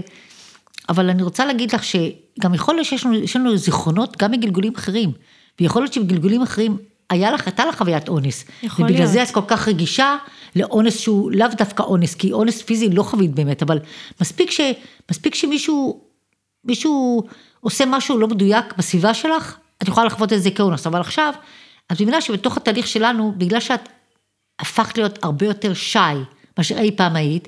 אבל 0.90 1.10
אני 1.10 1.24
רוצה 1.24 1.46
להגיד 1.46 1.74
לך 1.74 1.84
שגם 1.84 2.54
יכול 2.54 2.76
להיות 2.76 2.88
שיש 2.88 3.06
לנו, 3.06 3.18
לנו 3.36 3.58
זיכרונות 3.58 4.18
גם 4.18 4.32
מגלגולים 4.32 4.74
אחרים, 4.76 5.12
ויכול 5.60 5.82
להיות 5.82 5.94
שבגלגולים 5.94 6.42
אחרים 6.42 6.78
היה 7.10 7.32
לך, 7.32 7.48
הייתה 7.48 7.66
לך 7.66 7.78
חוויית 7.78 8.10
אונס. 8.10 8.46
יכול 8.64 8.86
ובגלל 8.86 9.00
להיות. 9.00 9.12
זה 9.12 9.24
את 9.24 9.32
כל 9.32 9.42
כך 9.48 9.68
רגישה 9.68 10.16
לאונס 10.56 11.00
שהוא 11.00 11.32
לאו 11.32 11.48
דווקא 11.58 11.84
אונס, 11.84 12.16
כי 12.16 12.32
אונס 12.32 12.62
פיזי 12.62 12.90
לא 12.90 13.04
חווית 13.04 13.32
באמת, 13.32 13.62
אבל 13.62 13.80
מספיק, 14.22 14.52
ש, 14.52 14.62
מספיק 15.12 15.36
שמישהו 15.36 16.02
מישהו 16.66 17.24
עושה 17.62 17.86
משהו 17.86 18.18
לא 18.18 18.28
מדויק 18.28 18.74
בסביבה 18.78 19.14
שלך, 19.14 19.58
את 19.84 19.88
יכולה 19.88 20.06
לחוות 20.06 20.34
את 20.34 20.42
זה 20.42 20.52
כאונס, 20.52 20.88
אבל 20.88 21.00
עכשיו, 21.00 21.34
את 21.92 22.02
מבינה 22.02 22.22
שבתוך 22.22 22.58
התהליך 22.58 22.88
שלנו, 22.88 23.34
בגלל 23.38 23.60
שאת 23.60 23.90
הפכת 24.60 24.98
להיות 24.98 25.24
הרבה 25.24 25.46
יותר 25.46 25.74
שי 25.74 26.00
מאשר 26.58 26.78
אי 26.78 26.92
פעם 26.92 27.16
היית, 27.16 27.48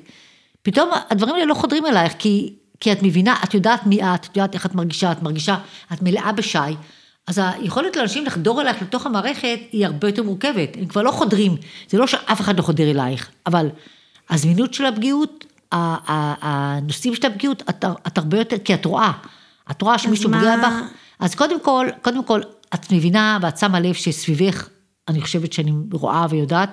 פתאום 0.62 0.90
הדברים 1.10 1.34
האלה 1.34 1.46
לא 1.46 1.54
חודרים 1.54 1.86
אלייך, 1.86 2.12
כי, 2.18 2.54
כי 2.80 2.92
את 2.92 3.02
מבינה, 3.02 3.36
את 3.44 3.54
יודעת 3.54 3.86
מי 3.86 4.02
את, 4.02 4.24
את 4.24 4.36
יודעת 4.36 4.54
איך 4.54 4.66
את 4.66 4.74
מרגישה, 4.74 5.12
את 5.12 5.22
מרגישה, 5.22 5.56
את 5.92 6.02
מלאה 6.02 6.32
בשי, 6.32 6.58
אז 7.26 7.40
היכולת 7.44 7.96
לאנשים 7.96 8.26
לחדור 8.26 8.62
אלייך 8.62 8.82
לתוך 8.82 9.06
המערכת 9.06 9.58
היא 9.72 9.86
הרבה 9.86 10.08
יותר 10.08 10.22
מורכבת, 10.22 10.76
הם 10.78 10.86
כבר 10.86 11.02
לא 11.02 11.10
חודרים, 11.10 11.56
זה 11.88 11.98
לא 11.98 12.06
שאף 12.06 12.40
אחד 12.40 12.56
לא 12.56 12.62
חודר 12.62 12.90
אלייך, 12.90 13.30
אבל 13.46 13.68
הזמינות 14.30 14.74
של 14.74 14.86
הפגיעות, 14.86 15.44
הנושאים 15.72 17.14
של 17.14 17.26
הפגיעות, 17.26 17.62
את, 17.70 17.84
את 18.06 18.18
הרבה 18.18 18.38
יותר, 18.38 18.58
כי 18.58 18.74
את 18.74 18.84
רואה, 18.84 19.12
את 19.70 19.82
רואה 19.82 19.98
שמישהו. 19.98 20.30
פוגע 20.32 20.56
בך, 20.56 20.74
אז 21.20 21.34
קודם 21.34 21.60
כל, 21.60 21.86
קודם 22.02 22.24
כל, 22.24 22.40
את 22.74 22.92
מבינה 22.92 23.38
ואת 23.42 23.58
שמה 23.58 23.80
לב 23.80 23.94
שסביבך 23.94 24.68
אני 25.08 25.20
חושבת 25.20 25.52
שאני 25.52 25.72
רואה 25.92 26.26
ויודעת, 26.30 26.70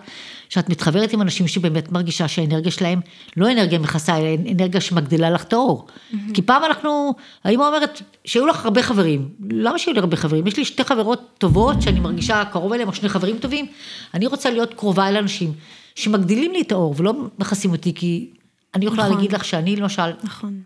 שאת 0.49 0.69
מתחברת 0.69 1.13
עם 1.13 1.21
אנשים 1.21 1.47
שבאמת 1.47 1.91
מרגישה 1.91 2.27
שהאנרגיה 2.27 2.71
שלהם 2.71 3.01
לא 3.37 3.51
אנרגיה 3.51 3.79
מכסה, 3.79 4.17
אלא 4.17 4.27
אנרגיה 4.51 4.81
שמגדילה 4.81 5.29
לך 5.29 5.43
את 5.43 5.53
האור. 5.53 5.87
Mm-hmm. 5.87 6.15
כי 6.33 6.41
פעם 6.41 6.63
אנחנו, 6.63 7.13
האמא 7.43 7.63
אומרת, 7.63 8.01
שהיו 8.25 8.47
לך 8.47 8.65
הרבה 8.65 8.83
חברים, 8.83 9.29
למה 9.49 9.79
שיהיו 9.79 9.93
לי 9.93 9.99
הרבה 9.99 10.17
חברים? 10.17 10.47
יש 10.47 10.57
לי 10.57 10.65
שתי 10.65 10.83
חברות 10.83 11.21
טובות 11.37 11.81
שאני 11.81 11.99
מרגישה 11.99 12.43
קרוב 12.51 12.73
אליהם, 12.73 12.87
או 12.87 12.93
שני 12.93 13.09
חברים 13.09 13.37
טובים, 13.37 13.65
אני 14.13 14.27
רוצה 14.27 14.49
להיות 14.49 14.73
קרובה 14.73 15.09
אל 15.09 15.17
אנשים 15.17 15.53
שמגדילים 15.95 16.51
לי 16.51 16.61
את 16.61 16.71
האור 16.71 16.95
ולא 16.97 17.13
מכסים 17.39 17.71
אותי, 17.71 17.93
כי 17.93 18.29
אני 18.75 18.85
יכולה 18.85 19.03
נכון. 19.03 19.15
להגיד 19.15 19.33
לך 19.33 19.45
שאני 19.45 19.75
למשל, 19.75 20.11
נכון. 20.23 20.61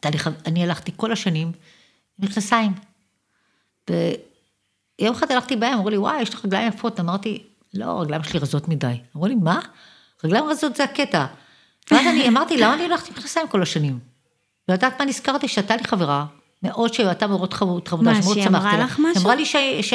תהליך, 0.00 0.30
אני 0.46 0.62
הלכתי 0.62 0.92
כל 0.96 1.12
השנים 1.12 1.52
עם 2.18 2.28
מכנסיים. 2.28 2.72
יום 5.00 5.14
אחד 5.14 5.32
הלכתי 5.32 5.56
בהם, 5.56 5.74
אמרו 5.74 5.90
לי, 5.90 5.96
וואי, 5.96 6.22
יש 6.22 6.34
לך 6.34 6.44
רגליים 6.44 6.68
יפות. 6.68 7.00
אמרתי, 7.00 7.42
לא, 7.74 7.84
הרגליים 7.84 8.22
שלי 8.22 8.38
רזות 8.38 8.68
מדי. 8.68 9.00
אמרו 9.16 9.26
לי, 9.26 9.34
מה? 9.34 9.60
רגליים 10.24 10.44
רזות 10.44 10.76
זה 10.76 10.84
הקטע. 10.84 11.26
ואז 11.90 12.06
אני 12.06 12.28
אמרתי, 12.28 12.56
למה 12.56 12.74
אני 12.74 12.82
הולכת 12.82 13.08
עם 13.08 13.14
מכנסיים 13.14 13.48
כל 13.48 13.62
השנים? 13.62 13.98
ויודעת 14.68 15.00
מה 15.00 15.06
נזכרתי? 15.06 15.48
שהייתה 15.48 15.76
לי 15.76 15.84
חברה, 15.84 16.26
מאוד 16.62 16.94
שהייתה 16.94 17.26
מאוד 17.26 17.54
חמודה, 17.54 18.14
שמאוד 18.22 18.22
שמחתי 18.22 18.26
לה. 18.26 18.30
מה, 18.32 18.32
שהיא 18.32 18.46
אמרה 18.46 18.78
לך 18.78 18.98
משהו? 18.98 19.12
היא 19.14 19.22
אמרה 19.22 19.34
לי 19.34 19.44
ש, 19.44 19.56
ש, 19.80 19.94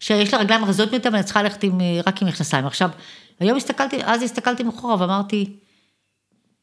שיש 0.00 0.34
לה 0.34 0.40
רגליים 0.40 0.64
רזות 0.64 0.92
מדי 0.92 1.08
ואני 1.08 1.22
צריכה 1.22 1.42
ללכת 1.42 1.62
עם, 1.62 1.80
רק 2.06 2.22
עם 2.22 2.28
מכנסיים. 2.28 2.66
עכשיו, 2.66 2.90
היום 3.40 3.56
הסתכלתי, 3.56 3.98
אז 4.04 4.22
הסתכלתי 4.22 4.62
מאחורה 4.62 4.96
ואמרתי, 5.00 5.56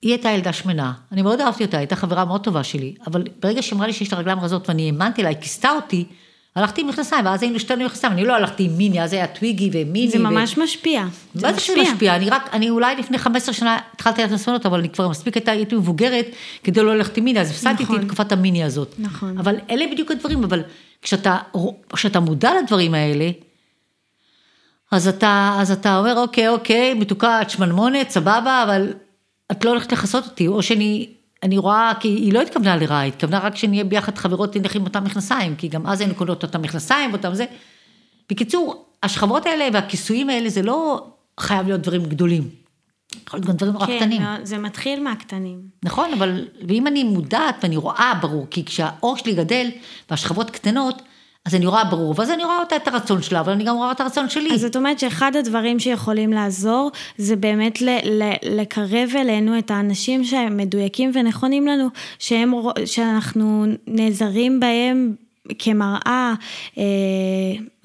היא 0.01 0.11
הייתה 0.11 0.29
ילדה 0.29 0.53
שמנה, 0.53 0.93
אני 1.11 1.21
מאוד 1.21 1.41
אהבתי 1.41 1.65
אותה, 1.65 1.77
הייתה 1.77 1.95
חברה 1.95 2.25
מאוד 2.25 2.43
טובה 2.43 2.63
שלי, 2.63 2.95
אבל 3.07 3.23
ברגע 3.39 3.61
שהיא 3.61 3.77
אמרה 3.77 3.87
לי 3.87 3.93
שיש 3.93 4.13
לה 4.13 4.19
רגליים 4.19 4.39
רזות 4.39 4.69
ואני 4.69 4.85
האמנתי 4.85 5.23
לה, 5.23 5.29
היא 5.29 5.37
כיסתה 5.41 5.69
אותי, 5.71 6.05
הלכתי 6.55 6.81
עם 6.81 6.87
מכנסיים, 6.87 7.25
ואז 7.25 7.43
היינו 7.43 7.59
שתינו 7.59 7.85
מכנסיים, 7.85 8.13
אני 8.13 8.25
לא 8.25 8.33
הלכתי 8.33 8.63
עם 8.63 8.77
מיני, 8.77 9.03
אז 9.03 9.13
היה 9.13 9.27
טוויגי 9.27 9.69
ומיני. 9.73 10.11
זה 10.11 10.19
ממש 10.19 10.57
ו... 10.57 10.63
משפיע. 10.63 11.03
מה 11.35 11.53
זה 11.53 11.59
שזה 11.59 11.81
משפיע? 11.81 12.15
אני 12.15 12.29
רק, 12.29 12.49
אני 12.53 12.69
אולי 12.69 12.95
לפני 12.95 13.17
15 13.17 13.53
שנה 13.53 13.77
התחלתי 13.93 14.21
ללכת 14.21 14.33
לסמנות, 14.33 14.65
אבל 14.65 14.79
אני 14.79 14.89
כבר 14.89 15.09
מספיק 15.09 15.35
הייתה, 15.35 15.51
הייתי 15.51 15.75
מבוגרת 15.75 16.25
כדי 16.63 16.83
לא 16.83 16.95
ללכת 16.95 17.17
עם 17.17 17.23
מיני, 17.23 17.41
אז 17.41 17.51
הפסדתי 17.51 17.83
נכון. 17.83 17.99
את 17.99 18.05
תקופת 18.05 18.31
המיני 18.31 18.63
הזאת. 18.63 18.95
נכון. 18.97 19.37
אבל 19.37 19.55
אלה 19.69 19.85
בדיוק 19.91 20.11
הדברים, 20.11 20.43
אבל 20.43 20.61
כשאתה, 21.01 21.37
כשאתה 21.93 22.19
מודע 22.19 22.51
לדברים 22.61 22.93
האלה, 22.93 23.29
אז 24.91 25.07
אתה, 25.07 25.57
אז 25.59 25.71
אתה 25.71 25.97
אומר, 25.97 26.19
אוקיי, 26.19 26.49
אוקיי, 26.49 26.93
מתוקה, 26.93 27.41
את 27.41 27.49
שמנמונת, 27.49 28.09
סבבה, 28.09 28.63
אבל 28.63 28.93
את 29.51 29.65
לא 29.65 29.69
הולכת 29.69 29.91
לכסות 29.91 30.25
אותי, 30.25 30.47
או 30.47 30.63
שאני 30.63 31.07
אני 31.43 31.57
רואה, 31.57 31.91
כי 31.99 32.07
היא 32.07 32.33
לא 32.33 32.41
התכוונה 32.41 32.75
לרעה, 32.77 32.99
היא 32.99 33.11
התכוונה 33.13 33.39
רק 33.39 33.55
שנהיה 33.55 33.83
ביחד 33.83 34.17
חברות 34.17 34.57
נלך 34.57 34.75
עם 34.75 34.83
אותם 34.83 35.03
מכנסיים, 35.03 35.55
כי 35.55 35.67
גם 35.67 35.87
אז 35.87 36.01
היינו 36.01 36.15
קונות 36.15 36.43
אותם 36.43 36.61
מכנסיים, 36.61 37.13
אותם 37.13 37.33
זה. 37.33 37.45
בקיצור, 38.29 38.85
השכבות 39.03 39.45
האלה 39.45 39.67
והכיסויים 39.73 40.29
האלה, 40.29 40.49
זה 40.49 40.61
לא 40.61 41.07
חייב 41.39 41.67
להיות 41.67 41.81
דברים 41.81 42.03
גדולים. 42.03 42.49
יכול 43.27 43.37
להיות 43.39 43.47
גם 43.49 43.55
דברים 43.55 43.73
נורא 43.73 43.85
כן, 43.85 43.97
קטנים. 43.99 44.21
מאוד, 44.21 44.45
זה 44.45 44.57
מתחיל 44.57 45.03
מהקטנים. 45.03 45.61
נכון, 45.83 46.13
אבל, 46.13 46.47
ואם 46.67 46.87
אני 46.87 47.03
מודעת 47.03 47.55
ואני 47.63 47.77
רואה 47.77 48.13
ברור, 48.21 48.47
כי 48.49 48.65
כשהאור 48.65 49.17
שלי 49.17 49.33
גדל 49.33 49.69
והשכבות 50.09 50.49
קטנות, 50.49 51.01
אז 51.49 51.55
אני 51.55 51.65
רואה 51.65 51.83
ברור, 51.83 52.13
ואז 52.17 52.31
אני 52.31 52.43
רואה 52.43 52.59
אותה 52.59 52.75
את 52.75 52.87
הרצון 52.87 53.21
שלה, 53.21 53.39
אבל 53.39 53.51
אני 53.51 53.63
גם 53.63 53.75
רואה 53.75 53.91
את 53.91 54.01
הרצון 54.01 54.29
שלי. 54.29 54.53
אז 54.53 54.61
זאת 54.61 54.75
אומרת 54.75 54.99
שאחד 54.99 55.35
הדברים 55.35 55.79
שיכולים 55.79 56.33
לעזור, 56.33 56.91
זה 57.17 57.35
באמת 57.35 57.81
ל- 57.81 58.23
ל- 58.23 58.59
לקרב 58.59 59.09
אלינו 59.15 59.59
את 59.59 59.71
האנשים 59.71 60.23
שהם 60.23 60.57
מדויקים 60.57 61.11
ונכונים 61.13 61.67
לנו, 61.67 61.87
שהם, 62.19 62.53
שאנחנו 62.85 63.65
נעזרים 63.87 64.59
בהם 64.59 65.15
כמראה, 65.59 66.33
אה, 66.77 66.83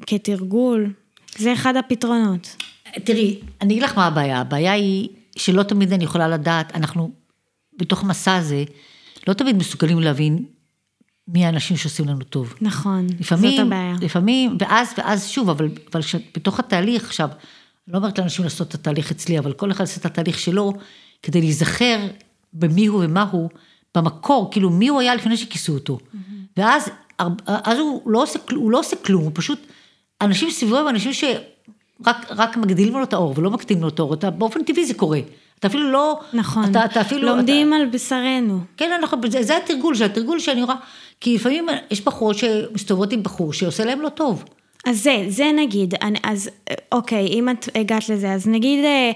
כתרגול. 0.07 0.93
זה 1.39 1.53
אחד 1.53 1.77
הפתרונות. 1.77 2.57
תראי, 3.05 3.39
אני 3.63 3.75
אגיד 3.75 3.83
לך 3.83 3.97
מה 3.97 4.07
הבעיה, 4.07 4.41
הבעיה 4.41 4.73
היא 4.73 5.09
שלא 5.37 5.63
תמיד 5.63 5.93
אני 5.93 6.05
יכולה 6.05 6.29
לדעת, 6.29 6.77
אנחנו 6.77 7.11
בתוך 7.77 8.03
המסע 8.03 8.37
הזה, 8.37 8.65
לא 9.29 9.33
תמיד 9.33 9.57
מסוגלים 9.57 10.01
להבין 10.01 10.45
מי 11.29 11.45
האנשים 11.47 11.77
שעושים 11.77 12.09
לנו 12.09 12.25
טוב. 12.25 12.55
נכון, 12.61 13.07
לפעמים, 13.21 13.51
זאת 13.57 13.67
הבעיה. 13.67 13.95
לפעמים, 14.01 14.57
ואז, 14.61 14.93
ואז 14.99 15.29
שוב, 15.29 15.51
אבל, 15.51 15.69
אבל 15.93 16.03
ש- 16.03 16.15
בתוך 16.37 16.59
התהליך, 16.61 17.05
עכשיו, 17.05 17.29
אני 17.29 17.93
לא 17.93 17.99
אומרת 17.99 18.19
לאנשים 18.19 18.45
לעשות 18.45 18.69
את 18.69 18.75
התהליך 18.75 19.11
אצלי, 19.11 19.39
אבל 19.39 19.53
כל 19.53 19.71
אחד 19.71 19.81
עושה 19.85 20.01
את 20.01 20.07
התהליך 20.07 20.39
שלו, 20.39 20.73
כדי 21.23 21.41
להיזכר 21.41 22.07
במי 22.53 22.87
הוא 22.87 23.05
ומה 23.05 23.23
הוא, 23.31 23.51
במקור, 23.95 24.49
כאילו 24.51 24.71
מי 24.71 24.89
הוא 24.89 25.01
היה 25.01 25.15
לפני 25.15 25.37
שכיסו 25.37 25.75
אותו. 25.75 25.99
ואז 26.57 26.91
הר- 27.19 27.29
אז 27.47 27.79
הוא 27.79 28.11
לא, 28.11 28.23
עושה, 28.23 28.39
הוא 28.51 28.71
לא 28.71 28.79
עושה 28.81 28.97
כלום, 28.97 29.23
הוא 29.23 29.31
פשוט, 29.35 29.59
אנשים 30.21 30.51
סביבו 30.51 30.77
הם 30.79 30.89
אנשים 30.89 31.13
שרק 31.13 32.17
רק 32.31 32.57
מגדילים 32.57 32.93
לו 32.93 33.03
את 33.03 33.13
האור 33.13 33.35
ולא 33.37 33.51
מקטינים 33.51 33.83
לו 33.83 33.89
את 33.89 33.99
האור, 33.99 34.17
באופן 34.39 34.65
טבעי 34.65 34.87
זה 34.87 34.95
קורה. 34.95 35.21
אתה 35.65 35.73
אפילו 35.73 35.91
לא, 35.91 36.21
נכון. 36.33 36.71
אתה, 36.71 36.85
אתה 36.85 37.01
אפילו, 37.01 37.29
לומדים 37.29 37.73
על 37.73 37.87
בשרנו. 37.87 38.61
כן, 38.77 38.91
אנחנו, 38.99 39.19
זה, 39.31 39.43
זה 39.43 39.57
התרגול, 39.57 39.95
זה 39.95 40.05
התרגול 40.05 40.39
שאני 40.39 40.63
רואה, 40.63 40.77
כי 41.21 41.35
לפעמים 41.35 41.67
יש 41.91 42.05
בחורות 42.05 42.37
שמסתובבות 42.39 43.13
עם 43.13 43.23
בחור 43.23 43.53
שעושה 43.53 43.85
להם 43.85 44.01
לא 44.01 44.09
טוב. 44.09 44.45
אז 44.87 45.03
זה, 45.03 45.25
זה 45.29 45.51
נגיד, 45.57 45.95
אני- 46.03 46.19
אז 46.23 46.51
אוקיי, 46.93 47.27
אם 47.27 47.49
את 47.51 47.69
הגעת 47.75 48.09
לזה, 48.09 48.33
אז 48.33 48.47
נגיד, 48.49 48.85
אה, 48.85 49.11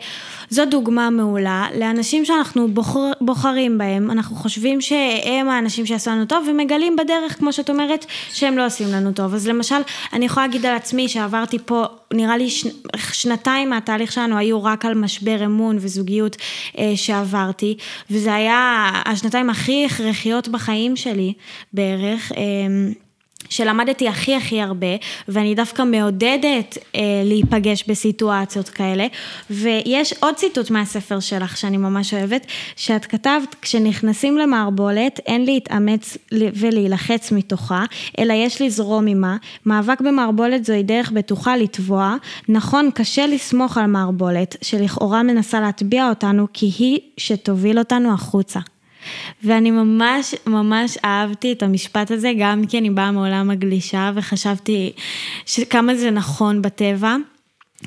זו 0.51 0.65
דוגמה 0.65 1.11
מעולה 1.11 1.67
לאנשים 1.79 2.25
שאנחנו 2.25 2.69
בוחר, 2.69 3.11
בוחרים 3.21 3.79
בהם, 3.79 4.11
אנחנו 4.11 4.37
חושבים 4.37 4.81
שהם 4.81 5.49
האנשים 5.49 5.87
שיעשו 5.87 6.11
לנו 6.11 6.25
טוב, 6.25 6.47
ומגלים 6.51 6.97
בדרך, 6.97 7.39
כמו 7.39 7.53
שאת 7.53 7.71
אומרת, 7.71 8.07
שהם 8.33 8.59
לא 8.59 8.67
עושים 8.67 8.89
לנו 8.93 9.13
טוב. 9.13 9.35
אז 9.35 9.49
למשל, 9.49 9.75
אני 10.13 10.25
יכולה 10.25 10.47
להגיד 10.47 10.67
על 10.67 10.77
עצמי 10.77 11.09
שעברתי 11.09 11.59
פה, 11.65 11.85
נראה 12.15 12.37
לי 12.37 12.51
ש, 12.51 12.67
שנתיים 13.13 13.71
מהתהליך 13.71 14.13
שלנו 14.13 14.39
היו 14.39 14.65
רק 14.65 14.85
על 14.85 14.95
משבר 14.95 15.45
אמון 15.45 15.77
וזוגיות 15.81 16.37
אה, 16.79 16.93
שעברתי, 16.97 17.77
וזה 18.11 18.35
היה 18.35 18.89
השנתיים 19.07 19.51
הכי 19.51 19.85
הכרחיות 19.87 20.49
בחיים 20.49 20.97
שלי 20.97 21.33
בערך. 21.73 22.33
אה, 22.33 22.43
שלמדתי 23.49 24.09
הכי 24.09 24.35
הכי 24.35 24.61
הרבה, 24.61 24.87
ואני 25.29 25.55
דווקא 25.55 25.83
מעודדת 25.83 26.79
אה, 26.95 27.01
להיפגש 27.25 27.85
בסיטואציות 27.89 28.69
כאלה. 28.69 29.07
ויש 29.51 30.15
עוד 30.21 30.35
ציטוט 30.35 30.71
מהספר 30.71 31.21
שלך 31.21 31.57
שאני 31.57 31.77
ממש 31.77 32.15
אוהבת, 32.15 32.47
שאת 32.77 33.07
כתבת, 33.07 33.57
כשנכנסים 33.63 34.39
למערבולת, 34.39 35.21
אין 35.27 35.45
להתאמץ 35.45 36.17
ולהילחץ 36.33 37.33
מתוכה, 37.33 37.85
אלא 38.19 38.33
יש 38.33 38.63
לזרום 38.63 39.07
עימה. 39.07 39.37
מאבק 39.67 40.01
במערבולת 40.01 40.65
זוהי 40.65 40.83
דרך 40.83 41.11
בטוחה 41.11 41.57
לטבוע. 41.57 42.17
נכון, 42.49 42.91
קשה 42.95 43.27
לסמוך 43.27 43.79
על 43.79 43.87
מערבולת, 43.87 44.57
שלכאורה 44.63 45.23
מנסה 45.23 45.61
להטביע 45.61 46.09
אותנו, 46.09 46.47
כי 46.53 46.73
היא 46.79 46.99
שתוביל 47.17 47.79
אותנו 47.79 48.15
החוצה. 48.15 48.61
ואני 49.45 49.71
ממש 49.71 50.35
ממש 50.47 50.99
אהבתי 51.05 51.53
את 51.53 51.63
המשפט 51.63 52.11
הזה, 52.11 52.33
גם 52.39 52.67
כי 52.69 52.79
אני 52.79 52.91
באה 52.91 53.13
מעולם 53.13 53.51
הגלישה 53.51 54.11
וחשבתי 54.15 54.93
כמה 55.71 55.95
זה 55.95 56.11
נכון 56.11 56.63
בטבע. 56.63 57.17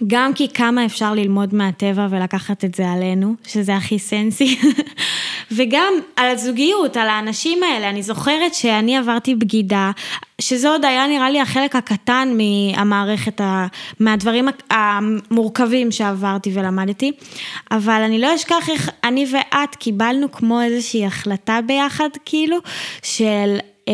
גם 0.07 0.33
כי 0.33 0.47
כמה 0.47 0.85
אפשר 0.85 1.13
ללמוד 1.13 1.55
מהטבע 1.55 2.07
ולקחת 2.09 2.65
את 2.65 2.75
זה 2.75 2.91
עלינו, 2.91 3.35
שזה 3.47 3.75
הכי 3.75 3.99
סנסי, 3.99 4.59
וגם 5.55 5.93
על 6.15 6.29
הזוגיות, 6.29 6.97
על 6.97 7.09
האנשים 7.09 7.63
האלה. 7.63 7.89
אני 7.89 8.03
זוכרת 8.03 8.53
שאני 8.53 8.97
עברתי 8.97 9.35
בגידה, 9.35 9.91
שזה 10.41 10.69
עוד 10.69 10.85
היה 10.85 11.07
נראה 11.07 11.29
לי 11.29 11.41
החלק 11.41 11.75
הקטן 11.75 12.37
מהמערכת, 12.37 13.41
מהדברים 13.99 14.47
המורכבים 14.69 15.91
שעברתי 15.91 16.51
ולמדתי, 16.53 17.11
אבל 17.71 18.01
אני 18.01 18.19
לא 18.19 18.35
אשכח 18.35 18.69
איך 18.69 18.89
אני 19.03 19.25
ואת 19.31 19.75
קיבלנו 19.75 20.31
כמו 20.31 20.61
איזושהי 20.61 21.05
החלטה 21.05 21.59
ביחד, 21.67 22.09
כאילו, 22.25 22.57
של... 23.03 23.57
אה, 23.87 23.93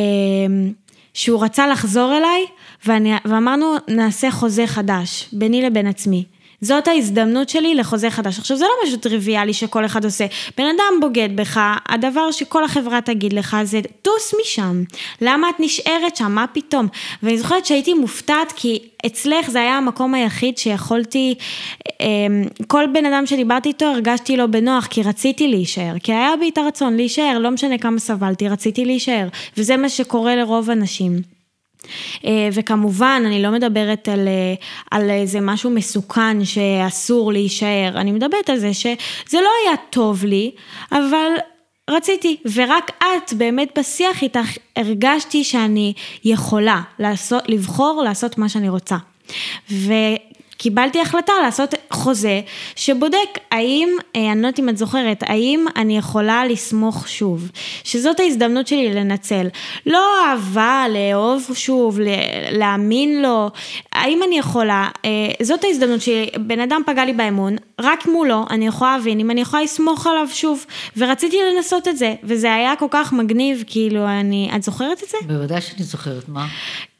שהוא 1.13 1.43
רצה 1.43 1.67
לחזור 1.67 2.17
אליי, 2.17 2.45
ואני, 2.85 3.13
ואמרנו, 3.25 3.75
נעשה 3.87 4.31
חוזה 4.31 4.67
חדש, 4.67 5.29
ביני 5.31 5.61
לבין 5.61 5.87
עצמי. 5.87 6.23
זאת 6.61 6.87
ההזדמנות 6.87 7.49
שלי 7.49 7.75
לחוזה 7.75 8.09
חדש. 8.09 8.39
עכשיו, 8.39 8.57
זה 8.57 8.65
לא 8.65 8.71
משהו 8.85 8.97
טריוויאלי 8.97 9.53
שכל 9.53 9.85
אחד 9.85 10.05
עושה. 10.05 10.25
בן 10.57 10.63
אדם 10.65 10.99
בוגד 11.01 11.29
בך, 11.35 11.59
הדבר 11.89 12.31
שכל 12.31 12.63
החברה 12.63 13.01
תגיד 13.01 13.33
לך 13.33 13.57
זה, 13.63 13.81
טוס 14.01 14.33
משם. 14.41 14.83
למה 15.21 15.49
את 15.49 15.55
נשארת 15.59 16.15
שם? 16.15 16.31
מה 16.31 16.45
פתאום? 16.53 16.87
ואני 17.23 17.37
זוכרת 17.37 17.65
שהייתי 17.65 17.93
מופתעת, 17.93 18.53
כי 18.55 18.79
אצלך 19.05 19.49
זה 19.49 19.59
היה 19.59 19.77
המקום 19.77 20.13
היחיד 20.13 20.57
שיכולתי, 20.57 21.35
אמ, 22.01 22.43
כל 22.67 22.83
בן 22.93 23.05
אדם 23.05 23.25
שדיברתי 23.25 23.69
איתו, 23.69 23.85
הרגשתי 23.85 24.37
לא 24.37 24.45
בנוח, 24.45 24.85
כי 24.85 25.03
רציתי 25.03 25.47
להישאר. 25.47 25.93
כי 26.03 26.13
היה 26.13 26.31
בי 26.39 26.49
את 26.49 26.57
הרצון 26.57 26.95
להישאר, 26.95 27.37
לא 27.39 27.51
משנה 27.51 27.77
כמה 27.77 27.99
סבלתי, 27.99 28.49
רציתי 28.49 28.85
להישאר. 28.85 29.27
וזה 29.57 29.77
מה 29.77 29.89
שקורה 29.89 30.35
לרוב 30.35 30.69
הנשים. 30.69 31.36
אה, 32.25 32.49
וכמובן, 32.53 33.23
אני 33.25 33.41
לא 33.41 33.51
מדברת 33.51 34.09
על, 34.09 34.27
אה, 34.27 34.53
על 34.91 35.09
איזה 35.09 35.41
משהו 35.41 35.69
מסוכן 35.69 36.45
שאסור 36.45 37.31
להישאר, 37.31 37.91
אני 37.95 38.11
מדברת 38.11 38.49
על 38.49 38.57
זה 38.57 38.73
שזה 38.73 38.97
לא 39.33 39.49
היה 39.63 39.77
טוב 39.89 40.25
לי, 40.25 40.51
אבל 40.91 41.31
רציתי, 41.89 42.37
ורק 42.53 42.91
את 42.99 43.33
באמת 43.33 43.79
בשיח 43.79 44.21
איתך 44.21 44.57
הרגשתי 44.75 45.43
שאני 45.43 45.93
יכולה 46.23 46.81
לעשות, 46.99 47.43
לבחור 47.47 48.01
לעשות 48.05 48.37
מה 48.37 48.49
שאני 48.49 48.69
רוצה. 48.69 48.97
ו... 49.71 49.93
קיבלתי 50.57 51.01
החלטה 51.01 51.33
לעשות 51.43 51.73
חוזה 51.91 52.41
שבודק 52.75 53.17
האם, 53.51 53.89
אה, 54.15 54.31
אני 54.31 54.41
לא 54.41 54.47
יודעת 54.47 54.59
אם 54.59 54.69
את 54.69 54.77
זוכרת, 54.77 55.23
האם 55.27 55.65
אני 55.75 55.97
יכולה 55.97 56.45
לסמוך 56.45 57.07
שוב, 57.07 57.51
שזאת 57.83 58.19
ההזדמנות 58.19 58.67
שלי 58.67 58.93
לנצל. 58.93 59.47
לא 59.85 60.03
אהבה, 60.25 60.85
לאהוב 60.89 61.49
שוב, 61.53 61.99
להאמין 62.51 63.21
לו, 63.21 63.49
האם 63.93 64.23
אני 64.27 64.37
יכולה, 64.39 64.87
אה, 65.05 65.09
זאת 65.41 65.63
ההזדמנות 65.63 66.01
שלי, 66.01 66.29
בן 66.39 66.59
אדם 66.59 66.81
פגע 66.85 67.05
לי 67.05 67.13
באמון, 67.13 67.55
רק 67.81 68.05
מולו 68.05 68.45
אני 68.49 68.67
יכולה 68.67 68.97
להבין 68.97 69.19
אם 69.19 69.31
אני 69.31 69.41
יכולה 69.41 69.63
לסמוך 69.63 70.07
עליו 70.07 70.27
שוב, 70.33 70.65
ורציתי 70.97 71.37
לנסות 71.53 71.87
את 71.87 71.97
זה, 71.97 72.15
וזה 72.23 72.53
היה 72.53 72.75
כל 72.75 72.87
כך 72.89 73.13
מגניב, 73.13 73.63
כאילו, 73.67 74.07
אני, 74.07 74.49
את 74.55 74.63
זוכרת 74.63 75.03
את 75.03 75.09
זה? 75.09 75.17
בוודאי 75.27 75.61
שאני 75.61 75.83
זוכרת, 75.83 76.29
מה? 76.29 76.47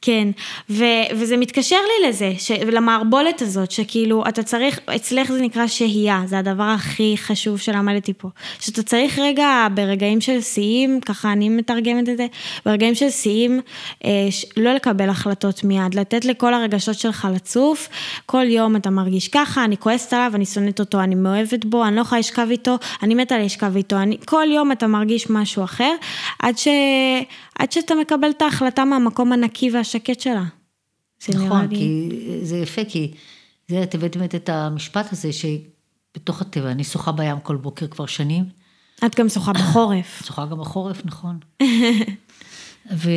כן, 0.02 0.28
ו, 0.70 0.84
וזה 1.16 1.38
מתקשר 1.38 1.76
לי 1.76 2.10
לזה, 2.10 2.34
ש, 2.38 2.52
למערבולת 2.52 3.42
הזאת, 3.42 3.72
שכאילו 3.72 4.24
אתה 4.30 4.44
צריך, 4.44 4.80
אצלך 4.96 5.32
זה 5.32 5.42
נקרא 5.42 5.68
שהייה, 5.68 6.22
זה 6.26 6.40
הדבר 6.40 6.64
הכי 6.64 7.16
חשוב 7.18 7.58
שלמדתי 7.58 8.14
פה. 8.14 8.30
שאתה 8.60 8.84
צריך 8.84 9.20
רגע, 9.20 9.68
ברגעים 9.74 10.22
של 10.22 10.42
שיאים, 10.42 11.02
ככה 11.02 11.32
אני 11.32 11.50
מתרגמת 11.50 12.10
את 12.10 12.18
זה, 12.18 12.28
ברגעים 12.66 12.96
של 12.96 13.10
שיאים, 13.10 13.62
אה, 14.06 14.28
לא 14.58 14.74
לקבל 14.74 15.10
החלטות 15.10 15.64
מיד, 15.64 15.96
לתת 15.96 16.26
לכל 16.26 16.54
הרגשות 16.54 16.96
שלך 16.96 17.28
לצוף, 17.36 17.90
כל 18.26 18.46
יום 18.50 18.76
אתה 18.76 18.90
מרגיש 18.90 19.28
ככה, 19.28 19.64
אני 19.64 19.78
כועסת 19.78 20.14
עליו, 20.14 20.32
אני 20.36 20.46
שונאת 20.46 20.80
אותו, 20.80 21.00
אני 21.00 21.16
מאוהבת 21.16 21.66
בו, 21.66 21.86
אני 21.86 21.96
לא 21.96 22.02
יכולה 22.02 22.20
לשכב 22.20 22.48
איתו, 22.52 22.76
אני 23.04 23.16
מתה 23.16 23.38
לשכב 23.38 23.76
איתו, 23.76 23.96
אני, 23.96 24.18
כל 24.26 24.48
יום 24.52 24.72
אתה 24.72 24.88
מרגיש 24.88 25.30
משהו 25.30 25.64
אחר, 25.64 25.94
עד, 26.40 26.58
ש, 26.58 26.68
עד 27.60 27.72
שאתה 27.72 27.96
מקבל 27.96 28.30
את 28.30 28.42
ההחלטה 28.42 28.86
מהמקום 28.86 29.34
הנקי 29.34 29.72
והשקט 29.72 30.20
שלה. 30.20 30.44
נכון, 31.30 31.68
כי 31.68 32.10
זה 32.44 32.58
יפה, 32.58 32.82
כי 32.86 33.14
זה, 33.68 33.84
את 33.84 33.96
הבאת 33.96 34.18
באמת 34.18 34.36
את 34.36 34.50
המשפט 34.50 35.14
הזה, 35.14 35.30
שבתוך 35.34 36.42
הטבע, 36.42 36.72
אני 36.72 36.84
שוחה 36.84 37.12
בים 37.12 37.40
כל 37.40 37.56
בוקר 37.56 37.88
כבר 37.88 38.06
שנים. 38.06 38.46
את 39.06 39.20
גם 39.20 39.30
שוחה 39.30 39.54
בחורף. 39.54 40.22
שוחה 40.28 40.46
גם 40.46 40.60
בחורף, 40.60 41.02
נכון. 41.06 41.40
ו... 42.94 43.10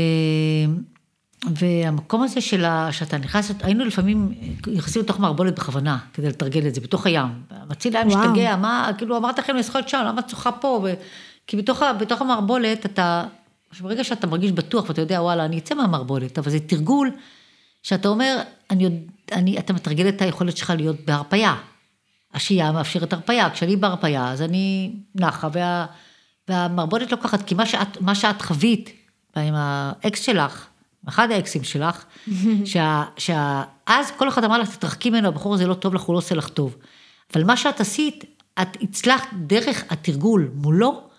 והמקום 1.54 2.22
הזה 2.22 2.40
של 2.40 2.64
ה... 2.64 2.92
שאתה 2.92 3.18
נכנס, 3.18 3.52
היינו 3.62 3.84
לפעמים 3.84 4.34
נכנסים 4.66 5.02
לתוך 5.02 5.20
מערבולת 5.20 5.54
בכוונה, 5.54 5.98
כדי 6.12 6.28
לתרגל 6.28 6.66
את 6.66 6.74
זה, 6.74 6.80
בתוך 6.80 7.06
הים. 7.06 7.28
המציל 7.50 7.96
היה. 7.96 8.04
משתגע, 8.04 8.56
מה, 8.56 8.90
כאילו 8.98 9.16
אמרת 9.16 9.38
לכם 9.38 9.56
לשחות 9.56 9.88
שם, 9.88 10.02
למה 10.06 10.20
את 10.20 10.28
שוחה 10.28 10.52
פה? 10.52 10.80
ו... 10.84 10.94
כי 11.46 11.56
בתוך. 11.56 11.82
בתוך 12.00 12.20
המערבולת 12.20 12.86
אתה, 12.86 13.24
ברגע 13.80 14.04
שאתה 14.04 14.26
מרגיש 14.26 14.52
בטוח 14.52 14.88
ואתה 14.88 15.00
יודע, 15.00 15.22
וואלה, 15.22 15.44
אני 15.44 15.58
אצא 15.58 15.74
מהמערבולת, 15.74 16.38
אבל 16.38 16.50
זה 16.50 16.60
תרגול 16.60 17.10
שאתה 17.82 18.08
אומר, 18.08 18.40
אני, 18.70 18.88
אני, 19.32 19.58
אתה 19.58 19.72
מתרגל 19.72 20.08
את 20.08 20.22
היכולת 20.22 20.56
שלך 20.56 20.72
להיות 20.76 20.96
בהרפייה. 21.04 21.56
השהייה 22.34 22.72
מאפשרת 22.72 23.12
הרפייה, 23.12 23.50
כשאני 23.50 23.76
בהרפייה 23.76 24.30
אז 24.30 24.42
אני 24.42 24.92
נחה 25.14 25.48
וה, 25.52 25.86
והמערבולת 26.48 27.12
לוקחת, 27.12 27.42
כי 27.42 27.54
מה 27.54 27.66
שאת, 27.66 28.00
מה 28.00 28.14
שאת 28.14 28.42
חווית 28.42 28.90
עם 29.36 29.54
האקס 29.56 30.20
שלך, 30.20 30.66
אחד 31.08 31.30
האקסים 31.30 31.64
שלך, 31.64 32.04
שה, 32.64 33.04
שה, 33.16 33.62
אז 33.86 34.10
כל 34.10 34.28
אחד 34.28 34.44
אמר 34.44 34.58
לך, 34.58 34.76
תתרחקי 34.76 35.10
ממנו, 35.10 35.28
הבחור 35.28 35.54
הזה 35.54 35.66
לא 35.66 35.74
טוב 35.74 35.94
לך, 35.94 36.02
הוא 36.02 36.14
לא 36.14 36.18
עושה 36.18 36.34
לך 36.34 36.48
טוב. 36.48 36.76
אבל 37.34 37.44
מה 37.44 37.56
שאת 37.56 37.80
עשית, 37.80 38.24
את 38.62 38.76
הצלחת 38.82 39.28
דרך 39.32 39.84
התרגול 39.90 40.50
מולו, 40.54 41.09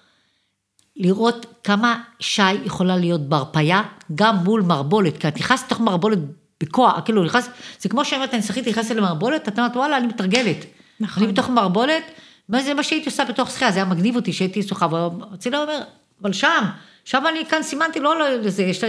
לראות 1.01 1.45
כמה 1.63 2.01
שי 2.19 2.51
יכולה 2.51 2.97
להיות 2.97 3.21
בהרפייה, 3.21 3.81
גם 4.15 4.35
מול 4.35 4.61
מערבולת, 4.61 5.17
כי 5.17 5.27
את 5.27 5.37
נכנסת 5.37 5.65
לתוך 5.65 5.81
מערבולת 5.81 6.19
בכוח, 6.63 6.99
כאילו 7.05 7.23
נכנס, 7.23 7.49
זה 7.79 7.89
כמו 7.89 8.05
שאומרת, 8.05 8.33
אני 8.33 8.41
שחית, 8.41 8.67
נכנסת 8.67 8.95
למערבולת, 8.95 9.47
את 9.47 9.59
אומרת, 9.59 9.75
וואלה, 9.75 9.97
אני 9.97 10.07
מתרגלת. 10.07 10.65
נכון. 10.99 11.23
אני 11.23 11.31
בתוך 11.31 11.49
מערבולת, 11.49 12.03
מה 12.49 12.61
זה 12.61 12.73
מה 12.73 12.83
שהייתי 12.83 13.05
עושה 13.05 13.25
בתוך 13.25 13.51
שחייה, 13.51 13.71
זה 13.71 13.79
היה 13.79 13.85
מגניב 13.85 14.15
אותי 14.15 14.33
שהייתי 14.33 14.63
שוחה, 14.63 14.87
והצילה 14.91 15.61
אומר, 15.61 15.81
אבל 16.21 16.33
שם, 16.33 16.65
שם 17.05 17.23
אני 17.29 17.45
כאן 17.45 17.63
סימנתי, 17.63 17.99
לא 17.99 18.29
לזה, 18.29 18.63
יש, 18.63 18.83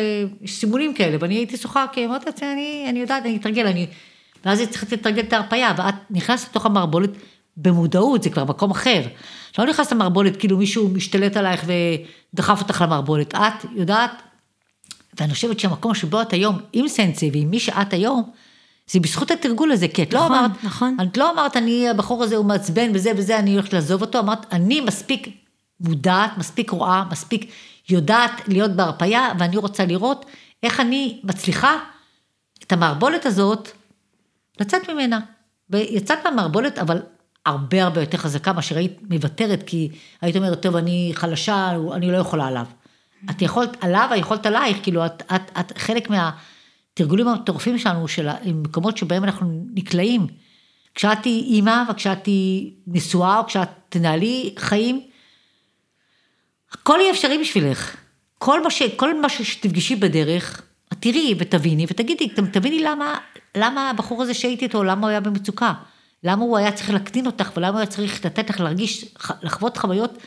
סימונים 0.46 0.94
כאלה, 0.94 1.16
ואני 1.20 1.34
הייתי 1.34 1.56
שוחה, 1.56 1.84
כי 1.92 2.06
אמרתי 2.06 2.26
לעצמי, 2.26 2.52
אני, 2.52 2.86
אני 2.88 2.98
יודעת, 2.98 3.26
אני 3.26 3.36
אתרגל, 3.36 3.66
אני... 3.66 3.86
ואז 4.44 4.62
צריכה 4.70 4.86
לתרגל 4.92 5.22
את 5.22 5.32
ההרפייה, 5.32 5.74
ואת 5.76 5.94
נכנסת 6.10 6.48
לתוך 6.48 6.66
המערבולת 6.66 7.10
במודעות, 7.56 8.22
זה 8.22 8.30
כבר 8.30 8.44
מקום 8.44 8.70
אחר. 8.70 9.02
לא 9.58 9.66
נכנסת 9.66 9.92
למערבולת 9.92 10.36
כאילו 10.36 10.56
מישהו 10.56 10.88
משתלט 10.88 11.36
עלייך 11.36 11.64
ודחף 12.34 12.60
אותך 12.62 12.80
למערבולת, 12.80 13.34
את 13.34 13.64
יודעת, 13.74 14.22
ואני 15.20 15.34
חושבת 15.34 15.60
שהמקום 15.60 15.94
שבו 15.94 16.22
את 16.22 16.32
היום 16.32 16.58
עם 16.72 16.88
סנסי 16.88 17.30
ועם 17.32 17.50
מי 17.50 17.60
שאת 17.60 17.92
היום, 17.92 18.30
זה 18.90 19.00
בזכות 19.00 19.30
התרגול 19.30 19.72
הזה, 19.72 19.88
כי 19.88 20.02
את 20.02 20.14
לא 20.14 20.20
נכון, 20.20 20.38
אמרת, 20.38 20.64
נכון. 20.64 20.96
את 21.02 21.16
לא 21.16 21.30
אמרת, 21.30 21.56
אני, 21.56 21.88
הבחור 21.88 22.22
הזה 22.22 22.36
הוא 22.36 22.44
מעצבן 22.44 22.90
וזה 22.94 23.12
וזה, 23.16 23.38
אני 23.38 23.52
הולכת 23.54 23.72
לעזוב 23.72 24.02
אותו, 24.02 24.18
אמרת, 24.18 24.52
אני 24.52 24.80
מספיק 24.80 25.28
מודעת, 25.80 26.38
מספיק 26.38 26.70
רואה, 26.70 27.04
מספיק 27.10 27.50
יודעת 27.88 28.48
להיות 28.48 28.70
בהרפייה, 28.70 29.28
ואני 29.38 29.56
רוצה 29.56 29.86
לראות 29.86 30.26
איך 30.62 30.80
אני 30.80 31.20
מצליחה 31.24 31.76
את 32.62 32.72
המערבולת 32.72 33.26
הזאת, 33.26 33.68
לצאת 34.60 34.90
ממנה. 34.90 35.20
ויצאת 35.70 36.18
מהמערבולת, 36.24 36.78
אבל 36.78 37.02
הרבה 37.46 37.84
הרבה 37.84 38.00
יותר 38.00 38.18
חזקה 38.18 38.52
מאשר 38.52 38.76
היית 38.76 38.98
מוותרת, 39.10 39.62
כי 39.66 39.88
היית 40.20 40.36
אומרת, 40.36 40.62
טוב, 40.62 40.76
אני 40.76 41.12
חלשה, 41.14 41.76
אני 41.92 42.12
לא 42.12 42.16
יכולה 42.16 42.46
עליו. 42.46 42.66
את 43.30 43.42
יכולת 43.42 43.84
עליו, 43.84 44.10
יכולת 44.16 44.46
עלייך, 44.46 44.76
כאילו, 44.82 45.06
את, 45.06 45.22
את, 45.34 45.50
את 45.60 45.78
חלק 45.78 46.08
מהתרגולים 46.10 47.28
המטורפים 47.28 47.78
שלנו, 47.78 48.08
של 48.08 48.28
המקומות 48.28 48.96
שבהם 48.96 49.24
אנחנו 49.24 49.64
נקלעים. 49.74 50.26
כשאת 50.94 51.24
היא 51.24 51.54
אימא, 51.54 51.82
וכשאת 51.90 52.26
היא 52.26 52.72
נשואה, 52.86 53.38
או 53.38 53.46
כשאת 53.46 53.68
תנהלי 53.88 54.54
חיים, 54.58 55.00
הכל 56.72 56.98
יהיה 57.00 57.12
אפשרי 57.12 57.38
בשבילך. 57.38 57.96
כל 58.38 58.62
מה, 58.62 58.70
ש, 58.70 58.82
כל 58.96 59.20
מה 59.20 59.28
שתפגשי 59.28 59.96
בדרך, 59.96 60.62
את 60.92 60.96
תראי 61.00 61.34
ותביני, 61.38 61.86
ותגידי, 61.88 62.28
תביני 62.28 62.82
למה, 62.82 63.18
למה 63.56 63.90
הבחור 63.90 64.22
הזה 64.22 64.34
שהייתי 64.34 64.64
איתו, 64.64 64.84
למה 64.84 65.00
הוא 65.00 65.08
היה 65.08 65.20
במצוקה? 65.20 65.72
למה 66.24 66.42
הוא 66.42 66.56
היה 66.56 66.72
צריך 66.72 66.90
להקטין 66.90 67.26
אותך, 67.26 67.50
ולמה 67.56 67.70
הוא 67.70 67.78
היה 67.78 67.86
צריך 67.86 68.24
לתת 68.24 68.50
לך 68.50 68.60
להרגיש, 68.60 69.04
לחוות 69.42 69.76
חוויות 69.76 70.18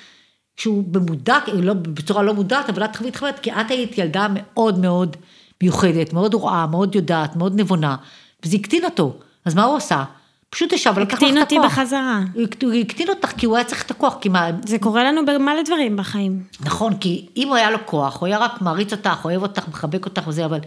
שהוא 0.58 0.84
במודע, 0.88 1.38
לא, 1.54 1.74
בצורה 1.74 2.24
לא 2.24 2.34
מודעת, 2.34 2.70
אבל 2.70 2.86
את 2.86 2.96
חווית 2.96 3.16
חוויות, 3.16 3.40
כי 3.40 3.52
את 3.52 3.72
היית 3.72 3.98
ילדה 3.98 4.28
מאוד 4.34 4.80
מאוד 4.80 5.18
מיוחדת, 5.64 6.14
מאוד 6.14 6.34
רואה, 6.34 6.68
מאוד 6.68 6.96
יודעת, 6.96 7.36
מאוד 7.36 7.60
נבונה, 7.60 7.96
וזה 8.44 8.58
הקטין 8.58 8.86
אותו. 8.86 9.20
אז 9.46 9.56
מה 9.56 9.64
הוא 9.64 9.78
עשה? 9.78 10.04
פשוט 10.50 10.74
ישב 10.74 10.94
ולקח 10.96 11.14
לך 11.14 11.24
את 11.24 11.30
הכוח. 11.30 11.42
הקטין 11.42 11.58
אותי 11.58 11.68
בחזרה. 11.68 12.20
הוא 12.62 12.74
הקטין 12.74 13.10
אותך 13.10 13.32
כי 13.38 13.46
הוא 13.46 13.56
היה 13.56 13.66
צריך 13.66 13.86
את 13.86 13.92
הכוח, 13.92 14.18
כי 14.22 14.30
מה, 14.30 14.50
זה 14.66 14.80
קורה 14.80 15.04
לנו 15.04 15.26
במלא 15.26 15.62
דברים 15.66 15.96
בחיים. 15.98 16.44
נכון, 16.60 16.98
כי 16.98 17.28
אם 17.38 17.48
הוא 17.48 17.56
היה 17.56 17.72
לו 17.72 17.78
כוח, 17.86 18.20
הוא 18.20 18.28
היה 18.28 18.38
רק 18.38 18.62
מעריץ 18.62 18.94
אותך, 18.94 19.22
אוהב 19.26 19.42
אותך, 19.42 19.68
מחבק 19.68 20.06
אותך 20.06 20.28
וזה, 20.28 20.46
אבל 20.46 20.60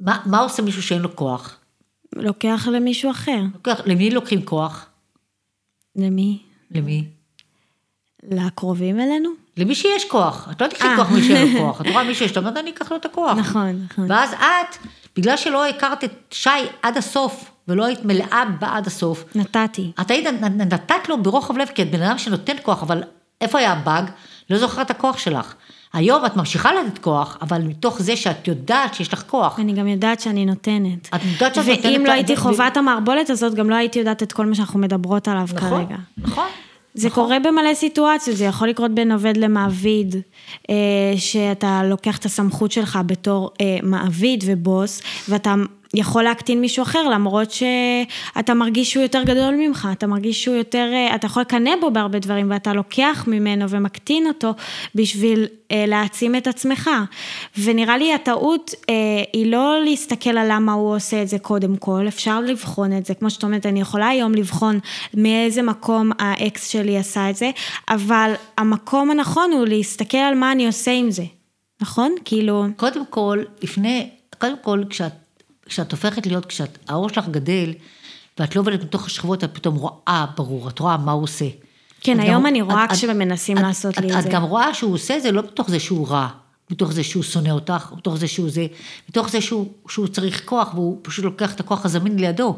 מה, 0.00 0.18
מה 0.26 0.38
עושה 0.38 0.62
מישהו 0.62 0.82
שאין 0.82 1.02
לו 1.02 1.16
כוח? 1.16 1.59
לוקח 2.16 2.68
למישהו 2.72 3.10
אחר. 3.10 3.40
לוקח, 3.54 3.80
למי 3.86 4.10
לוקחים 4.10 4.42
כוח? 4.42 4.86
למי? 5.96 6.42
למי? 6.70 7.04
לקרובים 8.22 9.00
אלינו? 9.00 9.30
למי 9.56 9.74
שיש 9.74 10.04
כוח. 10.04 10.48
את 10.50 10.62
לא 10.62 10.66
תקחי 10.66 10.88
אה. 10.88 10.96
כוח 10.96 11.10
ממי 11.10 11.22
שאין 11.22 11.52
לו 11.52 11.60
כוח. 11.60 11.80
את 11.80 11.86
רואה 11.92 12.04
מישהו 12.04 12.28
שיש 12.28 12.36
לו, 12.36 12.48
אני 12.48 12.70
אקח 12.70 12.90
לו 12.90 12.96
את 12.96 13.04
הכוח. 13.04 13.38
נכון, 13.38 13.86
נכון. 13.90 14.10
ואז 14.10 14.32
את, 14.32 14.76
בגלל 15.16 15.36
שלא 15.36 15.66
הכרת 15.66 16.04
את 16.04 16.12
שי 16.30 16.50
עד 16.82 16.96
הסוף, 16.96 17.50
ולא 17.68 17.84
היית 17.84 18.04
מלאה 18.04 18.44
בה 18.60 18.76
עד 18.76 18.86
הסוף, 18.86 19.24
נתתי. 19.34 19.92
את 20.00 20.10
היית, 20.10 20.26
נתת 20.42 21.08
לו 21.08 21.22
ברוחב 21.22 21.56
לב, 21.56 21.68
כי 21.74 21.82
את 21.82 21.90
בן 21.90 22.02
אדם 22.02 22.18
שנותן 22.18 22.56
כוח, 22.62 22.82
אבל 22.82 23.02
איפה 23.40 23.58
היה 23.58 23.72
הבאג? 23.72 24.10
לא 24.50 24.58
זוכרת 24.58 24.86
את 24.86 24.90
הכוח 24.90 25.18
שלך. 25.18 25.54
היום 25.92 26.26
את 26.26 26.36
ממשיכה 26.36 26.70
לתת 26.74 26.98
כוח, 26.98 27.38
אבל 27.42 27.62
מתוך 27.62 28.02
זה 28.02 28.16
שאת 28.16 28.48
יודעת 28.48 28.94
שיש 28.94 29.12
לך 29.12 29.22
כוח. 29.26 29.60
אני 29.60 29.72
גם 29.72 29.88
יודעת 29.88 30.20
שאני 30.20 30.46
נותנת. 30.46 31.08
את 31.14 31.20
יודעת 31.32 31.54
שאת 31.54 31.66
נותנת... 31.66 31.84
ואם 31.84 32.06
לא 32.06 32.12
הייתי 32.12 32.36
חווה 32.36 32.68
את 32.68 32.76
המערבולת 32.76 33.30
הזאת, 33.30 33.54
גם 33.54 33.70
לא 33.70 33.74
הייתי 33.74 33.98
יודעת 33.98 34.22
את 34.22 34.32
כל 34.32 34.46
מה 34.46 34.54
שאנחנו 34.54 34.80
מדברות 34.80 35.28
עליו 35.28 35.48
נכון, 35.54 35.70
כרגע. 35.70 35.96
נכון. 36.18 36.48
זה 36.94 37.08
נכון. 37.08 37.24
קורה 37.24 37.38
במלא 37.38 37.74
סיטואציות, 37.74 38.36
זה 38.36 38.44
יכול 38.44 38.68
לקרות 38.68 38.90
בין 38.90 39.12
עובד 39.12 39.36
למעביד, 39.36 40.16
אה, 40.70 40.74
שאתה 41.16 41.82
לוקח 41.84 42.18
את 42.18 42.24
הסמכות 42.24 42.72
שלך 42.72 42.98
בתור 43.06 43.50
אה, 43.60 43.78
מעביד 43.82 44.44
ובוס, 44.46 45.02
ואתה 45.28 45.54
יכול 45.94 46.22
להקטין 46.22 46.60
מישהו 46.60 46.82
אחר, 46.82 47.08
למרות 47.08 47.50
שאתה 47.50 48.54
מרגיש 48.54 48.92
שהוא 48.92 49.02
יותר 49.02 49.22
גדול 49.22 49.54
ממך, 49.54 49.88
אתה 49.92 50.06
מרגיש 50.06 50.42
שהוא 50.42 50.56
יותר, 50.56 50.90
אה, 50.92 51.14
אתה 51.14 51.26
יכול 51.26 51.42
לקנא 51.42 51.70
בו 51.80 51.90
בהרבה 51.90 52.18
דברים, 52.18 52.50
ואתה 52.50 52.72
לוקח 52.72 53.24
ממנו 53.26 53.70
ומקטין 53.70 54.26
אותו 54.26 54.54
בשביל 54.94 55.46
אה, 55.70 55.84
להעצים 55.86 56.36
את 56.36 56.46
עצמך. 56.46 56.90
ונראה 57.58 57.98
לי 57.98 58.14
הטעות 58.14 58.74
אה, 58.90 58.94
היא 59.32 59.52
לא 59.52 59.84
להסתכל 59.84 60.38
על 60.38 60.46
למה 60.50 60.72
הוא 60.72 60.96
עושה 60.96 61.22
את 61.22 61.28
זה 61.28 61.38
קודם 61.38 61.76
כל, 61.76 62.08
אפשר 62.08 62.40
לבחון 62.40 62.96
את 62.96 63.06
זה, 63.06 63.14
כמו 63.14 63.30
שאת 63.30 63.42
אומרת, 63.42 63.66
אני 63.66 63.80
יכולה 63.80 64.08
היום 64.08 64.34
לבחון 64.34 64.78
מאיזה 65.14 65.62
מקום 65.62 66.10
האקס 66.18 66.68
שלי 66.68 66.98
עשה 66.98 67.30
את 67.30 67.36
זה, 67.36 67.50
אבל 67.88 68.32
המקום 68.58 69.10
הנכון 69.10 69.52
הוא 69.52 69.66
להסתכל 69.66 70.18
על 70.18 70.34
מה 70.34 70.52
אני 70.52 70.66
עושה 70.66 70.90
עם 70.90 71.10
זה, 71.10 71.24
נכון? 71.82 72.14
כאילו, 72.24 72.64
קודם 72.76 73.06
כל, 73.06 73.42
לפני, 73.62 74.10
קודם 74.38 74.56
כל, 74.62 74.82
כשאת, 74.90 75.12
כשאת 75.70 75.92
הופכת 75.92 76.26
להיות, 76.26 76.46
כשאת, 76.46 76.78
האור 76.88 77.08
שלך 77.08 77.28
גדל, 77.28 77.72
ואת 78.38 78.56
לא 78.56 78.60
עובדת 78.60 78.82
מתוך 78.82 79.06
השכבות, 79.06 79.44
את 79.44 79.50
פתאום 79.54 79.74
רואה 79.76 80.24
ברור, 80.36 80.68
את 80.68 80.78
רואה 80.78 80.96
מה 80.96 81.12
הוא 81.12 81.22
עושה. 81.22 81.44
כן, 82.00 82.18
את 82.20 82.24
היום 82.24 82.34
גם- 82.34 82.46
אני 82.46 82.62
רואה 82.62 82.84
את- 82.84 82.92
כשמנסים 82.92 83.58
את- 83.58 83.62
לעשות 83.62 83.98
לי 83.98 84.06
את- 84.06 84.12
את 84.12 84.18
את 84.18 84.22
זה. 84.22 84.28
גם 84.28 84.42
רואה 84.42 84.74
שהוא 84.74 84.94
עושה 84.94 85.16
את 85.16 85.22
זה 85.22 85.32
לא 85.32 85.42
מתוך 85.42 85.70
זה 85.70 85.80
שהוא 85.80 86.08
רע, 86.08 86.28
מתוך 86.70 86.92
זה 86.92 87.04
שהוא 87.04 87.22
שונא 87.22 87.48
אותך, 87.50 87.92
מתוך 87.96 88.16
זה 88.16 88.28
שהוא 88.28 88.50
זה, 88.50 88.66
מתוך 89.08 89.28
זה 89.30 89.40
שהוא, 89.40 89.66
שהוא 89.88 90.06
צריך 90.06 90.42
כוח, 90.44 90.74
והוא 90.74 90.98
פשוט 91.02 91.24
לוקח 91.24 91.54
את 91.54 91.60
הכוח 91.60 91.84
הזמין 91.84 92.18
לידו. 92.18 92.56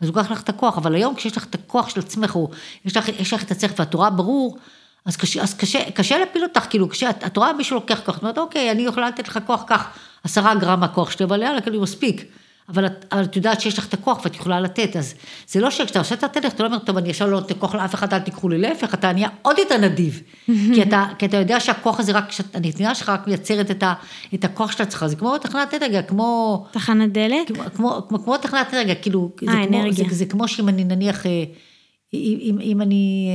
אז 0.00 0.08
הוא 0.08 0.16
לוקח 0.16 0.30
לך 0.30 0.40
את 0.42 0.48
הכוח, 0.48 0.76
אבל 0.78 0.94
היום 0.94 1.14
כשיש 1.14 1.36
לך 1.36 1.44
את 1.44 1.54
הכוח 1.54 1.88
של 1.88 2.00
עצמך, 2.00 2.36
או 2.36 2.50
יש 2.84 2.96
לך, 2.96 3.08
יש 3.08 3.32
לך 3.32 3.42
את 3.42 3.50
עצמך 3.50 3.70
ואת 3.78 3.94
רואה 3.94 4.10
ברור, 4.10 4.58
אז 5.04 5.16
קשה, 5.16 5.42
אז 5.42 5.54
קשה, 5.54 5.90
קשה 5.90 6.18
להפיל 6.18 6.42
אותך, 6.42 6.66
כאילו, 6.70 6.88
כשאת 6.88 7.24
את 7.26 7.36
רואה 7.36 7.52
מישהו 7.52 7.74
לוקח 7.76 8.00
כוח, 8.04 8.16
את 8.18 8.22
אומרת, 8.22 8.38
אוקיי, 8.38 8.70
אני 8.70 8.82
יכולה 8.82 9.08
לתת 9.08 9.28
לך 9.28 9.38
כוח 9.46 9.64
כך, 9.66 9.86
עשרה 10.24 10.54
גרם 10.54 10.80
מהכוח 10.80 11.10
שלי, 11.10 11.24
אבל 11.24 11.42
יאללה, 11.42 11.60
כאילו, 11.60 11.80
מספיק. 11.82 12.24
אבל 12.68 12.86
את, 12.86 13.04
אבל 13.12 13.24
את 13.24 13.36
יודעת 13.36 13.60
שיש 13.60 13.78
לך 13.78 13.88
את 13.88 13.94
הכוח 13.94 14.24
ואת 14.24 14.34
יכולה 14.34 14.60
לתת, 14.60 14.96
אז 14.96 15.14
זה 15.46 15.60
לא 15.60 15.70
שכשאתה 15.70 15.98
עושה 15.98 16.14
את 16.14 16.24
התדך, 16.24 16.52
אתה 16.52 16.62
לא 16.62 16.68
אומר, 16.68 16.78
טוב, 16.78 16.96
אני 16.96 17.10
עכשיו 17.10 17.30
לא 17.30 17.40
נותן 17.40 17.54
כוח 17.58 17.74
לאף 17.74 17.94
אחד, 17.94 18.14
אל 18.14 18.18
תיקחו 18.18 18.48
לי, 18.48 18.58
להפך, 18.58 18.94
אתה 18.94 19.12
נהיה 19.12 19.28
עוד 19.42 19.58
יותר 19.58 19.78
נדיב. 19.78 20.22
כי, 20.46 20.82
אתה, 20.82 21.06
כי 21.18 21.26
אתה 21.26 21.36
יודע 21.36 21.60
שהכוח 21.60 22.00
הזה 22.00 22.12
רק, 22.12 22.24
הנתינה 22.54 22.94
שלך 22.94 23.08
רק 23.08 23.26
מייצרת 23.26 23.70
את, 23.70 23.82
ה, 23.82 23.94
את 24.34 24.44
הכוח 24.44 24.72
של 24.72 24.82
עצמך, 24.82 25.06
זה 25.06 25.16
כמו 25.16 25.38
תחנת 25.38 25.74
אנרגיה, 25.74 26.02
כמו, 26.02 26.64
תחנת 26.70 27.12
דלק? 27.12 27.48
כמו, 27.48 27.64
כמו, 27.74 28.00
כמו, 28.08 28.24
כמו 28.24 28.36
תחנת 28.36 28.74
אנרגיה, 28.74 28.94
כאילו, 28.94 29.30
זה, 29.40 29.50
אה, 29.50 29.66
כמו, 29.66 29.78
אנרגיה. 29.78 30.08
זה, 30.08 30.14
זה 30.14 30.26
כמו 30.26 30.48
שאם 30.48 30.68
אני 30.68 30.84
נניח, 30.84 31.26
אה, 31.26 31.44
אם, 32.14 32.38
אם, 32.40 32.58
אם 32.60 32.82
אני, 32.82 33.28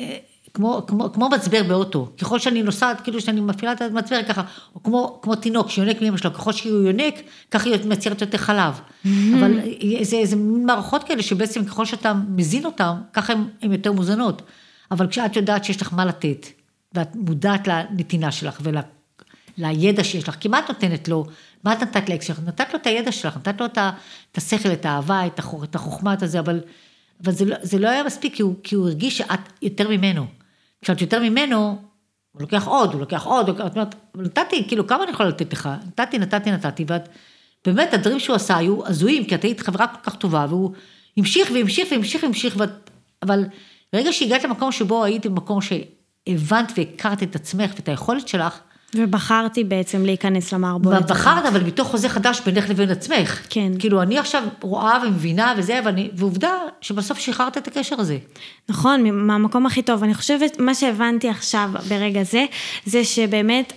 אה, 0.00 0.04
אה, 0.04 0.18
כמו, 0.58 0.82
כמו, 0.86 1.12
כמו 1.12 1.28
מצבר 1.28 1.62
באוטו, 1.62 2.08
ככל 2.20 2.38
שאני 2.38 2.62
נוסעת, 2.62 3.00
כאילו 3.00 3.20
שאני 3.20 3.40
מפעילה 3.40 3.72
את 3.72 3.82
המצבר 3.82 4.22
ככה, 4.28 4.42
או 4.74 4.82
כמו, 4.82 5.18
כמו 5.22 5.34
תינוק 5.34 5.70
שיונק 5.70 6.02
מאמא 6.02 6.16
שלו, 6.16 6.34
ככל 6.34 6.52
שהוא 6.52 6.86
יונק, 6.86 7.14
ככה 7.50 7.70
היא 7.70 7.78
מייצרת 7.84 8.20
יותר 8.20 8.38
חלב. 8.38 8.80
אבל 9.38 9.60
זה, 10.02 10.20
זה 10.24 10.36
מין 10.36 10.66
מערכות 10.66 11.04
כאלה 11.04 11.22
שבעצם 11.22 11.64
ככל 11.64 11.84
שאתה 11.84 12.12
מזין 12.28 12.64
אותן, 12.64 12.92
ככה 13.12 13.32
הן 13.62 13.72
יותר 13.72 13.92
מוזנות. 13.92 14.42
אבל 14.90 15.06
כשאת 15.06 15.36
יודעת 15.36 15.64
שיש 15.64 15.82
לך 15.82 15.92
מה 15.92 16.04
לתת, 16.04 16.46
ואת 16.92 17.16
מודעת 17.16 17.68
לנתינה 17.68 18.32
שלך 18.32 18.60
לידע 19.58 20.04
שיש 20.04 20.28
לך, 20.28 20.36
כי 20.40 20.48
מה 20.48 20.58
את 20.58 20.68
נותנת 20.68 21.08
לו? 21.08 21.26
מה 21.64 21.72
את 21.72 21.82
נתת 21.82 22.08
לאקס 22.08 22.26
שלך? 22.26 22.40
נתת 22.46 22.72
לו 22.72 22.78
את 22.78 22.86
הידע 22.86 23.12
שלך, 23.12 23.36
נתת 23.36 23.60
לו 23.60 23.66
את, 23.66 23.78
את 24.32 24.36
השכל, 24.36 24.72
את 24.72 24.86
האהבה, 24.86 25.26
את, 25.26 25.38
החוכ, 25.38 25.64
את 25.64 25.74
החוכמה, 25.74 26.14
את 26.14 26.22
הזה, 26.22 26.40
אבל, 26.40 26.60
אבל 27.24 27.32
זה, 27.32 27.44
לא, 27.44 27.56
זה 27.62 27.78
לא 27.78 27.88
היה 27.88 28.04
מספיק, 28.04 28.34
כי 28.34 28.42
הוא, 28.42 28.54
כי 28.62 28.74
הוא 28.74 28.86
הרגיש 28.86 29.18
שאת 29.18 29.40
יותר 29.62 29.88
ממנו. 29.88 30.26
כשאת 30.82 31.00
יותר 31.00 31.20
ממנו, 31.20 31.78
הוא 32.32 32.42
לוקח 32.42 32.66
עוד, 32.66 32.92
הוא 32.92 33.00
לוקח 33.00 33.24
עוד, 33.24 33.48
את 33.48 33.76
אומרת, 33.76 33.94
נתתי, 34.14 34.64
כאילו, 34.68 34.86
כמה 34.86 35.02
אני 35.02 35.12
יכולה 35.12 35.28
לתת 35.28 35.52
לך? 35.52 35.68
נתתי, 35.86 36.18
נתתי, 36.18 36.50
נתתי, 36.50 36.84
ואת, 36.88 37.08
באמת, 37.66 37.94
הדברים 37.94 38.20
שהוא 38.20 38.36
עשה 38.36 38.56
היו 38.56 38.86
הזויים, 38.86 39.24
כי 39.24 39.34
את 39.34 39.44
היית 39.44 39.60
חברה 39.60 39.86
כל 39.86 40.10
כך 40.10 40.16
טובה, 40.16 40.46
והוא 40.48 40.72
המשיך 41.16 41.50
והמשיך 41.54 41.88
והמשיך 41.92 42.22
והמשיך, 42.22 42.54
ואת, 42.58 42.90
אבל 43.22 43.44
ברגע 43.92 44.12
שהגעת 44.12 44.44
למקום 44.44 44.72
שבו 44.72 45.04
היית 45.04 45.26
במקום 45.26 45.58
שהבנת 45.60 46.72
והכרת 46.76 47.22
את 47.22 47.36
עצמך 47.36 47.72
ואת 47.76 47.88
היכולת 47.88 48.28
שלך, 48.28 48.60
ובחרתי 48.94 49.64
בעצם 49.64 50.04
להיכנס 50.04 50.52
למערבולת. 50.52 51.10
בחרת, 51.10 51.46
אבל 51.46 51.64
מתוך 51.64 51.88
חוזה 51.88 52.08
חדש 52.08 52.40
בינך 52.40 52.70
לבין 52.70 52.90
עצמך. 52.90 53.40
כן. 53.50 53.72
כאילו, 53.78 54.02
אני 54.02 54.18
עכשיו 54.18 54.42
רואה 54.60 54.98
ומבינה 55.06 55.54
וזה, 55.56 55.80
ואני, 55.84 56.10
ועובדה 56.14 56.52
שבסוף 56.80 57.18
שחררת 57.18 57.58
את 57.58 57.68
הקשר 57.68 58.00
הזה. 58.00 58.18
נכון, 58.68 59.10
מהמקום 59.10 59.66
הכי 59.66 59.82
טוב. 59.82 60.04
אני 60.04 60.14
חושבת, 60.14 60.60
מה 60.60 60.74
שהבנתי 60.74 61.28
עכשיו, 61.28 61.70
ברגע 61.88 62.22
זה, 62.22 62.44
זה 62.84 63.04
שבאמת... 63.04 63.72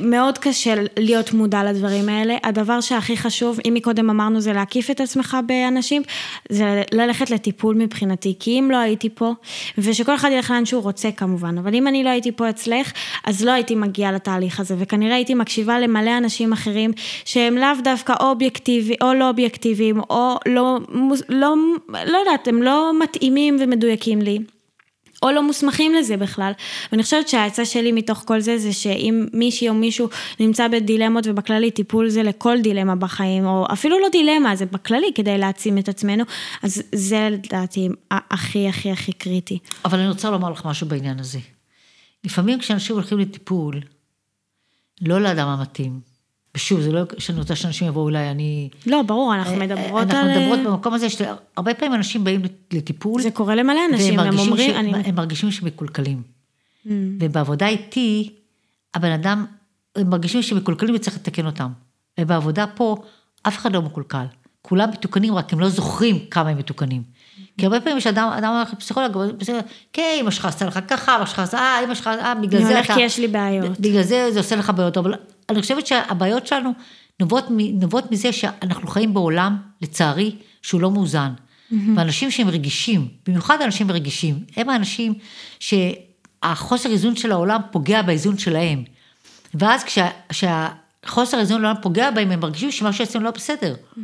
מאוד 0.00 0.38
קשה 0.38 0.74
להיות 0.98 1.32
מודע 1.32 1.64
לדברים 1.64 2.08
האלה. 2.08 2.36
הדבר 2.44 2.80
שהכי 2.80 3.16
חשוב, 3.16 3.58
אם 3.68 3.74
מקודם 3.74 4.10
אמרנו 4.10 4.40
זה 4.40 4.52
להקיף 4.52 4.90
את 4.90 5.00
עצמך 5.00 5.36
באנשים, 5.46 6.02
זה 6.48 6.82
ללכת 6.92 7.30
לטיפול 7.30 7.76
מבחינתי. 7.76 8.34
כי 8.40 8.58
אם 8.58 8.70
לא 8.70 8.76
הייתי 8.76 9.08
פה, 9.14 9.32
ושכל 9.78 10.14
אחד 10.14 10.30
ילך 10.32 10.50
לאן 10.50 10.64
שהוא 10.64 10.82
רוצה 10.82 11.10
כמובן, 11.10 11.58
אבל 11.58 11.74
אם 11.74 11.88
אני 11.88 12.04
לא 12.04 12.10
הייתי 12.10 12.32
פה 12.32 12.50
אצלך, 12.50 12.92
אז 13.24 13.44
לא 13.44 13.50
הייתי 13.50 13.74
מגיעה 13.74 14.12
לתהליך 14.12 14.60
הזה, 14.60 14.74
וכנראה 14.78 15.14
הייתי 15.14 15.34
מקשיבה 15.34 15.80
למלא 15.80 16.18
אנשים 16.18 16.52
אחרים, 16.52 16.92
שהם 17.24 17.56
לאו 17.56 17.68
דווקא 17.84 18.14
אובייקטיבי, 18.20 18.96
או 19.02 19.14
לא 19.14 19.28
אובייקטיביים, 19.28 20.00
או 20.10 20.36
לא, 20.46 20.78
לא, 21.28 21.54
לא 22.06 22.18
יודעת, 22.18 22.48
הם 22.48 22.62
לא 22.62 22.92
מתאימים 23.02 23.56
ומדויקים 23.60 24.22
לי. 24.22 24.38
או 25.22 25.30
לא 25.30 25.42
מוסמכים 25.42 25.94
לזה 25.94 26.16
בכלל. 26.16 26.52
ואני 26.92 27.02
חושבת 27.02 27.28
שהעצה 27.28 27.64
שלי 27.64 27.92
מתוך 27.92 28.22
כל 28.26 28.40
זה, 28.40 28.58
זה 28.58 28.72
שאם 28.72 29.26
מישהי 29.32 29.68
או 29.68 29.74
מישהו 29.74 30.08
נמצא 30.40 30.68
בדילמות 30.68 31.26
ובכללי 31.26 31.70
טיפול 31.70 32.08
זה 32.08 32.22
לכל 32.22 32.60
דילמה 32.60 32.96
בחיים, 32.96 33.46
או 33.46 33.66
אפילו 33.72 34.00
לא 34.00 34.08
דילמה, 34.12 34.56
זה 34.56 34.66
בכללי 34.66 35.10
כדי 35.14 35.38
להעצים 35.38 35.78
את 35.78 35.88
עצמנו, 35.88 36.24
אז 36.62 36.82
זה 36.94 37.28
לדעתי 37.30 37.88
הכי 38.10 38.68
הכי 38.68 38.90
הכי 38.90 39.12
קריטי. 39.12 39.58
אבל 39.84 39.98
אני 39.98 40.08
רוצה 40.08 40.30
לומר 40.30 40.50
לך 40.50 40.64
משהו 40.64 40.86
בעניין 40.86 41.20
הזה. 41.20 41.38
לפעמים 42.24 42.58
כשאנשים 42.58 42.96
הולכים 42.96 43.18
לטיפול, 43.18 43.80
לא 45.00 45.20
לאדם 45.20 45.48
המתאים, 45.48 46.00
ושוב, 46.58 46.80
זה 46.80 46.92
לא 46.92 47.02
שאני 47.18 47.38
רוצה 47.38 47.56
שאנשים 47.56 47.88
יבואו 47.88 48.08
אליי, 48.08 48.30
אני... 48.30 48.68
לא, 48.86 49.02
ברור, 49.02 49.34
אנחנו 49.34 49.52
אה, 49.52 49.58
מדברות 49.58 50.02
אנחנו 50.02 50.16
על... 50.18 50.28
אנחנו 50.28 50.40
מדברות 50.40 50.58
במקום 50.66 50.94
הזה, 50.94 51.10
שהרבה 51.10 51.74
פעמים 51.74 51.94
אנשים 51.94 52.24
באים 52.24 52.42
לטיפול. 52.72 53.22
זה 53.22 53.30
קורה 53.30 53.54
למלא 53.54 53.80
אנשים, 53.92 54.18
הם 54.18 54.38
אומרים... 54.38 54.70
ש... 54.70 54.74
אני... 54.74 54.92
הם 54.94 55.14
מרגישים 55.14 55.50
שהם 55.50 55.66
מקולקלים. 55.66 56.22
Mm. 56.86 56.90
ובעבודה 57.20 57.66
איתי, 57.68 58.32
הבן 58.94 59.10
אדם, 59.10 59.46
הם 59.96 60.10
מרגישים 60.10 60.42
שהם 60.42 60.58
מקולקלים 60.58 60.94
וצריך 60.94 61.16
לתקן 61.16 61.46
אותם. 61.46 61.68
ובעבודה 62.20 62.66
פה, 62.66 62.96
אף 63.42 63.58
אחד 63.58 63.72
לא 63.72 63.82
מקולקל. 63.82 64.24
כולם 64.62 64.90
מתוקנים, 64.90 65.34
רק 65.34 65.52
הם 65.52 65.60
לא 65.60 65.68
זוכרים 65.68 66.18
כמה 66.30 66.48
הם 66.48 66.58
מתוקנים. 66.58 67.02
כי 67.58 67.66
הרבה 67.66 67.80
פעמים 67.80 67.98
יש 67.98 68.06
אדם, 68.06 68.28
אדם 68.38 68.52
הולך 68.52 68.72
לפסיכולוג, 68.72 69.18
כן, 69.92 70.18
אמא 70.20 70.30
שלך 70.30 70.44
עשתה 70.44 70.64
לך 70.64 70.78
ככה, 70.88 71.16
אמא 71.16 71.26
שלך 71.26 71.38
עשתה, 71.38 71.58
אה, 71.58 71.84
אמא 71.84 71.94
שלך, 71.94 72.06
אה, 72.06 72.34
בגלל 72.34 72.62
זה 72.62 72.66
אתה... 72.66 72.78
אני 72.78 72.86
הולך 72.86 72.92
כי 72.92 73.00
יש 73.00 73.18
לי 73.18 73.28
בעיות. 73.28 73.80
בגלל 73.80 74.02
זה 74.02 74.28
זה 74.32 74.38
עושה 74.38 74.56
לך 74.56 74.72
בעיות, 74.76 74.96
אבל 74.96 75.14
אני 75.48 75.62
חושבת 75.62 75.86
שהבעיות 75.86 76.46
שלנו 76.46 76.72
נובעות, 77.20 77.44
נובעות 77.72 78.12
מזה 78.12 78.32
שאנחנו 78.32 78.88
חיים 78.88 79.14
בעולם, 79.14 79.56
לצערי, 79.82 80.36
שהוא 80.62 80.80
לא 80.80 80.90
מאוזן. 80.90 81.32
Mm-hmm. 81.32 81.74
ואנשים 81.96 82.30
שהם 82.30 82.48
רגישים, 82.48 83.08
במיוחד 83.26 83.62
אנשים 83.62 83.90
רגישים, 83.90 84.44
הם 84.56 84.70
האנשים 84.70 85.14
שהחוסר 85.60 86.90
איזון 86.90 87.16
של 87.16 87.32
העולם 87.32 87.60
פוגע 87.72 88.02
באיזון 88.02 88.38
שלהם. 88.38 88.84
ואז 89.54 89.84
כשה, 89.84 90.08
כשהחוסר 90.28 91.40
איזון 91.40 91.62
לעולם 91.62 91.76
פוגע 91.82 92.10
בהם, 92.10 92.30
הם 92.30 92.40
מרגישים 92.40 92.70
שמשהו 92.70 93.04
אצלם 93.04 93.22
לא 93.22 93.30
בסדר. 93.30 93.74
Mm-hmm. 93.74 94.00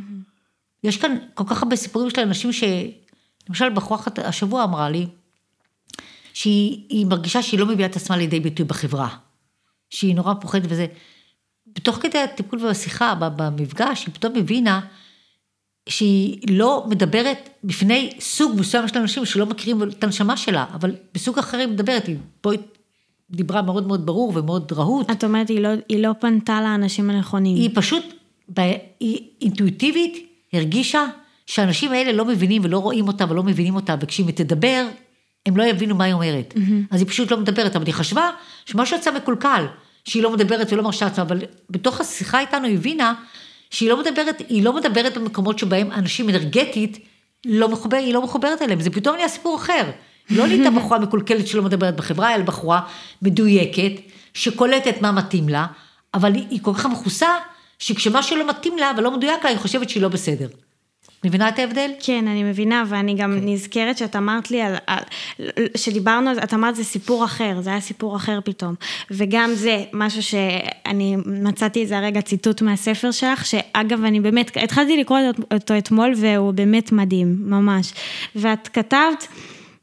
יש 0.83 0.97
כאן 0.97 1.17
כל 1.33 1.43
כך 1.47 1.63
הרבה 1.63 1.75
סיפורים 1.75 2.09
של 2.09 2.21
אנשים 2.21 2.53
ש... 2.53 2.63
למשל, 3.49 3.69
בחורה 3.69 3.99
אחת 3.99 4.19
השבוע 4.19 4.63
אמרה 4.63 4.89
לי, 4.89 5.07
שהיא 6.33 7.05
מרגישה 7.05 7.41
שהיא 7.41 7.59
לא 7.59 7.65
מביאה 7.65 7.87
את 7.87 7.95
עצמה 7.95 8.17
לידי 8.17 8.39
ביטוי 8.39 8.65
בחברה. 8.65 9.09
שהיא 9.89 10.15
נורא 10.15 10.33
פוחדת 10.41 10.65
וזה. 10.69 10.85
בתוך 11.75 11.95
כדי 11.95 12.17
הטיפול 12.17 12.65
והשיחה, 12.65 13.15
במפגש, 13.15 14.05
היא 14.05 14.13
פתאום 14.13 14.35
הבינה 14.35 14.79
שהיא 15.89 16.39
לא 16.49 16.85
מדברת 16.89 17.49
בפני 17.63 18.09
סוג 18.19 18.59
מסוים 18.59 18.87
של 18.87 18.97
אנשים 18.97 19.25
שלא 19.25 19.45
מכירים 19.45 19.83
את 19.83 20.03
הנשמה 20.03 20.37
שלה, 20.37 20.65
אבל 20.73 20.95
בסוג 21.13 21.39
אחר 21.39 21.57
היא 21.57 21.67
מדברת, 21.67 22.07
היא 22.07 22.17
פה 22.41 22.51
דיברה 23.31 23.61
מאוד 23.61 23.87
מאוד 23.87 24.05
ברור 24.05 24.31
ומאוד 24.35 24.71
רהוט. 24.71 25.11
את 25.11 25.23
אומרת, 25.23 25.49
היא 25.49 25.59
לא, 25.59 25.69
היא 25.89 25.99
לא 25.99 26.11
פנתה 26.19 26.61
לאנשים 26.61 27.09
הנכונים. 27.09 27.55
היא 27.55 27.69
פשוט, 27.73 28.03
היא 28.99 29.21
אינטואיטיבית 29.41 30.29
הרגישה 30.53 31.05
שהאנשים 31.45 31.91
האלה 31.91 32.11
לא 32.11 32.25
מבינים 32.25 32.61
ולא 32.65 32.79
רואים 32.79 33.07
אותה 33.07 33.25
ולא 33.29 33.43
מבינים 33.43 33.75
אותה, 33.75 33.95
וכשהיא 34.01 34.31
תדבר, 34.35 34.87
הם 35.45 35.57
לא 35.57 35.63
יבינו 35.63 35.95
מה 35.95 36.03
היא 36.03 36.13
אומרת. 36.13 36.53
Mm-hmm. 36.55 36.91
אז 36.91 36.99
היא 36.99 37.07
פשוט 37.07 37.31
לא 37.31 37.37
מדברת, 37.37 37.75
אבל 37.75 37.85
היא 37.85 37.93
חשבה 37.93 38.29
שמשהו 38.65 38.97
יצא 38.97 39.11
מקולקל. 39.11 39.65
שהיא 40.05 40.23
לא 40.23 40.31
מדברת 40.31 40.73
ולא 40.73 40.83
מרשה 40.83 41.05
עצמה, 41.05 41.23
אבל 41.23 41.41
בתוך 41.69 42.01
השיחה 42.01 42.39
איתנו 42.39 42.67
היא 42.67 42.75
הבינה 42.75 43.13
שהיא 43.69 43.89
לא 43.89 43.99
מדברת, 43.99 44.41
היא 44.49 44.63
לא 44.63 44.73
מדברת 44.73 45.17
במקומות 45.17 45.59
שבהם 45.59 45.91
אנשים 45.91 46.29
אנרגטית, 46.29 46.99
לא 47.45 47.69
מחובר, 47.69 47.97
היא 47.97 48.13
לא 48.13 48.21
מחוברת 48.21 48.61
אליהם, 48.61 48.81
זה 48.81 48.89
פתאום 48.89 49.15
נהיה 49.15 49.27
סיפור 49.27 49.55
אחר. 49.55 49.91
לא 50.29 50.47
נהייתה 50.47 50.69
בחורה 50.77 50.99
מקולקלת 50.99 51.47
שלא 51.47 51.63
מדברת 51.63 51.95
בחברה, 51.95 52.35
אלא 52.35 52.43
בחורה 52.43 52.81
מדויקת, 53.21 53.91
שקולטת 54.33 55.01
מה 55.01 55.11
מתאים 55.11 55.49
לה, 55.49 55.65
אבל 56.13 56.33
היא, 56.33 56.45
היא 56.49 56.59
כל 56.61 56.73
כך 56.73 56.85
מכוסה, 56.85 57.29
שכשמשהו 57.79 58.37
לא 58.37 58.49
מתאים 58.49 58.77
לה 58.77 58.91
ולא 58.97 59.17
מדויק 59.17 59.43
לה, 59.43 59.49
היא 59.49 59.57
חושבת 59.57 59.89
שהיא 59.89 60.03
לא 60.03 60.07
בסדר. 60.07 60.47
מבינה 61.25 61.49
את 61.49 61.59
ההבדל? 61.59 61.91
כן, 61.99 62.27
אני 62.27 62.43
מבינה, 62.43 62.83
ואני 62.87 63.13
גם 63.13 63.37
כן. 63.39 63.49
נזכרת 63.49 63.97
שאת 63.97 64.15
אמרת 64.15 64.51
לי, 64.51 64.61
על, 64.61 64.75
על, 64.87 65.03
שדיברנו 65.77 66.29
על 66.29 66.35
זה, 66.35 66.43
את 66.43 66.53
אמרת 66.53 66.75
זה 66.75 66.83
סיפור 66.83 67.25
אחר, 67.25 67.61
זה 67.61 67.69
היה 67.69 67.81
סיפור 67.81 68.15
אחר 68.15 68.39
פתאום. 68.43 68.75
וגם 69.11 69.49
זה 69.53 69.83
משהו 69.93 70.23
שאני 70.23 71.15
מצאתי 71.25 71.81
איזה 71.81 71.99
רגע 71.99 72.21
ציטוט 72.21 72.61
מהספר 72.61 73.11
שלך, 73.11 73.45
שאגב, 73.45 74.03
אני 74.03 74.19
באמת, 74.19 74.57
התחלתי 74.63 74.97
לקרוא 74.97 75.19
אותו 75.53 75.77
אתמול, 75.77 76.13
והוא 76.17 76.51
באמת 76.51 76.91
מדהים, 76.91 77.37
ממש. 77.39 77.93
ואת 78.35 78.67
כתבת... 78.67 79.27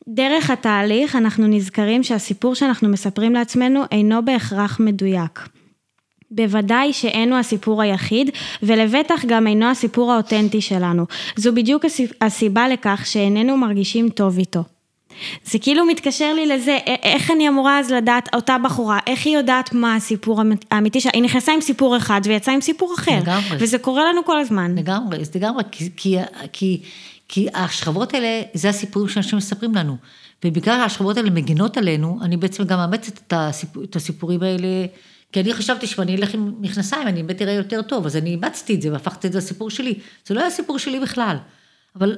דרך 0.09 0.51
התהליך 0.51 1.17
אנחנו 1.17 1.47
נזכרים 1.47 2.03
שהסיפור 2.03 2.55
שאנחנו 2.55 2.89
מספרים 2.89 3.33
לעצמנו 3.33 3.83
אינו 3.93 4.25
בהכרח 4.25 4.81
מדויק. 4.81 5.49
בוודאי 6.35 6.93
שאינו 6.93 7.39
הסיפור 7.39 7.83
היחיד, 7.83 8.31
ולבטח 8.63 9.25
גם 9.27 9.47
אינו 9.47 9.67
הסיפור 9.67 10.13
האותנטי 10.13 10.61
שלנו. 10.61 11.07
זו 11.37 11.55
בדיוק 11.55 11.85
הסיבה 12.21 12.69
לכך 12.69 13.03
שאיננו 13.05 13.57
מרגישים 13.57 14.09
טוב 14.09 14.39
איתו. 14.39 14.65
זה 15.45 15.59
כאילו 15.59 15.87
מתקשר 15.87 16.35
לי 16.35 16.47
לזה, 16.47 16.79
איך 17.03 17.31
אני 17.31 17.49
אמורה 17.49 17.79
אז 17.79 17.91
לדעת, 17.91 18.35
אותה 18.35 18.57
בחורה, 18.65 18.99
איך 19.07 19.27
היא 19.27 19.37
יודעת 19.37 19.75
מה 19.75 19.95
הסיפור 19.95 20.43
האמיתי 20.71 21.01
שלה, 21.01 21.13
היא 21.15 21.23
נכנסה 21.23 21.53
עם 21.53 21.61
סיפור 21.61 21.97
אחד 21.97 22.21
ויצאה 22.25 22.55
עם 22.55 22.61
סיפור 22.61 22.95
אחר. 22.95 23.19
לגמרי. 23.19 23.57
וזה 23.59 23.79
קורה 23.79 24.05
לנו 24.13 24.25
כל 24.25 24.39
הזמן. 24.39 24.75
לגמרי, 24.79 25.25
זה 25.25 25.31
לגמרי, 25.35 25.63
כי, 25.71 25.91
כי, 25.97 26.17
כי, 26.53 26.81
כי 27.29 27.49
השכבות 27.55 28.15
האלה, 28.15 28.43
זה 28.55 28.69
הסיפורים 28.69 29.09
שאנשים 29.09 29.39
מספרים 29.39 29.75
לנו. 29.75 29.97
ובגלל 30.45 30.81
השכבות 30.81 31.17
האלה 31.17 31.31
מגינות 31.31 31.77
עלינו, 31.77 32.19
אני 32.23 32.37
בעצם 32.37 32.65
גם 32.65 32.79
מאמצת 32.79 33.19
את, 33.19 33.33
הסיפור, 33.37 33.85
את 33.85 33.97
הסיפורים 33.97 34.43
האלה. 34.43 34.87
כי 35.33 35.41
אני 35.41 35.55
חשבתי 35.55 35.87
שאם 35.87 36.03
אני 36.03 36.17
אלך 36.17 36.35
עם 36.35 36.55
מכנסיים, 36.61 37.09
אני 37.09 37.23
באמת 37.23 37.43
אראה 37.43 37.53
יותר 37.53 37.83
טוב, 37.83 38.07
אז 38.07 38.17
אני 38.17 38.31
אימצתי 38.31 38.75
את 38.75 38.83
זה 38.83 38.93
והפכתי 38.93 39.27
את 39.27 39.33
זה 39.33 39.39
לסיפור 39.39 39.71
שלי. 39.71 39.95
זה 40.27 40.35
לא 40.35 40.41
היה 40.41 40.51
סיפור 40.51 40.79
שלי 40.79 41.01
בכלל. 41.01 41.37
אבל 41.97 42.17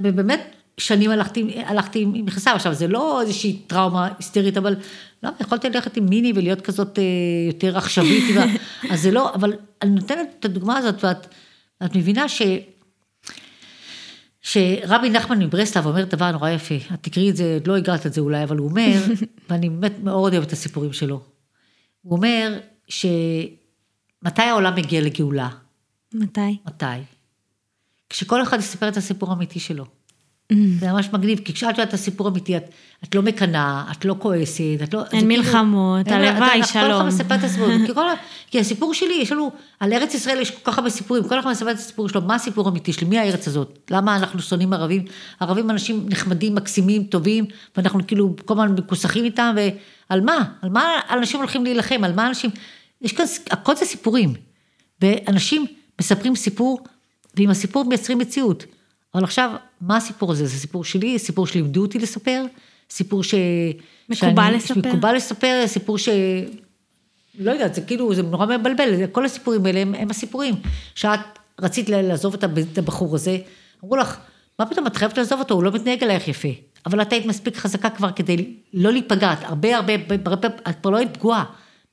באמת, 0.00 0.54
שנים 0.78 1.10
הלכתי, 1.10 1.62
הלכתי 1.64 2.02
עם 2.02 2.24
מכנסיים. 2.24 2.56
עכשיו, 2.56 2.74
זה 2.74 2.88
לא 2.88 3.20
איזושהי 3.20 3.62
טראומה 3.66 4.08
היסטרית, 4.18 4.56
אבל 4.56 4.76
למה, 5.22 5.32
יכולתי 5.40 5.70
ללכת 5.70 5.96
עם 5.96 6.06
מיני 6.06 6.32
ולהיות 6.34 6.60
כזאת 6.60 6.98
אה, 6.98 7.04
יותר 7.46 7.76
עכשווית, 7.76 8.24
אז 8.90 9.02
זה 9.02 9.10
לא, 9.10 9.34
אבל 9.34 9.52
אני 9.82 9.90
נותנת 9.90 10.28
את 10.38 10.44
הדוגמה 10.44 10.76
הזאת, 10.76 11.04
ואת, 11.04 11.26
ואת 11.80 11.96
מבינה 11.96 12.28
ש... 12.28 12.42
שרבי 14.42 15.10
נחמן 15.10 15.38
מברסלב 15.38 15.86
אומר 15.86 16.04
דבר 16.04 16.30
נורא 16.30 16.50
יפה, 16.50 16.74
את 16.94 16.98
תקראי 17.00 17.30
את 17.30 17.36
זה, 17.36 17.58
לא 17.66 17.76
הגעת 17.76 18.06
את 18.06 18.12
זה 18.12 18.20
אולי, 18.20 18.42
אבל 18.42 18.56
הוא 18.56 18.68
אומר, 18.68 18.92
ואני 19.50 19.68
באמת 19.68 19.98
מאוד 20.02 20.32
אוהבת 20.32 20.46
את 20.46 20.52
הסיפורים 20.52 20.92
שלו. 20.92 21.29
הוא 22.02 22.16
אומר 22.16 22.60
שמתי 22.88 24.42
העולם 24.42 24.74
מגיע 24.74 25.00
לגאולה? 25.00 25.48
מתי? 26.14 26.58
מתי? 26.66 26.84
כשכל 28.08 28.42
אחד 28.42 28.58
יספר 28.58 28.88
את 28.88 28.96
הסיפור 28.96 29.30
האמיתי 29.30 29.60
שלו. 29.60 29.84
זה 30.80 30.92
ממש 30.92 31.08
מגניב, 31.12 31.40
כי 31.44 31.52
כשאת 31.52 31.70
יודעת 31.70 31.88
את 31.88 31.94
הסיפור 31.94 32.26
האמיתי, 32.26 32.56
את, 32.56 32.70
את 33.04 33.14
לא 33.14 33.22
מקנאה, 33.22 33.84
את 33.92 34.04
לא 34.04 34.16
כועסת, 34.18 34.62
את 34.82 34.94
לא... 34.94 35.02
אין 35.12 35.28
מלחמות, 35.28 36.06
כאילו, 36.06 36.24
הלוואי, 36.24 36.62
כל 36.62 36.68
שלום. 36.68 36.92
אחד 36.92 37.06
מספר 37.06 37.34
את 37.34 37.44
הסיפור, 37.44 37.68
כי, 37.86 37.94
כל, 37.94 38.04
כי 38.50 38.60
הסיפור 38.60 38.94
שלי, 38.94 39.14
יש 39.22 39.32
לנו, 39.32 39.50
על 39.80 39.92
ארץ 39.92 40.14
ישראל 40.14 40.40
יש 40.40 40.50
כל 40.50 40.72
כך 40.72 40.78
הרבה 40.78 40.90
סיפורים, 40.90 41.28
כל 41.28 41.40
אחד 41.40 41.50
מספר 41.50 41.70
את 41.70 41.76
הסיפור 41.76 42.08
שלו, 42.08 42.20
מה 42.20 42.34
הסיפור 42.34 42.66
האמיתי 42.66 42.92
שלי, 42.92 43.06
מי 43.06 43.18
הארץ 43.18 43.48
הזאת, 43.48 43.78
למה 43.90 44.16
אנחנו 44.16 44.42
שונאים 44.42 44.72
ערבים, 44.72 45.04
ערבים 45.40 45.70
אנשים 45.70 46.06
נחמדים, 46.08 46.54
מקסימים, 46.54 47.04
טובים, 47.04 47.44
ואנחנו 47.76 48.06
כאילו 48.06 48.34
כל 48.44 48.54
הזמן 48.54 48.74
מכוסחים 48.78 49.24
איתם, 49.24 49.54
ועל 50.10 50.20
מה? 50.20 50.44
על 50.62 50.70
מה 50.70 50.84
אנשים 51.10 51.40
הולכים 51.40 51.64
להילחם, 51.64 52.04
על 52.04 52.12
מה 52.12 52.26
אנשים, 52.26 52.50
יש 53.02 53.12
כאן, 53.12 53.24
הכל 53.50 53.76
זה 53.76 53.84
סיפורים, 53.84 54.34
ואנשים 55.02 55.66
מספרים 56.00 56.36
סיפור, 56.36 56.80
ועם 57.36 57.50
הסיפור 57.50 57.84
מייצרים 57.84 58.18
מציאות. 58.18 58.64
אבל 59.14 59.24
עכשיו, 59.24 59.50
מה 59.80 59.96
הסיפור 59.96 60.32
הזה? 60.32 60.46
זה 60.46 60.58
סיפור 60.58 60.84
שלי, 60.84 61.18
סיפור 61.18 61.46
שלימדו 61.46 61.82
אותי 61.82 61.98
לספר, 61.98 62.44
סיפור 62.90 63.22
ש... 63.22 63.34
מקובל 64.08 64.34
שאני, 64.34 64.56
לספר. 64.56 64.88
מקובל 64.88 65.14
לספר, 65.14 65.62
סיפור 65.66 65.98
ש... 65.98 66.08
לא 67.38 67.50
יודעת, 67.50 67.74
זה 67.74 67.80
כאילו, 67.80 68.14
זה 68.14 68.22
נורא 68.22 68.46
מבלבל, 68.46 69.06
כל 69.12 69.24
הסיפורים 69.24 69.66
האלה 69.66 69.80
הם, 69.80 69.94
הם 69.94 70.10
הסיפורים. 70.10 70.54
שאת 70.94 71.20
רצית 71.60 71.88
לעזוב 71.88 72.34
את 72.72 72.78
הבחור 72.78 73.14
הזה, 73.14 73.38
אמרו 73.84 73.96
לך, 73.96 74.18
מה 74.58 74.66
פתאום, 74.66 74.86
את 74.86 74.96
חייבת 74.96 75.18
לעזוב 75.18 75.38
אותו, 75.38 75.54
הוא 75.54 75.62
לא 75.62 75.72
מתנהג 75.72 76.04
אלייך 76.04 76.28
יפה. 76.28 76.48
אבל 76.86 77.02
את 77.02 77.12
היית 77.12 77.26
מספיק 77.26 77.56
חזקה 77.56 77.90
כבר 77.90 78.12
כדי 78.12 78.54
לא 78.74 78.92
להיפגע, 78.92 79.32
את 79.32 79.38
הרבה 79.42 79.76
הרבה, 79.76 79.92
הרבה, 79.94 80.14
את 80.68 80.76
כבר 80.82 80.90
לא 80.90 80.96
היית 80.96 81.16
פגועה. 81.16 81.44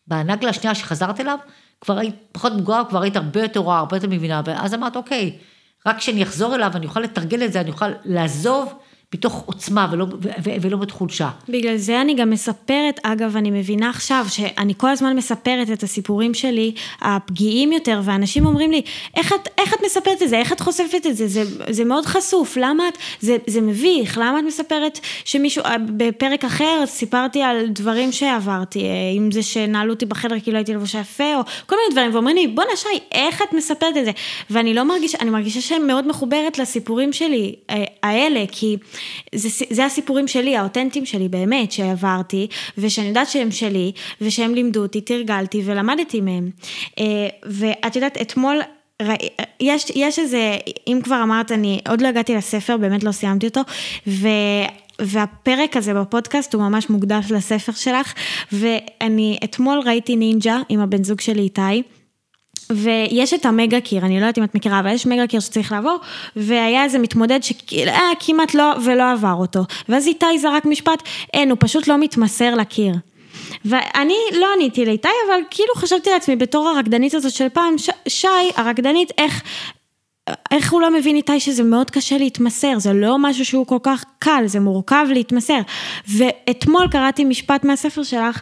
בנגלה 0.08 0.50
השנייה 0.50 0.76
שחזרת 0.76 1.20
אליו, 1.20 1.38
כבר 1.82 1.98
היית 1.98 2.16
פחות 2.32 2.54
פגועה, 2.58 2.86
כבר 2.90 3.02
היית 3.02 3.16
הרבה 3.16 3.42
יותר 3.42 3.60
רואה, 3.60 3.78
הרבה 3.78 3.98
יותר 3.98 4.08
מבינה, 4.08 4.42
ואז 4.46 4.74
אמרת, 4.74 4.96
אוקיי, 4.96 5.38
רק 5.86 5.98
כשאני 5.98 6.24
אחזור 6.24 6.56
אליו, 6.56 6.72
אני 6.76 6.86
אוכל 6.86 7.00
לתרגל 7.00 7.46
את 7.46 7.54
זה, 7.54 7.62
אני 7.62 7.70
אוכל 7.70 7.90
לעזוב 8.06 8.74
מתוך 9.14 9.44
עוצמה 9.46 9.88
ולא, 9.92 10.04
ו- 10.04 10.30
ו- 10.44 10.62
ולא 10.62 10.78
בתחושה. 10.78 11.30
בגלל 11.50 11.78
זה 11.78 12.02
אני 12.02 12.14
גם 12.14 12.30
מספרת, 12.30 13.00
אגב, 13.04 13.38
אני 13.38 13.52
מבינה 13.52 13.90
עכשיו 13.90 14.26
שאני 14.30 14.74
כל 14.78 14.90
הזמן 14.90 15.16
מספרת 15.16 15.72
את 15.74 15.84
הסיפורים 15.84 16.34
שלי, 16.34 16.74
הפגיעים 17.02 17.72
יותר, 17.72 18.02
ואנשים 18.04 18.46
אומרים 18.46 18.72
לי, 18.72 18.82
איך 19.16 19.34
את, 19.34 19.48
איך 19.58 19.74
את 19.74 19.80
מספרת 19.86 20.22
את 20.22 20.30
זה, 20.30 20.38
איך 20.38 20.54
את 20.54 20.60
חושפת 20.60 21.06
את 21.08 21.18
זה, 21.18 21.28
זה, 21.28 21.44
זה 21.70 21.86
מאוד 21.86 22.06
חשוף, 22.06 22.58
למה 22.58 22.88
את, 22.88 22.98
זה, 23.20 23.38
זה 23.48 23.62
מביך, 23.62 24.18
למה 24.18 24.40
את 24.40 24.44
מספרת 24.44 25.00
שמישהו, 25.26 25.64
בפרק 25.98 26.46
אחר 26.46 26.84
סיפרתי 26.86 27.42
על 27.42 27.68
דברים 27.68 28.12
שעברתי, 28.12 28.84
אם 29.18 29.32
זה 29.32 29.44
שנעלו 29.44 29.94
אותי 29.94 30.06
בחדר 30.06 30.40
כי 30.40 30.52
לא 30.52 30.58
הייתי 30.58 30.74
לבושה 30.74 31.00
יפה, 31.00 31.36
או 31.36 31.42
כל 31.66 31.76
מיני 31.76 31.92
דברים, 31.92 32.14
ואומרים 32.14 32.36
לי, 32.36 32.48
בואנה 32.48 32.76
שי, 32.76 32.88
איך 33.12 33.42
את 33.42 33.54
מספרת 33.54 33.98
את 33.98 34.06
זה? 34.06 34.12
ואני 34.50 34.74
לא 34.74 34.84
מרגישה, 34.84 35.18
אני 35.22 35.30
מרגישה 35.30 35.62
שאני 35.62 35.84
מאוד 35.84 36.08
מחוברת 36.08 36.60
לסיפורים 36.60 37.14
שלי, 37.14 37.56
האלה, 38.04 38.44
כי... 38.52 38.78
זה, 39.36 39.66
זה 39.70 39.86
הסיפורים 39.86 40.28
שלי, 40.28 40.58
האותנטיים 40.58 41.06
שלי 41.06 41.30
באמת, 41.30 41.72
שעברתי, 41.72 42.48
ושאני 42.78 43.08
יודעת 43.08 43.30
שהם 43.30 43.52
שלי, 43.52 43.92
ושהם 44.22 44.56
לימדו 44.56 44.82
אותי, 44.82 45.02
תרגלתי 45.02 45.62
ולמדתי 45.66 46.22
מהם. 46.22 46.50
ואת 47.46 47.96
יודעת, 47.96 48.22
אתמול... 48.22 48.60
יש, 49.60 49.92
יש 49.96 50.20
איזה, 50.20 50.56
אם 50.88 51.00
כבר 51.04 51.24
אמרת, 51.24 51.52
אני 51.52 51.80
עוד 51.90 52.02
לא 52.02 52.08
הגעתי 52.08 52.36
לספר, 52.36 52.78
באמת 52.78 53.04
לא 53.04 53.12
סיימתי 53.12 53.48
אותו, 53.48 53.62
ו... 54.08 54.28
והפרק 55.02 55.78
הזה 55.78 55.94
בפודקאסט 55.94 56.54
הוא 56.54 56.62
ממש 56.62 56.90
מוקדש 56.90 57.32
לספר 57.32 57.72
שלך, 57.72 58.14
ואני 58.52 59.38
אתמול 59.44 59.80
ראיתי 59.86 60.16
נינג'ה 60.16 60.58
עם 60.70 60.80
הבן 60.80 61.04
זוג 61.04 61.22
שלי 61.22 61.42
איתי. 61.42 61.84
ויש 62.72 63.34
את 63.34 63.46
המגה 63.46 63.82
קיר, 63.82 64.06
אני 64.06 64.20
לא 64.20 64.26
יודעת 64.26 64.38
אם 64.38 64.44
את 64.44 64.56
מכירה, 64.56 64.80
אבל 64.80 64.90
יש 64.90 65.06
מגה 65.06 65.28
קיר 65.28 65.40
שצריך 65.40 65.72
לעבור, 65.72 65.98
והיה 66.36 66.84
איזה 66.84 67.00
מתמודד 67.00 67.40
שכמעט 67.44 68.54
לא 68.54 68.74
ולא 68.84 69.12
עבר 69.12 69.34
אותו. 69.34 69.60
ואז 69.90 70.08
איתי 70.08 70.40
זרק 70.40 70.66
משפט, 70.66 71.04
אין, 71.34 71.50
הוא 71.50 71.58
פשוט 71.60 71.88
לא 71.88 71.98
מתמסר 71.98 72.56
לקיר. 72.56 72.94
ואני 73.66 74.16
לא 74.34 74.48
עניתי 74.56 74.86
לאיתי, 74.86 75.08
אבל 75.28 75.40
כאילו 75.50 75.74
חשבתי 75.76 76.10
לעצמי, 76.10 76.36
בתור 76.36 76.70
הרקדנית 76.70 77.14
הזאת 77.14 77.32
של 77.32 77.50
פעם, 77.50 77.78
ש, 77.78 77.90
שי, 78.08 78.28
הרקדנית, 78.56 79.12
איך... 79.18 79.44
איך 80.52 80.74
הוא 80.74 80.82
לא 80.82 80.94
מבין 80.94 81.16
איתי 81.16 81.40
שזה 81.40 81.64
מאוד 81.64 81.92
קשה 81.92 82.18
להתמסר, 82.18 82.80
זה 82.80 82.94
לא 82.94 83.18
משהו 83.20 83.46
שהוא 83.46 83.66
כל 83.66 83.78
כך 83.84 84.04
קל, 84.20 84.44
זה 84.46 84.60
מורכב 84.60 85.06
להתמסר. 85.10 85.60
ואתמול 86.08 86.88
קראתי 86.92 87.26
משפט 87.26 87.64
מהספר 87.64 88.04
שלך, 88.04 88.42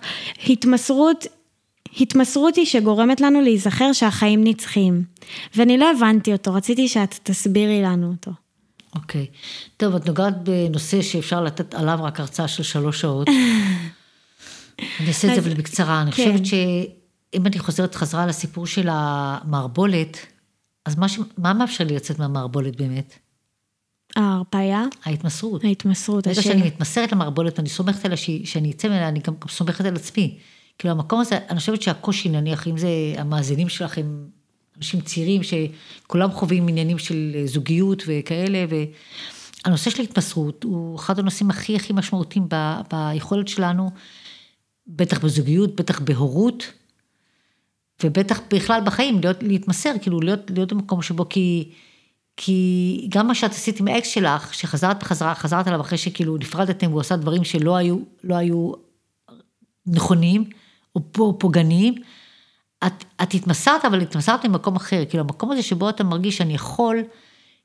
התמסרות 0.49 1.27
התמסרות 1.99 2.55
היא 2.55 2.65
שגורמת 2.65 3.21
לנו 3.21 3.41
להיזכר 3.41 3.93
שהחיים 3.93 4.43
נצחיים. 4.43 5.03
ואני 5.55 5.77
לא 5.77 5.91
הבנתי 5.91 6.33
אותו, 6.33 6.53
רציתי 6.53 6.87
שאת 6.87 7.19
תסבירי 7.23 7.81
לנו 7.81 8.07
אותו. 8.07 8.31
אוקיי. 8.95 9.25
Okay. 9.31 9.37
טוב, 9.77 9.95
את 9.95 10.07
נוגעת 10.07 10.43
בנושא 10.43 11.01
שאפשר 11.01 11.43
לתת 11.43 11.73
עליו 11.73 11.99
רק 12.01 12.19
הרצאה 12.19 12.47
של 12.47 12.63
שלוש 12.63 13.01
שעות. 13.01 13.27
אני 14.99 15.07
אעשה 15.07 15.27
את 15.27 15.35
זה 15.35 15.49
אבל 15.49 15.53
בקצרה. 15.53 16.01
אני 16.01 16.11
כן. 16.11 16.31
חושבת 16.31 16.45
שאם 16.45 17.45
אני 17.45 17.59
חוזרת 17.59 17.95
חזרה 17.95 18.25
לסיפור 18.25 18.67
של 18.67 18.87
המערבולת, 18.91 20.17
אז 20.85 20.97
מה, 20.97 21.09
ש... 21.09 21.19
מה 21.37 21.53
מאפשר 21.53 21.83
לי 21.83 21.95
לצאת 21.95 22.19
מהמערבולת 22.19 22.75
באמת? 22.75 23.13
ההרפאיה? 24.15 24.83
ההתמסרות. 25.05 25.63
ההתמסרות. 25.63 26.27
ברגע 26.27 26.41
שאני 26.41 26.63
מתמסרת 26.63 27.11
למערבולת 27.11 27.59
ואני 27.59 27.69
סומכת 27.69 28.05
עליה 28.05 28.17
שאני 28.43 28.71
אצא 28.71 28.87
ממנה, 28.87 29.07
אני 29.07 29.19
גם 29.19 29.33
סומכת 29.49 29.85
על 29.85 29.95
עצמי. 29.95 30.37
כאילו 30.79 30.91
המקום 30.93 31.19
הזה, 31.19 31.39
אני 31.49 31.59
חושבת 31.59 31.81
שהקושי 31.81 32.29
נניח, 32.29 32.67
אם 32.67 32.77
זה 32.77 32.87
המאזינים 33.17 33.69
שלך 33.69 33.97
הם 33.97 34.27
אנשים 34.77 35.01
צעירים 35.01 35.41
שכולם 35.43 36.31
חווים 36.31 36.67
עניינים 36.67 36.97
של 36.97 37.35
זוגיות 37.45 38.03
וכאלה, 38.07 38.65
והנושא 39.65 39.89
של 39.89 40.03
התמסרות 40.03 40.63
הוא 40.63 40.95
אחד 40.95 41.19
הנושאים 41.19 41.49
הכי 41.49 41.75
הכי 41.75 41.93
משמעותיים 41.93 42.47
ב, 42.49 42.55
ביכולת 42.91 43.47
שלנו, 43.47 43.89
בטח 44.87 45.19
בזוגיות, 45.19 45.75
בטח 45.75 45.99
בהורות, 45.99 46.71
ובטח 48.03 48.39
בכלל 48.53 48.81
בחיים, 48.85 49.19
להיות, 49.19 49.43
להתמסר, 49.43 49.93
כאילו 50.01 50.21
להיות, 50.21 50.51
להיות 50.51 50.73
במקום 50.73 51.01
שבו, 51.01 51.29
כי, 51.29 51.71
כי 52.37 53.07
גם 53.09 53.27
מה 53.27 53.35
שאת 53.35 53.51
עשית 53.51 53.79
עם 53.79 53.87
האקס 53.87 54.07
שלך, 54.07 54.53
שחזרת 54.53 55.03
חזרה, 55.03 55.35
חזרת 55.35 55.67
עליו 55.67 55.81
אחרי 55.81 55.97
שכאילו 55.97 56.37
נפרדתם 56.37 56.89
והוא 56.89 57.01
עשה 57.01 57.15
דברים 57.15 57.43
שלא 57.43 57.75
היו, 57.75 57.97
לא 58.23 58.35
היו 58.35 58.71
נכונים, 59.87 60.49
או 60.95 61.39
פוגעניים, 61.39 61.95
את, 62.87 63.03
את 63.21 63.33
התמסרת, 63.33 63.85
אבל 63.85 64.01
התמסרת 64.01 64.45
ממקום 64.45 64.75
אחר, 64.75 65.03
כאילו 65.09 65.23
המקום 65.23 65.51
הזה 65.51 65.61
שבו 65.61 65.89
אתה 65.89 66.03
מרגיש 66.03 66.37
שאני 66.37 66.53
יכול, 66.53 67.03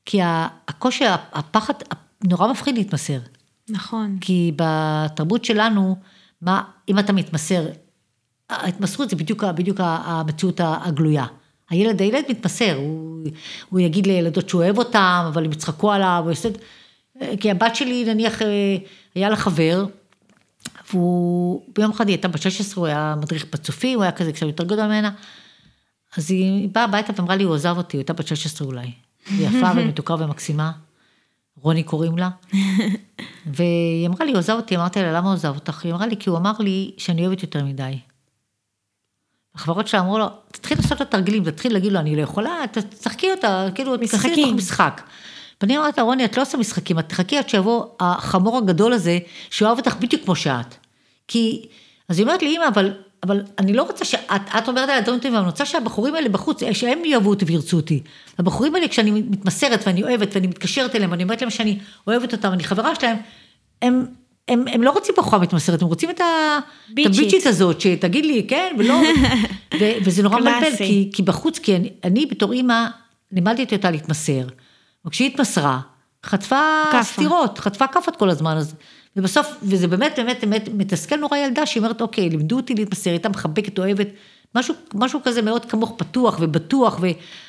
כי 0.05 0.19
הקושי, 0.69 1.05
הפחד, 1.33 1.75
נורא 2.25 2.51
מפחיד 2.51 2.79
להתמסר. 2.79 3.19
נכון. 3.69 4.19
כי 4.21 4.53
בתרבות 4.57 5.45
שלנו, 5.45 5.97
מה, 6.43 6.63
אם 6.89 6.99
אתה 6.99 7.13
מתמסר, 7.13 7.67
ההתמסרות 8.51 9.11
זה 9.11 9.17
בדיוק, 9.17 9.45
בדיוק 9.45 9.81
המציאות 9.81 10.61
הגלויה. 10.65 11.27
הילד, 11.71 12.01
הילד 12.01 12.25
מתמסר, 12.29 12.77
הוא, 12.77 13.25
הוא 13.71 13.81
יגיד 13.81 14.07
לילדות 14.07 14.49
שהוא 14.49 14.63
אוהב 14.63 14.79
אותם, 14.79 15.25
אבל 15.29 15.45
הם 15.45 15.53
יצחקו 15.53 15.93
עליו, 15.93 16.21
הוא 16.23 16.31
יעשה... 16.31 16.49
כי 17.41 17.51
הבת 17.51 17.77
שלי, 17.77 18.05
נניח, 18.05 18.39
היה 19.15 19.31
לה 19.31 19.37
חבר, 19.37 19.85
והוא, 20.93 21.63
ביום 21.75 21.91
אחד 21.91 22.09
היא 22.09 22.15
הייתה 22.15 22.29
בת 22.29 22.43
16, 22.43 22.81
הוא 22.81 22.87
היה 22.87 23.15
מדריך 23.19 23.47
בצופים, 23.53 23.97
הוא 23.97 24.03
היה 24.03 24.13
כזה 24.13 24.33
קצת 24.33 24.47
יותר 24.47 24.65
גדול 24.65 24.87
ממנה. 24.87 25.11
אז 26.17 26.31
היא 26.31 26.69
באה 26.73 26.85
הביתה 26.85 27.13
ואמרה 27.17 27.37
לי, 27.37 27.45
הוא 27.45 27.55
עזב 27.55 27.75
אותי, 27.77 27.97
היא 27.97 28.01
הייתה 28.01 28.13
בת 28.13 28.27
16 28.27 28.67
אולי. 28.67 28.93
היא 29.27 29.49
יפה 29.49 29.71
ומתוקה 29.77 30.15
ומקסימה, 30.15 30.73
רוני 31.57 31.83
קוראים 31.83 32.19
לה. 32.19 32.31
והיא 33.55 34.07
אמרה 34.07 34.25
לי, 34.25 34.31
הוא 34.31 34.39
עזב 34.39 34.53
אותי, 34.53 34.77
אמרתי 34.77 35.03
לה, 35.03 35.13
למה 35.13 35.27
הוא 35.27 35.35
עזב 35.35 35.55
אותך? 35.55 35.85
היא 35.85 35.93
אמרה 35.93 36.07
לי, 36.07 36.17
כי 36.17 36.31
הוא 36.31 36.39
אמר 36.39 36.53
לי 36.59 36.91
שאני 36.97 37.27
אוהבת 37.27 37.43
יותר 37.43 37.65
מדי. 37.65 37.99
החברות 39.55 39.89
שלה 39.89 40.01
אמרו 40.01 40.19
לו, 40.19 40.27
תתחיל 40.53 40.79
לעשות 40.79 41.01
לו 41.01 41.07
תרגילים, 41.07 41.45
תתחיל 41.45 41.73
להגיד 41.73 41.93
לו, 41.93 41.99
אני 42.01 42.17
לא 42.17 42.23
יכולה, 42.23 42.55
תשחקי 42.73 43.31
אותה, 43.31 43.67
כאילו, 43.75 43.97
תכנסי 43.97 44.43
לתוך 44.43 44.55
משחק. 44.55 45.03
ואני 45.61 45.79
אמרת 45.79 45.99
לה, 45.99 46.05
רוני, 46.05 46.25
את 46.25 46.37
לא 46.37 46.43
עושה 46.43 46.59
משחקים, 46.59 46.99
את 46.99 47.09
תחכי 47.09 47.39
עד 47.39 47.49
שיבוא 47.49 47.85
החמור 48.01 48.59
הגדול 48.59 48.93
הזה, 48.93 49.19
שאוהב 49.51 49.79
אותך 49.79 49.97
בדיוק 49.97 50.25
כמו 50.25 50.37
שאת. 50.37 50.75
כי, 51.31 51.63
אז 52.09 52.19
היא 52.19 52.27
אומרת 52.27 52.43
לי, 52.43 52.57
אמא, 52.57 52.69
אבל, 52.69 52.93
אבל 53.23 53.43
אני 53.59 53.73
לא 53.73 53.83
רוצה 53.83 54.05
שאת, 54.05 54.41
את 54.59 54.69
אומרת 54.69 54.89
על 54.89 54.99
הדברים 54.99 55.19
טובים, 55.19 55.33
אבל 55.33 55.43
אני 55.43 55.51
רוצה 55.51 55.67
שהבחורים 55.67 56.15
האלה 56.15 56.29
בחוץ, 56.29 56.61
שהם 56.73 57.05
יאהבו 57.05 57.31
אותי 57.31 57.45
וירצו 57.45 57.77
אותי. 57.77 58.03
הבחורים 58.39 58.75
האלה, 58.75 58.89
כשאני 58.89 59.11
מתמסרת 59.11 59.87
ואני 59.87 60.03
אוהבת 60.03 60.29
ואני 60.35 60.47
מתקשרת 60.47 60.97
אליהם, 60.97 61.11
ואני 61.11 61.23
אומרת 61.23 61.43
להם 61.43 61.51
שאני 61.51 61.79
אוהבת 62.07 62.33
אותם, 62.33 62.53
אני 62.53 62.65
חברה 62.65 62.95
שלהם, 62.95 63.17
הם, 63.83 64.07
הם, 64.49 64.65
הם 64.69 64.83
לא 64.83 64.91
רוצים 64.91 65.15
בחורה 65.19 65.39
מתמסרת, 65.39 65.83
הם 65.83 65.89
רוצים 65.89 66.11
את 66.11 66.21
הביצ'ית 66.91 67.47
הזאת, 67.47 67.81
שתגיד 67.81 68.27
לי, 68.27 68.47
כן, 68.49 68.77
ולא, 68.79 68.95
ו, 69.81 69.85
וזה 70.05 70.23
נורא 70.23 70.41
מבלבל, 70.41 70.77
כי, 70.77 71.11
כי 71.13 71.23
בחוץ, 71.23 71.59
כי 71.59 71.77
אני, 71.77 71.91
אני 72.05 72.27
בתור 72.27 72.53
אימא, 72.53 72.87
לימדתי 73.33 73.77
אותה 73.77 73.91
להתמסר. 73.91 74.47
וכשהיא 75.07 75.29
התמסרה, 75.29 75.81
חטפה 76.27 76.61
סטירות, 77.03 77.59
חטפה 77.59 77.87
כאפות 77.87 78.17
כל 78.17 78.31
הזמן, 78.31 78.57
אז, 78.57 78.75
ובסוף, 79.17 79.47
וזה 79.63 79.89
באמת, 79.89 80.13
באמת, 80.17 80.45
באמת 80.45 80.69
מתסכל 80.75 81.17
נורא 81.17 81.37
ילדה, 81.37 81.67
שהיא 81.67 81.81
אומרת, 81.81 82.01
אוקיי, 82.01 82.31
לימדו 82.31 82.57
אותי 82.57 82.75
להתמסר, 82.75 83.11
הייתה 83.11 83.29
מחבקת, 83.29 83.79
אוהבת, 83.79 84.07
משהו, 84.55 84.75
משהו 84.95 85.21
כזה 85.25 85.43
מאוד 85.43 85.65
כמוך 85.65 85.95
פתוח 85.97 86.37
ובטוח, 86.41 86.99
ו... 87.01 87.07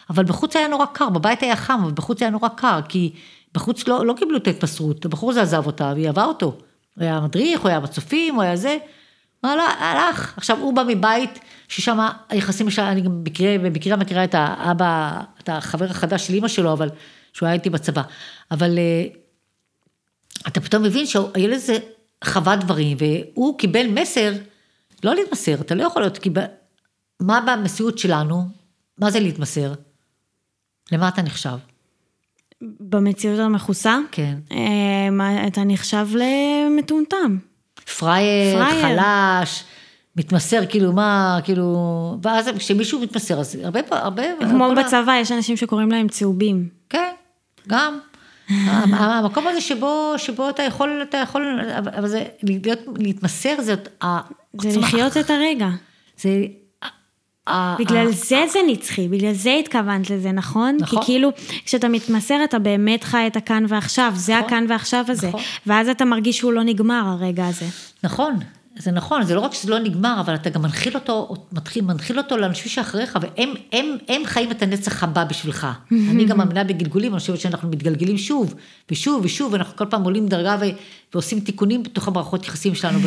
אבל 0.09 0.23
בחוץ 0.23 0.55
היה 0.55 0.67
נורא 0.67 0.85
קר, 0.85 1.09
בבית 1.09 1.43
היה 1.43 1.55
חם, 1.55 1.79
אבל 1.83 1.91
בחוץ 1.91 2.21
היה 2.21 2.31
נורא 2.31 2.49
קר, 2.49 2.79
כי 2.89 3.13
בחוץ 3.53 3.87
לא, 3.87 4.05
לא 4.05 4.13
קיבלו 4.13 4.37
את 4.37 4.47
ההתמסרות, 4.47 5.05
הבחור 5.05 5.31
הזה 5.31 5.41
עזב 5.41 5.65
אותה 5.65 5.91
והיא 5.95 6.07
אהבה 6.07 6.25
אותו. 6.25 6.45
הוא 6.45 7.03
היה 7.03 7.19
מדריך, 7.19 7.61
הוא 7.61 7.69
היה 7.69 7.79
בצופים, 7.79 8.35
הוא 8.35 8.43
היה 8.43 8.55
זה. 8.55 8.77
הוא 9.41 9.51
הלך. 9.79 10.33
עכשיו, 10.37 10.57
הוא 10.57 10.73
בא 10.73 10.83
מבית 10.87 11.39
ששם 11.67 11.99
היחסים 12.29 12.67
אני 12.77 13.01
גם 13.01 13.23
במקרה, 13.23 13.57
במקרה 13.57 13.95
מכירה 13.95 14.23
את 14.23 14.35
האבא, 14.37 15.21
את 15.43 15.49
החבר 15.49 15.85
החדש 15.85 16.27
של 16.27 16.33
אימא 16.33 16.47
שלו, 16.47 16.73
אבל, 16.73 16.89
שהוא 17.33 17.47
היה 17.47 17.53
איתי 17.53 17.69
בצבא. 17.69 18.01
אבל 18.51 18.77
אה, 18.77 19.05
אתה 20.47 20.61
פתאום 20.61 20.83
מבין 20.83 21.05
שהילד 21.05 21.53
הזה 21.53 21.77
חווה 22.23 22.55
דברים, 22.55 22.97
והוא 22.99 23.59
קיבל 23.59 23.87
מסר, 23.87 24.33
לא 25.03 25.15
להתמסר, 25.15 25.53
אתה 25.61 25.75
לא 25.75 25.83
יכול 25.83 26.01
להיות, 26.01 26.17
כי 26.17 26.29
מה 27.19 27.41
במציאות 27.47 27.97
שלנו, 27.97 28.43
מה 28.97 29.11
זה 29.11 29.19
להתמסר? 29.19 29.73
למה 30.91 31.07
אתה 31.07 31.21
נחשב? 31.21 31.57
במציאות 32.79 33.39
המכוסה? 33.39 33.97
כן. 34.11 34.37
אה, 34.51 35.47
אתה 35.47 35.63
נחשב 35.63 36.07
למטומטם. 36.15 37.37
פראייר, 37.99 38.57
פראייר, 38.57 38.81
חלש, 38.81 39.63
מתמסר, 40.15 40.65
כאילו 40.69 40.93
מה, 40.93 41.39
כאילו, 41.43 42.17
ואז 42.23 42.49
כשמישהו 42.57 43.01
מתמסר, 43.01 43.39
אז 43.39 43.57
הרבה, 43.63 43.79
הרבה... 43.89 44.23
כמו 44.39 44.73
בצבא, 44.77 45.13
יש 45.21 45.31
אנשים 45.31 45.57
שקוראים 45.57 45.91
להם 45.91 46.07
צהובים. 46.07 46.69
כן, 46.89 47.13
גם. 47.67 47.99
המקום 48.91 49.47
הזה 49.47 49.61
שבו, 49.61 50.13
שבו 50.17 50.49
אתה 50.49 50.63
יכול, 50.63 50.99
אתה 51.09 51.17
יכול, 51.17 51.59
אבל 51.97 52.07
זה, 52.07 52.23
להיות, 52.43 52.79
להתמסר 52.97 53.55
זה... 53.61 53.75
זה 54.61 54.79
לחיות 54.79 55.17
את 55.17 55.29
הרגע. 55.29 55.67
זה 56.17 56.45
בגלל 57.79 58.11
זה 58.11 58.41
זה 58.53 58.59
נצחי, 58.67 59.07
בגלל 59.07 59.33
זה 59.33 59.53
התכוונת 59.53 60.09
לזה, 60.09 60.31
נכון? 60.31 60.77
נכון. 60.79 60.99
כי 60.99 61.05
כאילו, 61.05 61.29
כשאתה 61.65 61.87
מתמסר, 61.87 62.43
אתה 62.43 62.59
באמת 62.59 63.03
חי 63.03 63.27
את 63.27 63.35
הכאן 63.35 63.65
ועכשיו, 63.67 64.13
זה 64.15 64.33
נכון. 64.33 64.45
הכאן 64.45 64.65
ועכשיו 64.69 65.05
הזה. 65.07 65.27
נכון. 65.27 65.41
ואז 65.67 65.89
אתה 65.89 66.05
מרגיש 66.05 66.37
שהוא 66.37 66.53
לא 66.53 66.63
נגמר, 66.63 67.01
הרגע 67.05 67.47
הזה. 67.47 67.65
נכון, 68.03 68.39
זה 68.77 68.91
נכון, 68.91 69.23
זה 69.23 69.35
לא 69.35 69.39
רק 69.39 69.53
שזה 69.53 69.69
לא 69.71 69.79
נגמר, 69.79 70.17
אבל 70.19 70.35
אתה 70.35 70.49
גם 70.49 70.61
מנחיל 70.61 70.95
אותו, 70.95 71.33
מתחיל, 71.51 71.85
מנחיל 71.85 72.17
אותו 72.17 72.37
לאנשים 72.37 72.71
שאחריך, 72.71 73.19
והם 73.21 73.53
הם, 73.71 73.97
הם 74.07 74.21
חיים 74.25 74.51
את 74.51 74.61
הנצח 74.61 75.03
הבא 75.03 75.23
בשבילך. 75.23 75.67
אני 75.91 76.25
גם 76.25 76.37
מאמינה 76.37 76.63
בגלגולים, 76.63 77.11
אני 77.11 77.19
חושבת 77.19 77.39
שאנחנו 77.39 77.69
מתגלגלים 77.69 78.17
שוב, 78.17 78.53
ושוב 78.91 79.21
ושוב, 79.25 79.53
ואנחנו 79.53 79.77
כל 79.77 79.85
פעם 79.85 80.03
עולים 80.03 80.27
דרגה 80.27 80.57
ו, 80.61 80.65
ועושים 81.13 81.39
תיקונים 81.39 81.83
בתוך 81.83 82.07
המערכות 82.07 82.45
יחסים 82.45 82.75
שלנו. 82.75 82.99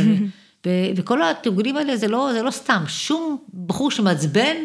וכל 0.96 1.22
התרגולים 1.22 1.76
האלה 1.76 1.96
זה 1.96 2.08
לא, 2.08 2.30
זה 2.32 2.42
לא 2.42 2.50
סתם, 2.50 2.82
שום 2.88 3.38
בחור 3.66 3.90
שמעצבן, 3.90 4.56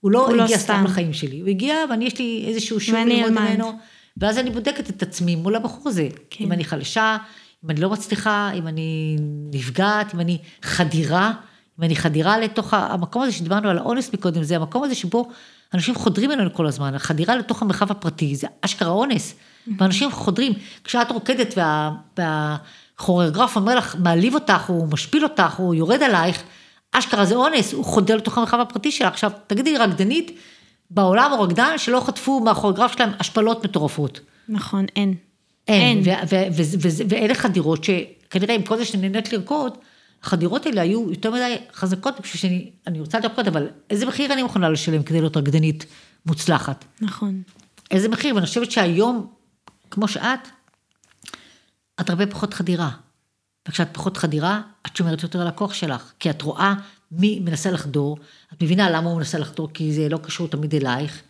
הוא 0.00 0.10
לא 0.10 0.26
הוא 0.26 0.36
לא 0.36 0.42
הגיע 0.42 0.56
לא 0.56 0.60
סתם. 0.62 0.74
סתם 0.74 0.84
לחיים 0.84 1.12
שלי, 1.12 1.40
הוא 1.40 1.48
הגיע 1.48 1.74
ואני 1.90 2.04
יש 2.04 2.18
לי 2.18 2.44
איזשהו 2.48 2.80
שיעור 2.80 3.04
ללמוד 3.04 3.30
ממנו, 3.30 3.72
ואז 4.16 4.38
אני 4.38 4.50
בודקת 4.50 4.90
את 4.90 5.02
עצמי 5.02 5.36
מול 5.36 5.54
הבחור 5.54 5.88
הזה, 5.88 6.08
כן. 6.30 6.44
אם 6.44 6.52
אני 6.52 6.64
חלשה, 6.64 7.16
אם 7.64 7.70
אני 7.70 7.80
לא 7.80 7.90
מצליחה, 7.90 8.50
אם 8.54 8.66
אני 8.66 9.16
נפגעת, 9.52 10.14
אם 10.14 10.20
אני 10.20 10.38
חדירה, 10.62 11.32
אם 11.78 11.84
אני 11.84 11.96
חדירה 11.96 12.38
לתוך 12.38 12.74
המקום 12.74 13.22
הזה 13.22 13.32
שדיברנו 13.32 13.68
על 13.68 13.78
האונס 13.78 14.12
מקודם, 14.12 14.42
זה 14.42 14.56
המקום 14.56 14.84
הזה 14.84 14.94
שבו 14.94 15.28
אנשים 15.74 15.94
חודרים 15.94 16.30
אלינו 16.30 16.54
כל 16.54 16.66
הזמן, 16.66 16.94
החדירה 16.94 17.36
לתוך 17.36 17.62
המרחב 17.62 17.90
הפרטי, 17.90 18.36
זה 18.36 18.46
אשכרה 18.60 18.90
אונס, 18.90 19.34
ואנשים 19.78 20.10
חודרים, 20.10 20.52
כשאת 20.84 21.10
רוקדת 21.10 21.54
וה... 21.56 21.90
וה 22.18 22.56
כוריאוגרף 22.96 23.56
אומר 23.56 23.74
לך, 23.74 23.96
מעליב 23.98 24.34
אותך, 24.34 24.68
הוא 24.68 24.88
משפיל 24.92 25.24
אותך, 25.24 25.54
הוא 25.54 25.74
יורד 25.74 26.02
עלייך, 26.02 26.42
אשכרה 26.92 27.24
זה 27.24 27.34
אונס, 27.34 27.72
הוא 27.72 27.84
חודר 27.84 28.16
לתוך 28.16 28.38
המרחב 28.38 28.60
הפרטי 28.60 28.90
שלה. 28.90 29.08
עכשיו, 29.08 29.32
תגידי, 29.46 29.78
רקדנית 29.78 30.38
בעולם 30.90 31.32
או 31.32 31.42
רקדן 31.42 31.78
שלא 31.78 32.00
חטפו 32.00 32.40
מהכוריאוגרף 32.40 32.92
שלהם 32.92 33.10
השפלות 33.20 33.64
מטורפות. 33.64 34.20
נכון, 34.48 34.86
אין. 34.96 35.14
אין. 35.68 36.02
ואלה 37.08 37.34
חדירות 37.34 37.84
שכנראה 37.84 38.54
עם 38.54 38.62
כל 38.62 38.76
זה 38.76 38.84
שאני 38.84 39.08
נהנית 39.08 39.32
לרקוד, 39.32 39.78
החדירות 40.22 40.66
האלה 40.66 40.80
היו 40.80 41.10
יותר 41.10 41.30
מדי 41.30 41.56
חזקות 41.72 42.20
בשביל 42.20 42.40
שאני 42.40 42.70
אני 42.86 43.00
רוצה 43.00 43.18
לרקוד, 43.18 43.48
אבל 43.48 43.68
איזה 43.90 44.06
מחיר 44.06 44.32
אני 44.32 44.42
מוכנה 44.42 44.68
לשלם 44.68 45.02
כדי 45.02 45.20
להיות 45.20 45.36
רקדנית 45.36 45.86
מוצלחת? 46.26 46.84
נכון. 47.00 47.42
איזה 47.90 48.08
מחיר, 48.08 48.34
ואני 48.34 48.46
חושבת 48.46 48.70
שהיום, 48.70 49.26
כמו 49.90 50.08
שאת, 50.08 50.48
את 52.00 52.10
הרבה 52.10 52.26
פחות 52.26 52.54
חדירה. 52.54 52.90
וכשאת 53.68 53.88
פחות 53.92 54.16
חדירה, 54.16 54.60
את 54.86 54.96
שומרת 54.96 55.22
יותר 55.22 55.40
על 55.40 55.46
הכוח 55.46 55.74
שלך, 55.74 56.12
כי 56.18 56.30
את 56.30 56.42
רואה 56.42 56.74
מי 57.12 57.40
מנסה 57.40 57.70
לחדור, 57.70 58.18
את 58.52 58.62
מבינה 58.62 58.90
למה 58.90 59.10
הוא 59.10 59.18
מנסה 59.18 59.38
לחדור, 59.38 59.68
כי 59.74 59.92
זה 59.92 60.08
לא 60.08 60.18
קשור 60.18 60.48
תמיד 60.48 60.74
אלייך. 60.74 61.22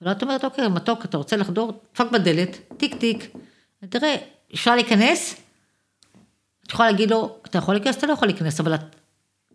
ואת 0.00 0.22
אומרת, 0.22 0.44
אוקיי, 0.44 0.68
מתוק, 0.68 1.04
אתה 1.04 1.16
רוצה 1.16 1.36
לחדור, 1.36 1.72
דפק 1.94 2.06
בדלת, 2.12 2.58
טיק 2.76 2.94
טיק, 2.94 3.36
תראה, 3.86 4.16
אפשר 4.54 4.74
להיכנס? 4.74 5.36
את 6.66 6.72
יכולה 6.72 6.90
להגיד 6.90 7.10
לו, 7.10 7.36
אתה 7.46 7.58
יכול 7.58 7.74
להיכנס, 7.74 7.96
אתה 7.96 8.06
לא 8.06 8.12
יכול 8.12 8.28
להיכנס, 8.28 8.60
אבל 8.60 8.74
את 8.74 8.96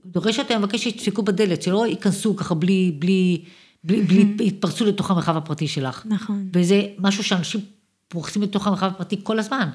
דורשת, 0.06 0.52
אני 0.52 0.60
מבקש 0.60 0.84
שידפקו 0.84 1.24
בדלת, 1.24 1.62
שלא 1.62 1.88
ייכנסו 1.88 2.36
ככה 2.36 2.56
בלי, 2.56 2.96
בלי, 3.00 3.46
בלי, 3.84 4.02
בלי 4.02 4.36
יתפרצו 4.48 4.86
לתוך 4.86 5.12
המרחב 5.12 5.38
הפרטי 5.38 5.68
שלך. 5.68 6.04
נכון. 6.06 6.50
וזה 6.54 6.82
משהו 7.00 7.24
שאנשים 7.24 7.62
פורחים 8.08 8.42
לתוך 8.42 8.68
המרחב 8.68 8.88
הפרטי 8.88 9.20
כל 9.24 9.40
הזמן. 9.40 9.70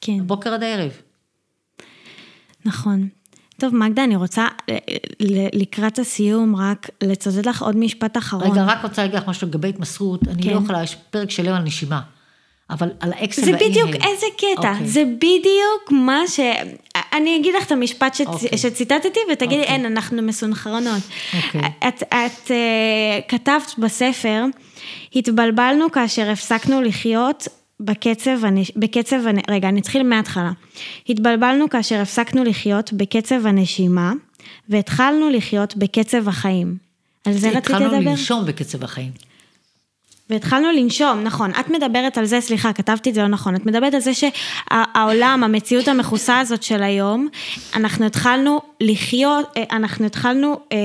כן. 0.00 0.26
בוקר 0.26 0.54
עד 0.54 0.62
הערב. 0.62 0.90
נכון. 2.64 3.08
טוב, 3.58 3.74
מגדה, 3.74 4.04
אני 4.04 4.16
רוצה 4.16 4.48
לקראת 5.52 5.98
הסיום 5.98 6.56
רק 6.56 6.90
לצטט 7.02 7.46
לך 7.46 7.62
עוד 7.62 7.76
משפט 7.76 8.16
אחרון. 8.16 8.50
רגע, 8.50 8.64
רק 8.64 8.82
רוצה 8.82 9.02
להגיד 9.02 9.18
לך 9.18 9.28
משהו 9.28 9.46
לגבי 9.46 9.68
התמסרות, 9.68 10.28
אני 10.28 10.42
כן. 10.42 10.50
לא 10.50 10.56
יכולה, 10.56 10.82
יש 10.82 10.94
פרק 11.10 11.30
שלם 11.30 11.54
על 11.54 11.62
נשימה. 11.62 12.00
אבל 12.70 12.88
על 13.00 13.12
והאימייל. 13.12 13.60
זה 13.60 13.70
בדיוק 13.70 14.04
איזה 14.04 14.26
קטע, 14.36 14.62
okay. 14.62 14.72
אוקיי. 14.72 14.86
זה 14.86 15.04
בדיוק 15.04 15.90
מה 15.90 16.20
ש... 16.28 16.40
אני 17.12 17.36
אגיד 17.36 17.54
לך 17.54 17.66
את 17.66 17.72
המשפט 17.72 18.14
שצ... 18.14 18.26
okay. 18.26 18.30
אוקיי. 18.30 18.58
שציטטתי 18.58 19.20
ותגידי, 19.32 19.54
okay. 19.54 19.64
אוקיי. 19.64 19.74
אין, 19.74 19.86
אנחנו 19.86 20.22
מסונכרנות. 20.22 21.02
Okay. 21.32 21.58
את, 21.88 22.02
את 22.02 22.46
uh, 22.46 22.50
כתבת 23.28 23.74
בספר, 23.78 24.44
התבלבלנו 25.16 25.92
כאשר 25.92 26.30
הפסקנו 26.30 26.82
לחיות 26.82 27.48
בקצב, 27.80 28.38
בקצב, 28.76 29.16
רגע, 29.50 29.68
אני 29.68 29.80
אתחיל 29.80 30.02
מההתחלה. 30.02 30.52
התבלבלנו 31.08 31.70
כאשר 31.70 32.00
הפסקנו 32.00 32.44
לחיות 32.44 32.92
בקצב 32.92 33.46
הנשימה, 33.46 34.12
והתחלנו 34.68 35.30
לחיות 35.30 35.76
בקצב 35.76 36.28
החיים. 36.28 36.76
על 37.24 37.32
זה 37.32 37.48
רציתי 37.48 37.72
לדבר? 37.72 37.86
התחלנו 37.86 38.10
לנשום 38.10 38.46
בקצב 38.46 38.84
החיים. 38.84 39.10
והתחלנו 40.30 40.72
לנשום, 40.72 41.20
נכון. 41.22 41.50
את 41.60 41.70
מדברת 41.70 42.18
על 42.18 42.24
זה, 42.24 42.40
סליחה, 42.40 42.72
כתבתי 42.72 43.10
את 43.10 43.14
זה 43.14 43.22
לא 43.22 43.28
נכון. 43.28 43.54
את 43.54 43.66
מדברת 43.66 43.94
על 43.94 44.00
זה 44.00 44.10
שהעולם, 44.14 45.44
המציאות 45.44 45.88
המכוסה 45.88 46.38
הזאת 46.38 46.62
של 46.62 46.82
היום, 46.82 47.28
אנחנו 47.74 48.06
התחלנו 48.06 48.60
לחיות, 48.80 49.46
אה, 49.56 49.62
אנחנו 49.72 50.06
התחלנו 50.06 50.60
אה, 50.72 50.78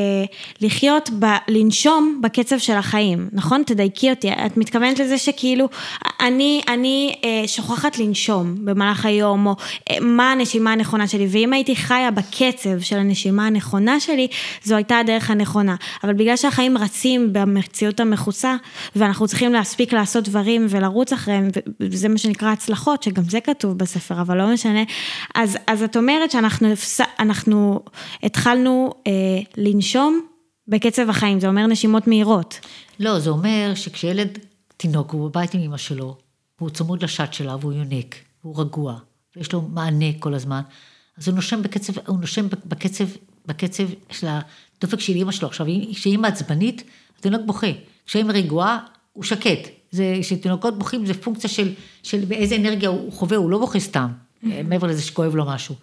לחיות, 0.61 1.09
ב, 1.19 1.25
לנשום 1.47 2.19
בקצב 2.23 2.57
של 2.57 2.73
החיים, 2.73 3.29
נכון? 3.33 3.63
תדייקי 3.63 4.09
אותי. 4.09 4.31
את 4.31 4.57
מתכוונת 4.57 4.99
לזה 4.99 5.17
שכאילו, 5.17 5.69
אני, 6.21 6.61
אני 6.67 7.15
אה, 7.23 7.47
שוכחת 7.47 7.99
לנשום 7.99 8.55
במהלך 8.65 9.05
היום, 9.05 9.45
או 9.45 9.55
אה, 9.91 9.99
מה 10.01 10.31
הנשימה 10.31 10.71
הנכונה 10.71 11.07
שלי, 11.07 11.27
ואם 11.31 11.53
הייתי 11.53 11.75
חיה 11.75 12.11
בקצב 12.11 12.79
של 12.79 12.97
הנשימה 12.97 13.47
הנכונה 13.47 13.99
שלי, 13.99 14.27
זו 14.63 14.75
הייתה 14.75 14.99
הדרך 14.99 15.29
הנכונה. 15.29 15.75
אבל 16.03 16.13
בגלל 16.13 16.35
שהחיים 16.35 16.77
רצים 16.77 17.33
במציאות 17.33 17.99
המכוסה, 17.99 18.55
ואנחנו 18.95 19.27
צריכים 19.32 19.53
להספיק 19.53 19.93
לעשות 19.93 20.23
דברים 20.23 20.65
ולרוץ 20.69 21.13
אחריהם, 21.13 21.47
וזה 21.79 22.09
מה 22.09 22.17
שנקרא 22.17 22.51
הצלחות, 22.51 23.03
שגם 23.03 23.23
זה 23.23 23.41
כתוב 23.41 23.77
בספר, 23.77 24.21
אבל 24.21 24.38
לא 24.38 24.53
משנה. 24.53 24.84
אז, 25.36 25.57
אז 25.67 25.84
את 25.84 25.97
אומרת 25.97 26.32
שאנחנו 26.32 26.67
אנחנו 27.19 27.79
התחלנו 28.23 28.93
אה, 29.07 29.11
לנשום 29.57 30.21
בקצב 30.67 31.09
החיים, 31.09 31.39
זה 31.39 31.47
אומר 31.47 31.67
נשימות 31.67 32.07
מהירות. 32.07 32.59
לא, 32.99 33.19
זה 33.19 33.29
אומר 33.29 33.71
שכשילד 33.75 34.38
תינוק, 34.77 35.11
הוא 35.11 35.29
בבית 35.29 35.53
עם 35.53 35.61
אמא 35.61 35.77
שלו, 35.77 36.17
הוא 36.59 36.69
צמוד 36.69 37.03
לשד 37.03 37.34
שלה 37.34 37.55
והוא 37.55 37.73
יונק, 37.73 38.15
הוא 38.41 38.61
רגוע, 38.61 38.99
ויש 39.36 39.53
לו 39.53 39.61
מענה 39.61 40.05
כל 40.19 40.34
הזמן, 40.34 40.61
אז 41.17 41.27
הוא 41.27 41.36
נושם 41.36 41.61
בקצב, 41.61 41.93
הוא 42.07 42.19
נושם 42.19 42.47
בקצב, 42.65 43.05
בקצב 43.45 43.84
של 44.09 44.27
הדופק 44.29 44.99
של 44.99 45.13
אמא 45.15 45.32
שלו. 45.32 45.47
עכשיו, 45.47 45.67
כשאמא 45.93 46.27
עצבנית, 46.27 46.84
התינוק 47.19 47.41
בוכה. 47.45 47.71
כשאמא 48.05 48.32
רגועה, 48.32 48.79
הוא 49.14 49.24
שקט. 49.24 49.70
זה, 49.91 50.20
שתינוקות 50.22 50.80
בוכים 50.80 51.05
זה 51.05 51.14
פונקציה 51.14 51.49
של, 51.49 51.74
של 52.03 52.26
באיזה 52.26 52.55
אנרגיה 52.55 52.89
הוא 52.89 53.14
חווה, 53.14 53.38
הוא 53.38 53.49
לא 53.49 53.57
בוכה 53.57 53.80
סתם, 53.80 54.07
mm-hmm. 54.07 54.47
מעבר 54.64 54.88
לזה 54.88 55.01
שכואב 55.01 55.36
לו 55.36 55.45
משהו. 55.45 55.76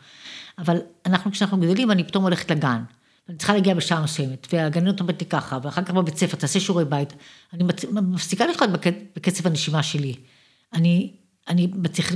אבל 0.59 0.79
אנחנו, 1.07 1.33
כשאנחנו 1.33 1.61
גדולים, 1.61 1.91
אני 1.91 2.05
פתאום 2.05 2.25
הולכת 2.25 2.51
לגן. 2.51 2.83
אני 3.29 3.37
צריכה 3.37 3.55
להגיע 3.55 3.75
בשעה 3.75 4.03
מסוימת, 4.03 4.47
והגננת 4.53 5.01
אומרת 5.01 5.21
לי 5.21 5.27
ככה, 5.27 5.59
ואחר 5.63 5.83
כך 5.83 5.91
בבית 5.91 6.17
ספר, 6.17 6.37
תעשה 6.37 6.61
שיעורי 6.61 6.85
בית. 6.85 7.13
אני 7.53 7.65
מפסיקה 7.93 8.47
לחיות 8.47 8.71
בקצב 9.17 9.47
הנשימה 9.47 9.83
שלי. 9.83 10.15
אני, 10.73 11.13
אני 11.49 11.69
מצליח, 11.75 12.13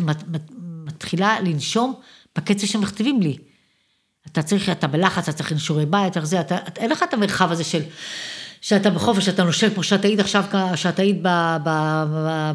מתחילה 0.85 1.41
לנשום 1.41 1.95
בקצב 2.37 2.67
שמכתיבים 2.67 3.23
לי. 3.23 3.37
אתה 4.27 4.43
צריך, 4.43 4.69
אתה 4.69 4.87
בלחץ, 4.87 5.29
אתה 5.29 5.37
צריך 5.37 5.61
שיעורי 5.61 5.87
בית, 5.87 6.17
אתה, 6.17 6.41
אתה, 6.41 6.57
אין 6.77 6.91
לך 6.91 7.03
את 7.03 7.15
המרחב 7.15 7.53
הזה 7.53 7.65
של 7.65 7.83
שאתה 8.63 8.91
בחופש, 8.91 9.25
שאתה 9.25 9.45
נושם 9.45 9.75
כמו 9.75 9.83
שאת 9.83 10.05
היית 10.05 10.21
עכשיו, 10.21 10.45
שאת 10.75 10.99
היית 10.99 11.17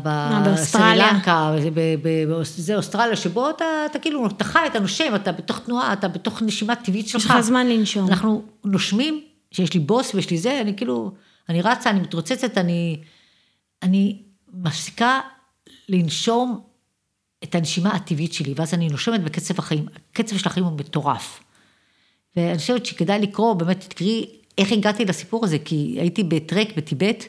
בסרילנקה, 0.04 1.52
זה 2.44 2.76
אוסטרליה, 2.76 3.16
שבו 3.16 3.50
אתה, 3.50 3.66
אתה 3.92 4.00
כאילו, 4.00 4.28
אתה 4.28 4.44
חי, 4.44 4.60
אתה 4.68 4.80
נושם, 4.80 5.16
אתה 5.16 5.32
בתוך 5.32 5.60
תנועה, 5.60 5.94
אתה 5.94 6.08
בתוך 6.08 6.42
נשימה 6.42 6.76
טבעית 6.76 7.08
שלך. 7.08 7.26
יש 7.26 7.32
לך 7.32 7.40
זמן 7.40 7.68
לנשום. 7.68 8.08
אנחנו 8.08 8.44
נושמים, 8.66 9.22
שיש 9.52 9.74
לי 9.74 9.80
בוס 9.80 10.14
ויש 10.14 10.30
לי 10.32 10.38
זה, 10.38 10.62
אני 10.62 10.76
כאילו, 10.76 11.12
אני 11.50 11.62
רצה, 11.62 11.90
אני 11.90 12.00
מתרוצצת, 12.00 12.58
אני, 12.58 13.00
אני 13.84 14.22
מפסיקה 14.54 15.20
לנשום 15.90 16.62
את 17.44 17.56
הנשימה 17.56 17.96
הטבעית 17.96 18.34
שלי, 18.34 18.54
ואז 18.56 18.74
אני 18.74 18.88
נושמת 18.88 19.24
בקצב 19.24 19.60
החיים. 19.60 19.86
הקצב 20.12 20.38
של 20.38 20.50
החיים 20.50 20.66
הוא 20.66 20.80
מטורף. 20.80 21.40
ואני 22.36 22.58
חושבת 22.58 22.86
שכדאי 22.86 23.20
לקרוא, 23.20 23.54
באמת 23.54 23.86
תקראי 23.90 24.37
איך 24.58 24.72
הגעתי 24.72 25.06
לסיפור 25.06 25.46
הזה, 25.46 25.58
כי 25.60 25.96
הייתי 26.00 26.24
בטרק 26.24 26.68
בטיבט. 26.78 27.24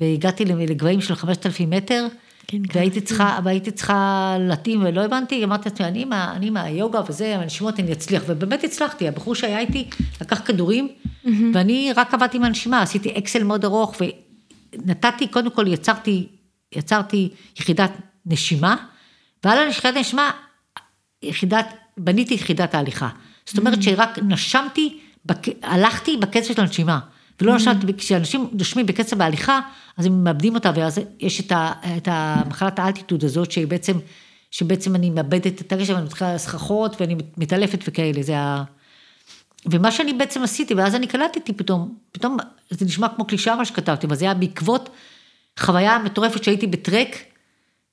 והגעתי 0.00 0.44
לגבהים 0.44 1.00
של 1.00 1.14
5,000 1.14 1.70
מטר, 1.70 2.06
כן, 2.46 2.58
והייתי 2.74 3.00
צריכה, 3.00 3.38
והייתי 3.44 3.70
צריכה 3.70 4.36
להתאים, 4.40 4.82
ולא 4.84 5.00
הבנתי, 5.04 5.44
אמרתי 5.44 5.68
לעצמי, 5.68 5.86
אני, 5.86 6.04
מה, 6.04 6.32
אני 6.36 6.50
מהיוגה 6.50 7.00
וזה, 7.08 7.36
הנשימות, 7.36 7.80
אני 7.80 7.92
אצליח, 7.92 8.22
ובאמת 8.26 8.64
הצלחתי, 8.64 9.08
הבחור 9.08 9.34
שהיה 9.34 9.58
איתי 9.58 9.88
לקח 10.20 10.40
כדורים, 10.44 10.88
mm-hmm. 10.88 11.28
ואני 11.54 11.92
רק 11.96 12.14
עבדתי 12.14 12.36
עם 12.36 12.44
הנשימה, 12.44 12.82
עשיתי 12.82 13.18
אקסל 13.18 13.44
מאוד 13.44 13.64
ארוך, 13.64 13.96
ונתתי, 14.74 15.28
קודם 15.28 15.50
כל 15.50 15.66
יצרתי, 15.68 16.26
יצרתי 16.74 17.28
יחידת 17.60 17.90
נשימה, 18.26 18.76
ועל 19.44 19.58
היחידת 19.58 19.96
נשימה, 19.96 20.30
יחידת, 21.22 21.66
בניתי 21.96 22.34
יחידת 22.34 22.74
ההליכה. 22.74 23.08
זאת 23.46 23.58
אומרת. 23.58 23.82
שרק 23.82 24.18
נשמתי, 24.22 24.98
בק... 25.26 25.46
הלכתי 25.62 26.16
בקצב 26.16 26.54
של 26.54 26.60
הנשימה. 26.60 27.00
ולא 27.40 27.52
mm-hmm. 27.52 27.56
נשמתי, 27.56 27.94
כשאנשים 27.94 28.48
נושמים 28.52 28.86
בקצב 28.86 29.22
ההליכה, 29.22 29.60
אז 29.96 30.06
הם 30.06 30.24
מאבדים 30.24 30.54
אותה, 30.54 30.70
ואז 30.76 31.00
יש 31.20 31.40
את, 31.40 31.52
ה, 31.52 31.72
את 31.96 32.08
המחלת 32.10 32.78
האלטיטוד 32.78 33.24
הזאת, 33.24 33.52
שבעצם, 33.52 33.98
שבעצם 34.50 34.94
אני 34.94 35.10
מאבדת 35.10 35.60
את 35.60 35.72
הגשם, 35.72 35.92
ואני 35.94 36.04
מתחילה 36.04 36.38
סככות, 36.38 37.00
ואני 37.00 37.16
מתעלפת 37.36 37.78
וכאלה, 37.88 38.22
זה 38.22 38.38
ה... 38.38 38.64
ומה 39.70 39.92
שאני 39.92 40.12
בעצם 40.12 40.42
עשיתי, 40.42 40.74
ואז 40.74 40.94
אני 40.94 41.06
קלטתי 41.06 41.52
פתאום, 41.52 41.94
פתאום 42.12 42.36
זה 42.70 42.84
נשמע 42.84 43.08
כמו 43.16 43.24
קלישאה 43.24 43.56
מה 43.56 43.64
שכתבתי, 43.64 44.06
אבל 44.06 44.16
זה 44.16 44.24
היה 44.24 44.34
בעקבות 44.34 44.88
חוויה 45.58 45.98
מטורפת 45.98 46.44
שהייתי 46.44 46.66
בטרק, 46.66 47.16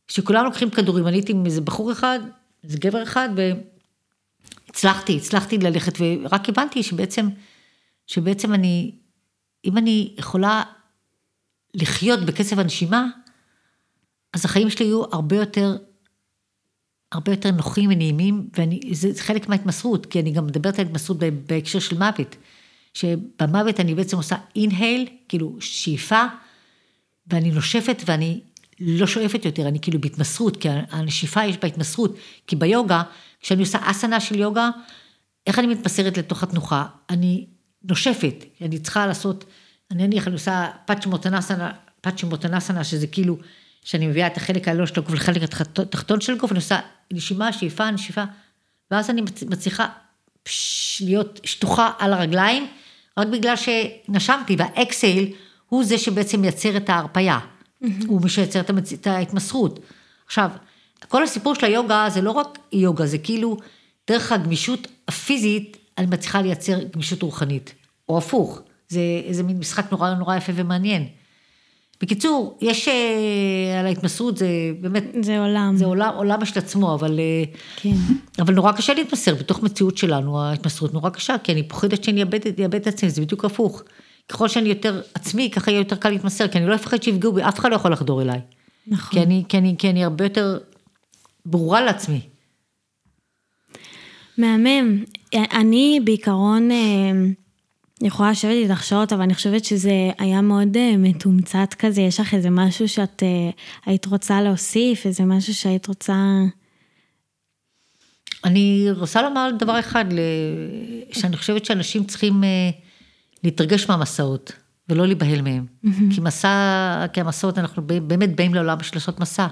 שכולם 0.08 0.46
לוקחים 0.46 0.70
כדורים, 0.70 1.08
אני 1.08 1.18
הייתי 1.18 1.32
עם 1.32 1.46
איזה 1.46 1.62
בחור 1.62 1.92
אחד, 1.92 2.20
איזה 2.64 2.78
גבר 2.78 3.04
אחד, 3.04 3.30
והצלחתי, 3.36 3.81
הצלחתי 5.16 5.58
ללכת, 5.58 5.94
ורק 6.00 6.50
הבנתי 6.50 6.84
שבעצם, 6.84 7.30
שבעצם 8.08 8.54
אני, 8.54 8.92
אם 9.66 9.78
אני 9.78 10.14
יכולה 10.18 10.64
לחיות 11.74 12.20
בקצב 12.20 12.60
הנשימה, 12.60 13.08
אז 14.34 14.46
החיים 14.46 14.70
שלי 14.70 14.86
יהיו 14.86 15.04
הרבה 15.12 15.36
יותר, 15.36 15.78
הרבה 17.12 17.32
יותר 17.32 17.52
נוחים 17.52 17.90
ונעימים, 17.90 18.50
וזה 18.58 19.24
חלק 19.24 19.50
מההתמסרות, 19.50 20.06
כי 20.06 20.20
אני 20.20 20.32
גם 20.32 20.48
מדברת 20.48 20.80
על 20.80 20.86
התמסרות 20.86 21.18
בהקשר 21.46 21.80
של 21.80 21.98
מוות, 21.98 22.36
שבמוות 22.94 23.80
אני 23.80 23.96
בעצם 23.96 24.18
עושה 24.18 24.36
אינהייל, 24.56 25.08
כאילו 25.30 25.58
שאיפה, 25.60 26.24
ואני 27.28 27.52
נושפת 27.52 28.04
ואני 28.06 28.40
לא 28.80 29.08
שואפת 29.08 29.46
יותר, 29.46 29.68
אני 29.68 29.80
כאילו 29.80 30.02
בהתמסרות, 30.02 30.58
כי 30.58 30.70
הנשיפה 30.70 31.46
יש 31.46 31.58
בה 31.58 31.68
התמסרות, 31.68 32.16
כי 32.48 32.56
ביוגה, 32.56 33.04
כשאני 33.42 33.62
עושה 33.62 33.78
אסנה 33.84 34.20
של 34.20 34.40
יוגה, 34.40 34.70
איך 35.48 35.60
אני 35.60 35.68
מתמסרת 35.68 36.18
לתוך 36.18 36.44
התנוחה? 36.44 36.86
אני 37.10 37.48
נושפת, 37.84 38.36
אני 38.62 38.80
צריכה 38.80 39.08
לעשות, 39.08 39.46
אני 39.92 40.08
נניח, 40.08 40.28
אני 40.28 40.34
עושה 40.34 40.70
פאצ'מוטנסנה, 40.86 41.72
פאצ'מוטנסנה, 42.02 42.84
שזה 42.84 43.08
כאילו, 43.08 43.38
שאני 43.84 44.08
מביאה 44.08 44.28
את 44.28 44.38
החלק 44.38 44.68
העליון 44.68 44.88
של 44.88 44.94
הגוף 44.98 45.14
לחלק 45.14 45.42
התחתון 45.44 46.22
של 46.22 46.34
הגוף, 46.34 46.52
אני 46.52 46.60
עושה 46.60 46.80
נשימה, 47.14 47.54
שאיפה, 47.54 47.92
נשיפה, 47.92 48.24
ואז 48.92 49.10
אני 49.10 49.22
מצליחה 49.48 49.88
פש, 50.44 51.02
להיות 51.06 51.40
שטוחה 51.44 51.92
על 52.00 52.14
הרגליים, 52.14 52.68
רק 53.18 53.28
בגלל 53.28 53.56
שנשמתי, 53.56 54.56
והאקסייל 54.60 55.34
הוא 55.68 55.84
זה 55.84 55.98
שבעצם 55.98 56.42
מייצר 56.42 56.78
את 56.78 56.90
ההרפייה. 56.90 57.40
הוא 58.08 58.22
מי 58.22 58.30
שייצר 58.30 58.60
את 58.94 59.08
ההתמסרות. 59.08 59.80
עכשיו, 60.26 60.52
כל 61.08 61.24
הסיפור 61.24 61.56
של 61.56 61.66
היוגה 61.66 62.06
זה 62.10 62.22
לא 62.22 62.32
רק 62.32 62.60
יוגה, 62.74 63.06
זה 63.06 63.18
כאילו 63.18 63.58
דרך 64.08 64.32
הגמישות 64.32 64.88
הפיזית, 65.08 65.78
אני 65.98 66.08
מצליחה 66.08 66.42
לייצר 66.42 66.80
גמישות 66.94 67.22
רוחנית, 67.22 67.74
או 68.10 68.18
הפוך, 68.18 68.62
זה 68.90 69.00
איזה 69.26 69.44
מין 69.44 69.60
משחק 69.60 69.92
נורא 69.92 70.14
נורא 70.14 70.36
יפה 70.36 70.52
ומעניין. 70.56 71.08
בקיצור, 72.02 72.58
יש 72.62 72.88
אה, 72.88 73.80
על 73.80 73.86
ההתמסרות, 73.86 74.38
זה 74.38 74.48
באמת... 74.80 75.04
זה 75.22 75.40
עולם. 75.40 75.74
זה 75.76 75.86
עולם, 75.86 76.14
עולם 76.16 76.46
של 76.46 76.60
עצמו, 76.60 76.94
אבל... 76.94 77.20
אה, 77.20 77.44
כן. 77.76 77.94
אבל 78.40 78.54
נורא 78.54 78.72
קשה 78.72 78.94
להתמסר, 78.94 79.36
בתוך 79.36 79.64
מציאות 79.64 79.98
שלנו, 79.98 80.42
ההתמסרות 80.42 80.94
נורא 80.94 81.10
קשה, 81.10 81.36
כי 81.44 81.52
אני 81.52 81.64
פוחדת 81.64 82.04
שאני 82.04 82.24
אאבד 82.24 82.76
את 82.76 82.88
עצמי, 82.88 83.10
זה 83.10 83.22
בדיוק 83.22 83.46
הפוך. 83.46 83.84
ככל 84.30 84.48
שאני 84.48 84.70
יותר 84.70 85.02
עצמי, 85.14 85.50
ככה 85.52 85.72
יהיה 85.72 85.80
יותר 85.80 85.96
קל 85.96 86.10
להתמסר, 86.10 86.48
כי 86.48 86.58
אני 86.58 86.68
לא 86.68 86.76
אפחד 86.76 87.04
שיפגעו 87.04 87.34
בי, 87.34 87.44
אף 87.44 87.60
אחד 87.60 87.70
לא 87.70 87.76
יכול 87.76 87.92
לחדור 87.92 88.22
אליי. 88.22 88.40
נכון. 88.88 89.20
כי 89.20 89.26
אני, 89.26 89.44
כי 89.50 89.58
אני, 89.58 89.76
כי 89.78 89.90
אני 89.90 90.04
הרבה 90.04 90.26
יותר 90.26 90.58
ברורה 91.46 91.82
לעצמי. 91.82 92.22
מהמם. 94.38 95.04
אני 95.34 96.00
בעיקרון 96.04 96.72
אה, 96.72 97.12
יכולה 98.02 98.32
לשבת 98.32 98.52
איתך 98.52 98.84
שעות, 98.84 99.14
אבל 99.14 99.22
אני 99.22 99.34
חושבת 99.34 99.66
שזה 99.66 100.10
היה 100.20 100.42
מאוד 100.42 100.78
אה, 100.78 100.98
מתומצת 100.98 101.76
כזה, 101.80 102.02
יש 102.02 102.20
לך 102.20 102.34
איזה 102.34 102.50
משהו 102.50 102.88
שאת 102.88 103.24
אה, 103.24 103.50
היית 103.86 104.06
רוצה 104.06 104.42
להוסיף, 104.42 105.06
איזה 105.06 105.24
משהו 105.24 105.54
שהיית 105.54 105.88
רוצה... 105.88 106.16
אני 108.46 108.88
רוצה 108.92 109.22
לומר 109.22 109.50
דבר 109.60 109.80
אחד, 109.80 110.06
שאני 111.12 111.38
חושבת 111.38 111.66
שאנשים 111.66 112.04
צריכים... 112.04 112.44
להתרגש 113.44 113.90
מהמסעות, 113.90 114.54
ולא 114.90 115.06
להיבהל 115.06 115.42
מהם. 115.42 115.66
Mm-hmm. 115.86 116.16
כי 116.16 116.22
מסע, 116.22 117.06
כי 117.14 117.22
המסעות, 117.22 117.58
אנחנו 117.58 117.82
באמת 117.88 118.36
באים 118.36 118.54
לעולם 118.54 118.78
בשביל 118.78 118.98
לעשות 118.98 119.20
מסע. 119.20 119.48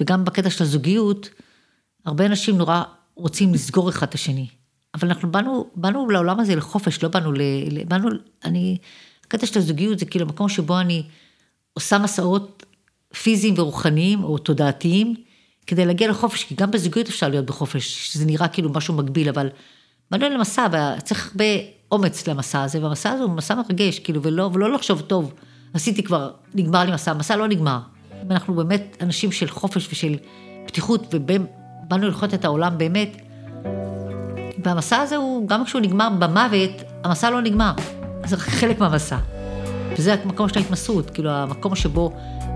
וגם 0.00 0.24
בקטע 0.24 0.50
של 0.50 0.64
הזוגיות, 0.64 1.28
הרבה 2.04 2.26
אנשים 2.26 2.58
נורא 2.58 2.82
רוצים 3.14 3.54
לסגור 3.54 3.88
אחד 3.88 4.06
את 4.06 4.14
השני. 4.14 4.46
אבל 4.94 5.08
אנחנו 5.08 5.32
באנו, 5.32 5.70
באנו 5.74 6.10
לעולם 6.10 6.40
הזה 6.40 6.56
לחופש, 6.56 7.02
לא 7.02 7.08
באנו 7.08 7.32
ל... 7.32 7.40
באנו, 7.88 8.08
אני... 8.44 8.78
הקטע 9.26 9.46
של 9.46 9.58
הזוגיות 9.58 9.98
זה 9.98 10.06
כאילו 10.06 10.26
מקום 10.26 10.48
שבו 10.48 10.80
אני 10.80 11.02
עושה 11.72 11.98
מסעות 11.98 12.66
פיזיים 13.22 13.54
ורוחניים 13.58 14.24
או 14.24 14.38
תודעתיים, 14.38 15.14
כדי 15.66 15.86
להגיע 15.86 16.08
לחופש, 16.08 16.44
כי 16.44 16.54
גם 16.54 16.70
בזוגיות 16.70 17.08
אפשר 17.08 17.28
להיות 17.28 17.46
בחופש, 17.46 18.12
שזה 18.12 18.24
נראה 18.24 18.48
כאילו 18.48 18.72
משהו 18.72 18.94
מקביל, 18.94 19.28
אבל 19.28 19.48
באנו 20.10 20.28
למסע, 20.28 20.66
וצריך 20.98 21.26
הרבה 21.26 21.44
אומץ 21.92 22.28
למסע 22.28 22.62
הזה, 22.62 22.82
והמסע 22.82 23.10
הזה 23.10 23.22
הוא 23.22 23.30
מסע 23.30 23.54
מרגש, 23.54 23.98
כאילו, 23.98 24.22
ולא, 24.22 24.50
ולא 24.52 24.72
לחשוב, 24.72 25.00
טוב, 25.00 25.34
עשיתי 25.74 26.02
כבר, 26.02 26.30
נגמר 26.54 26.84
לי 26.84 26.92
מסע, 26.92 27.10
המסע 27.10 27.36
לא 27.36 27.48
נגמר. 27.48 27.78
אם 28.24 28.32
אנחנו 28.32 28.54
באמת 28.54 28.96
אנשים 29.00 29.32
של 29.32 29.48
חופש 29.48 29.88
ושל 29.92 30.16
פתיחות, 30.66 31.14
ובאנו 31.14 32.08
לחיות 32.08 32.34
את 32.34 32.44
העולם 32.44 32.78
באמת, 32.78 33.16
והמסע 34.64 34.96
הזה 34.96 35.16
הוא, 35.16 35.48
גם 35.48 35.64
כשהוא 35.64 35.80
נגמר 35.80 36.08
במוות, 36.18 36.82
המסע 37.04 37.30
לא 37.30 37.42
נגמר. 37.42 37.72
זה 38.26 38.36
רק 38.36 38.42
חלק 38.42 38.78
מהמסע. 38.80 39.18
וזה 39.98 40.14
המקום 40.24 40.48
של 40.48 40.58
ההתמסרות, 40.58 41.10
כאילו, 41.10 41.30
המקום 41.30 41.74
שבו 41.74 42.12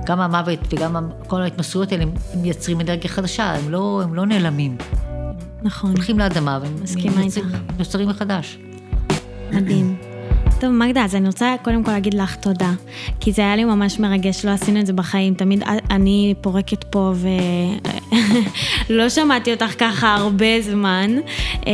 גם 0.06 0.20
המוות 0.20 0.58
וגם 0.70 1.10
כל 1.26 1.42
ההתמסרויות 1.42 1.92
האלה, 1.92 2.02
הם 2.02 2.12
מייצרים 2.42 2.80
אנרגיה 2.80 3.10
חדשה, 3.10 3.52
הם 3.52 3.70
לא, 3.70 4.00
הם 4.04 4.14
לא 4.14 4.26
נעלמים. 4.26 4.76
נכון. 5.62 5.90
הולכים 5.90 6.18
לאדמה 6.18 6.58
והם 6.62 6.76
נוצרים 7.78 8.08
מחדש. 8.08 8.58
מדהים. 9.52 10.09
טוב, 10.60 10.72
מגדה, 10.72 11.04
אז 11.04 11.14
אני 11.14 11.26
רוצה 11.26 11.54
קודם 11.62 11.84
כל 11.84 11.90
להגיד 11.90 12.14
לך 12.14 12.36
תודה, 12.36 12.72
כי 13.20 13.32
זה 13.32 13.42
היה 13.42 13.56
לי 13.56 13.64
ממש 13.64 14.00
מרגש, 14.00 14.44
לא 14.44 14.50
עשינו 14.50 14.80
את 14.80 14.86
זה 14.86 14.92
בחיים, 14.92 15.34
תמיד 15.34 15.62
אני 15.90 16.34
פורקת 16.40 16.84
פה 16.84 17.12
ולא 18.90 19.08
שמעתי 19.14 19.52
אותך 19.52 19.74
ככה 19.78 20.14
הרבה 20.14 20.60
זמן, 20.62 21.10
אמ, 21.66 21.72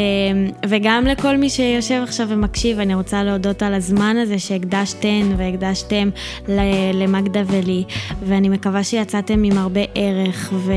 וגם 0.69 1.05
לכל 1.07 1.37
מי 1.37 1.51
שיושב 1.51 2.01
עכשיו 2.03 2.27
ומקשיב, 2.31 2.79
אני 2.79 2.95
רוצה 2.95 3.23
להודות 3.23 3.63
על 3.63 3.75
הזמן 3.75 4.17
הזה 4.17 4.39
שהקדשתן 4.39 5.33
והקדשתם 5.37 6.09
למגדה 6.95 7.43
ולי, 7.47 7.85
ואני 8.23 8.49
מקווה 8.49 8.85
שיצאתם 8.85 9.45
עם 9.45 9.59
הרבה 9.59 9.83
ערך 9.95 10.53
ו... 10.53 10.73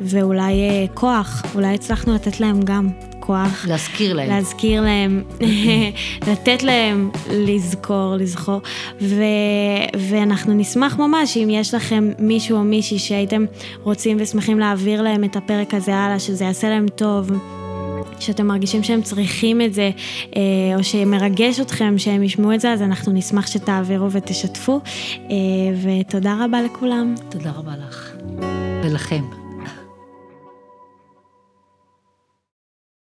ואולי 0.00 0.52
אה, 0.52 0.84
כוח, 0.94 1.42
אולי 1.54 1.74
הצלחנו 1.74 2.14
לתת 2.14 2.40
להם 2.40 2.62
גם. 2.62 3.07
כוח. 3.28 3.66
להזכיר 3.68 4.14
להם. 4.14 4.28
להזכיר 4.28 4.82
להם, 4.82 5.22
לתת 6.30 6.62
להם 6.62 7.10
לזכור, 7.30 8.16
לזכור. 8.16 8.60
ו, 9.00 9.22
ואנחנו 9.98 10.54
נשמח 10.54 10.98
ממש 10.98 11.36
אם 11.36 11.48
יש 11.50 11.74
לכם 11.74 12.10
מישהו 12.18 12.56
או 12.56 12.64
מישהי 12.64 12.98
שהייתם 12.98 13.44
רוצים 13.82 14.16
ושמחים 14.20 14.58
להעביר 14.58 15.02
להם 15.02 15.24
את 15.24 15.36
הפרק 15.36 15.74
הזה 15.74 15.94
הלאה, 15.94 16.18
שזה 16.18 16.44
יעשה 16.44 16.68
להם 16.68 16.86
טוב. 16.88 17.30
שאתם 18.20 18.46
מרגישים 18.46 18.82
שהם 18.82 19.02
צריכים 19.02 19.60
את 19.60 19.74
זה, 19.74 19.90
או 20.76 20.84
שמרגש 20.84 21.60
אתכם 21.60 21.98
שהם 21.98 22.22
ישמעו 22.22 22.54
את 22.54 22.60
זה, 22.60 22.72
אז 22.72 22.82
אנחנו 22.82 23.12
נשמח 23.12 23.46
שתעבירו 23.46 24.12
ותשתפו. 24.12 24.80
ותודה 25.82 26.44
רבה 26.44 26.62
לכולם. 26.62 27.14
תודה 27.28 27.50
רבה 27.50 27.72
לך. 27.88 28.12
ולכם. 28.84 29.37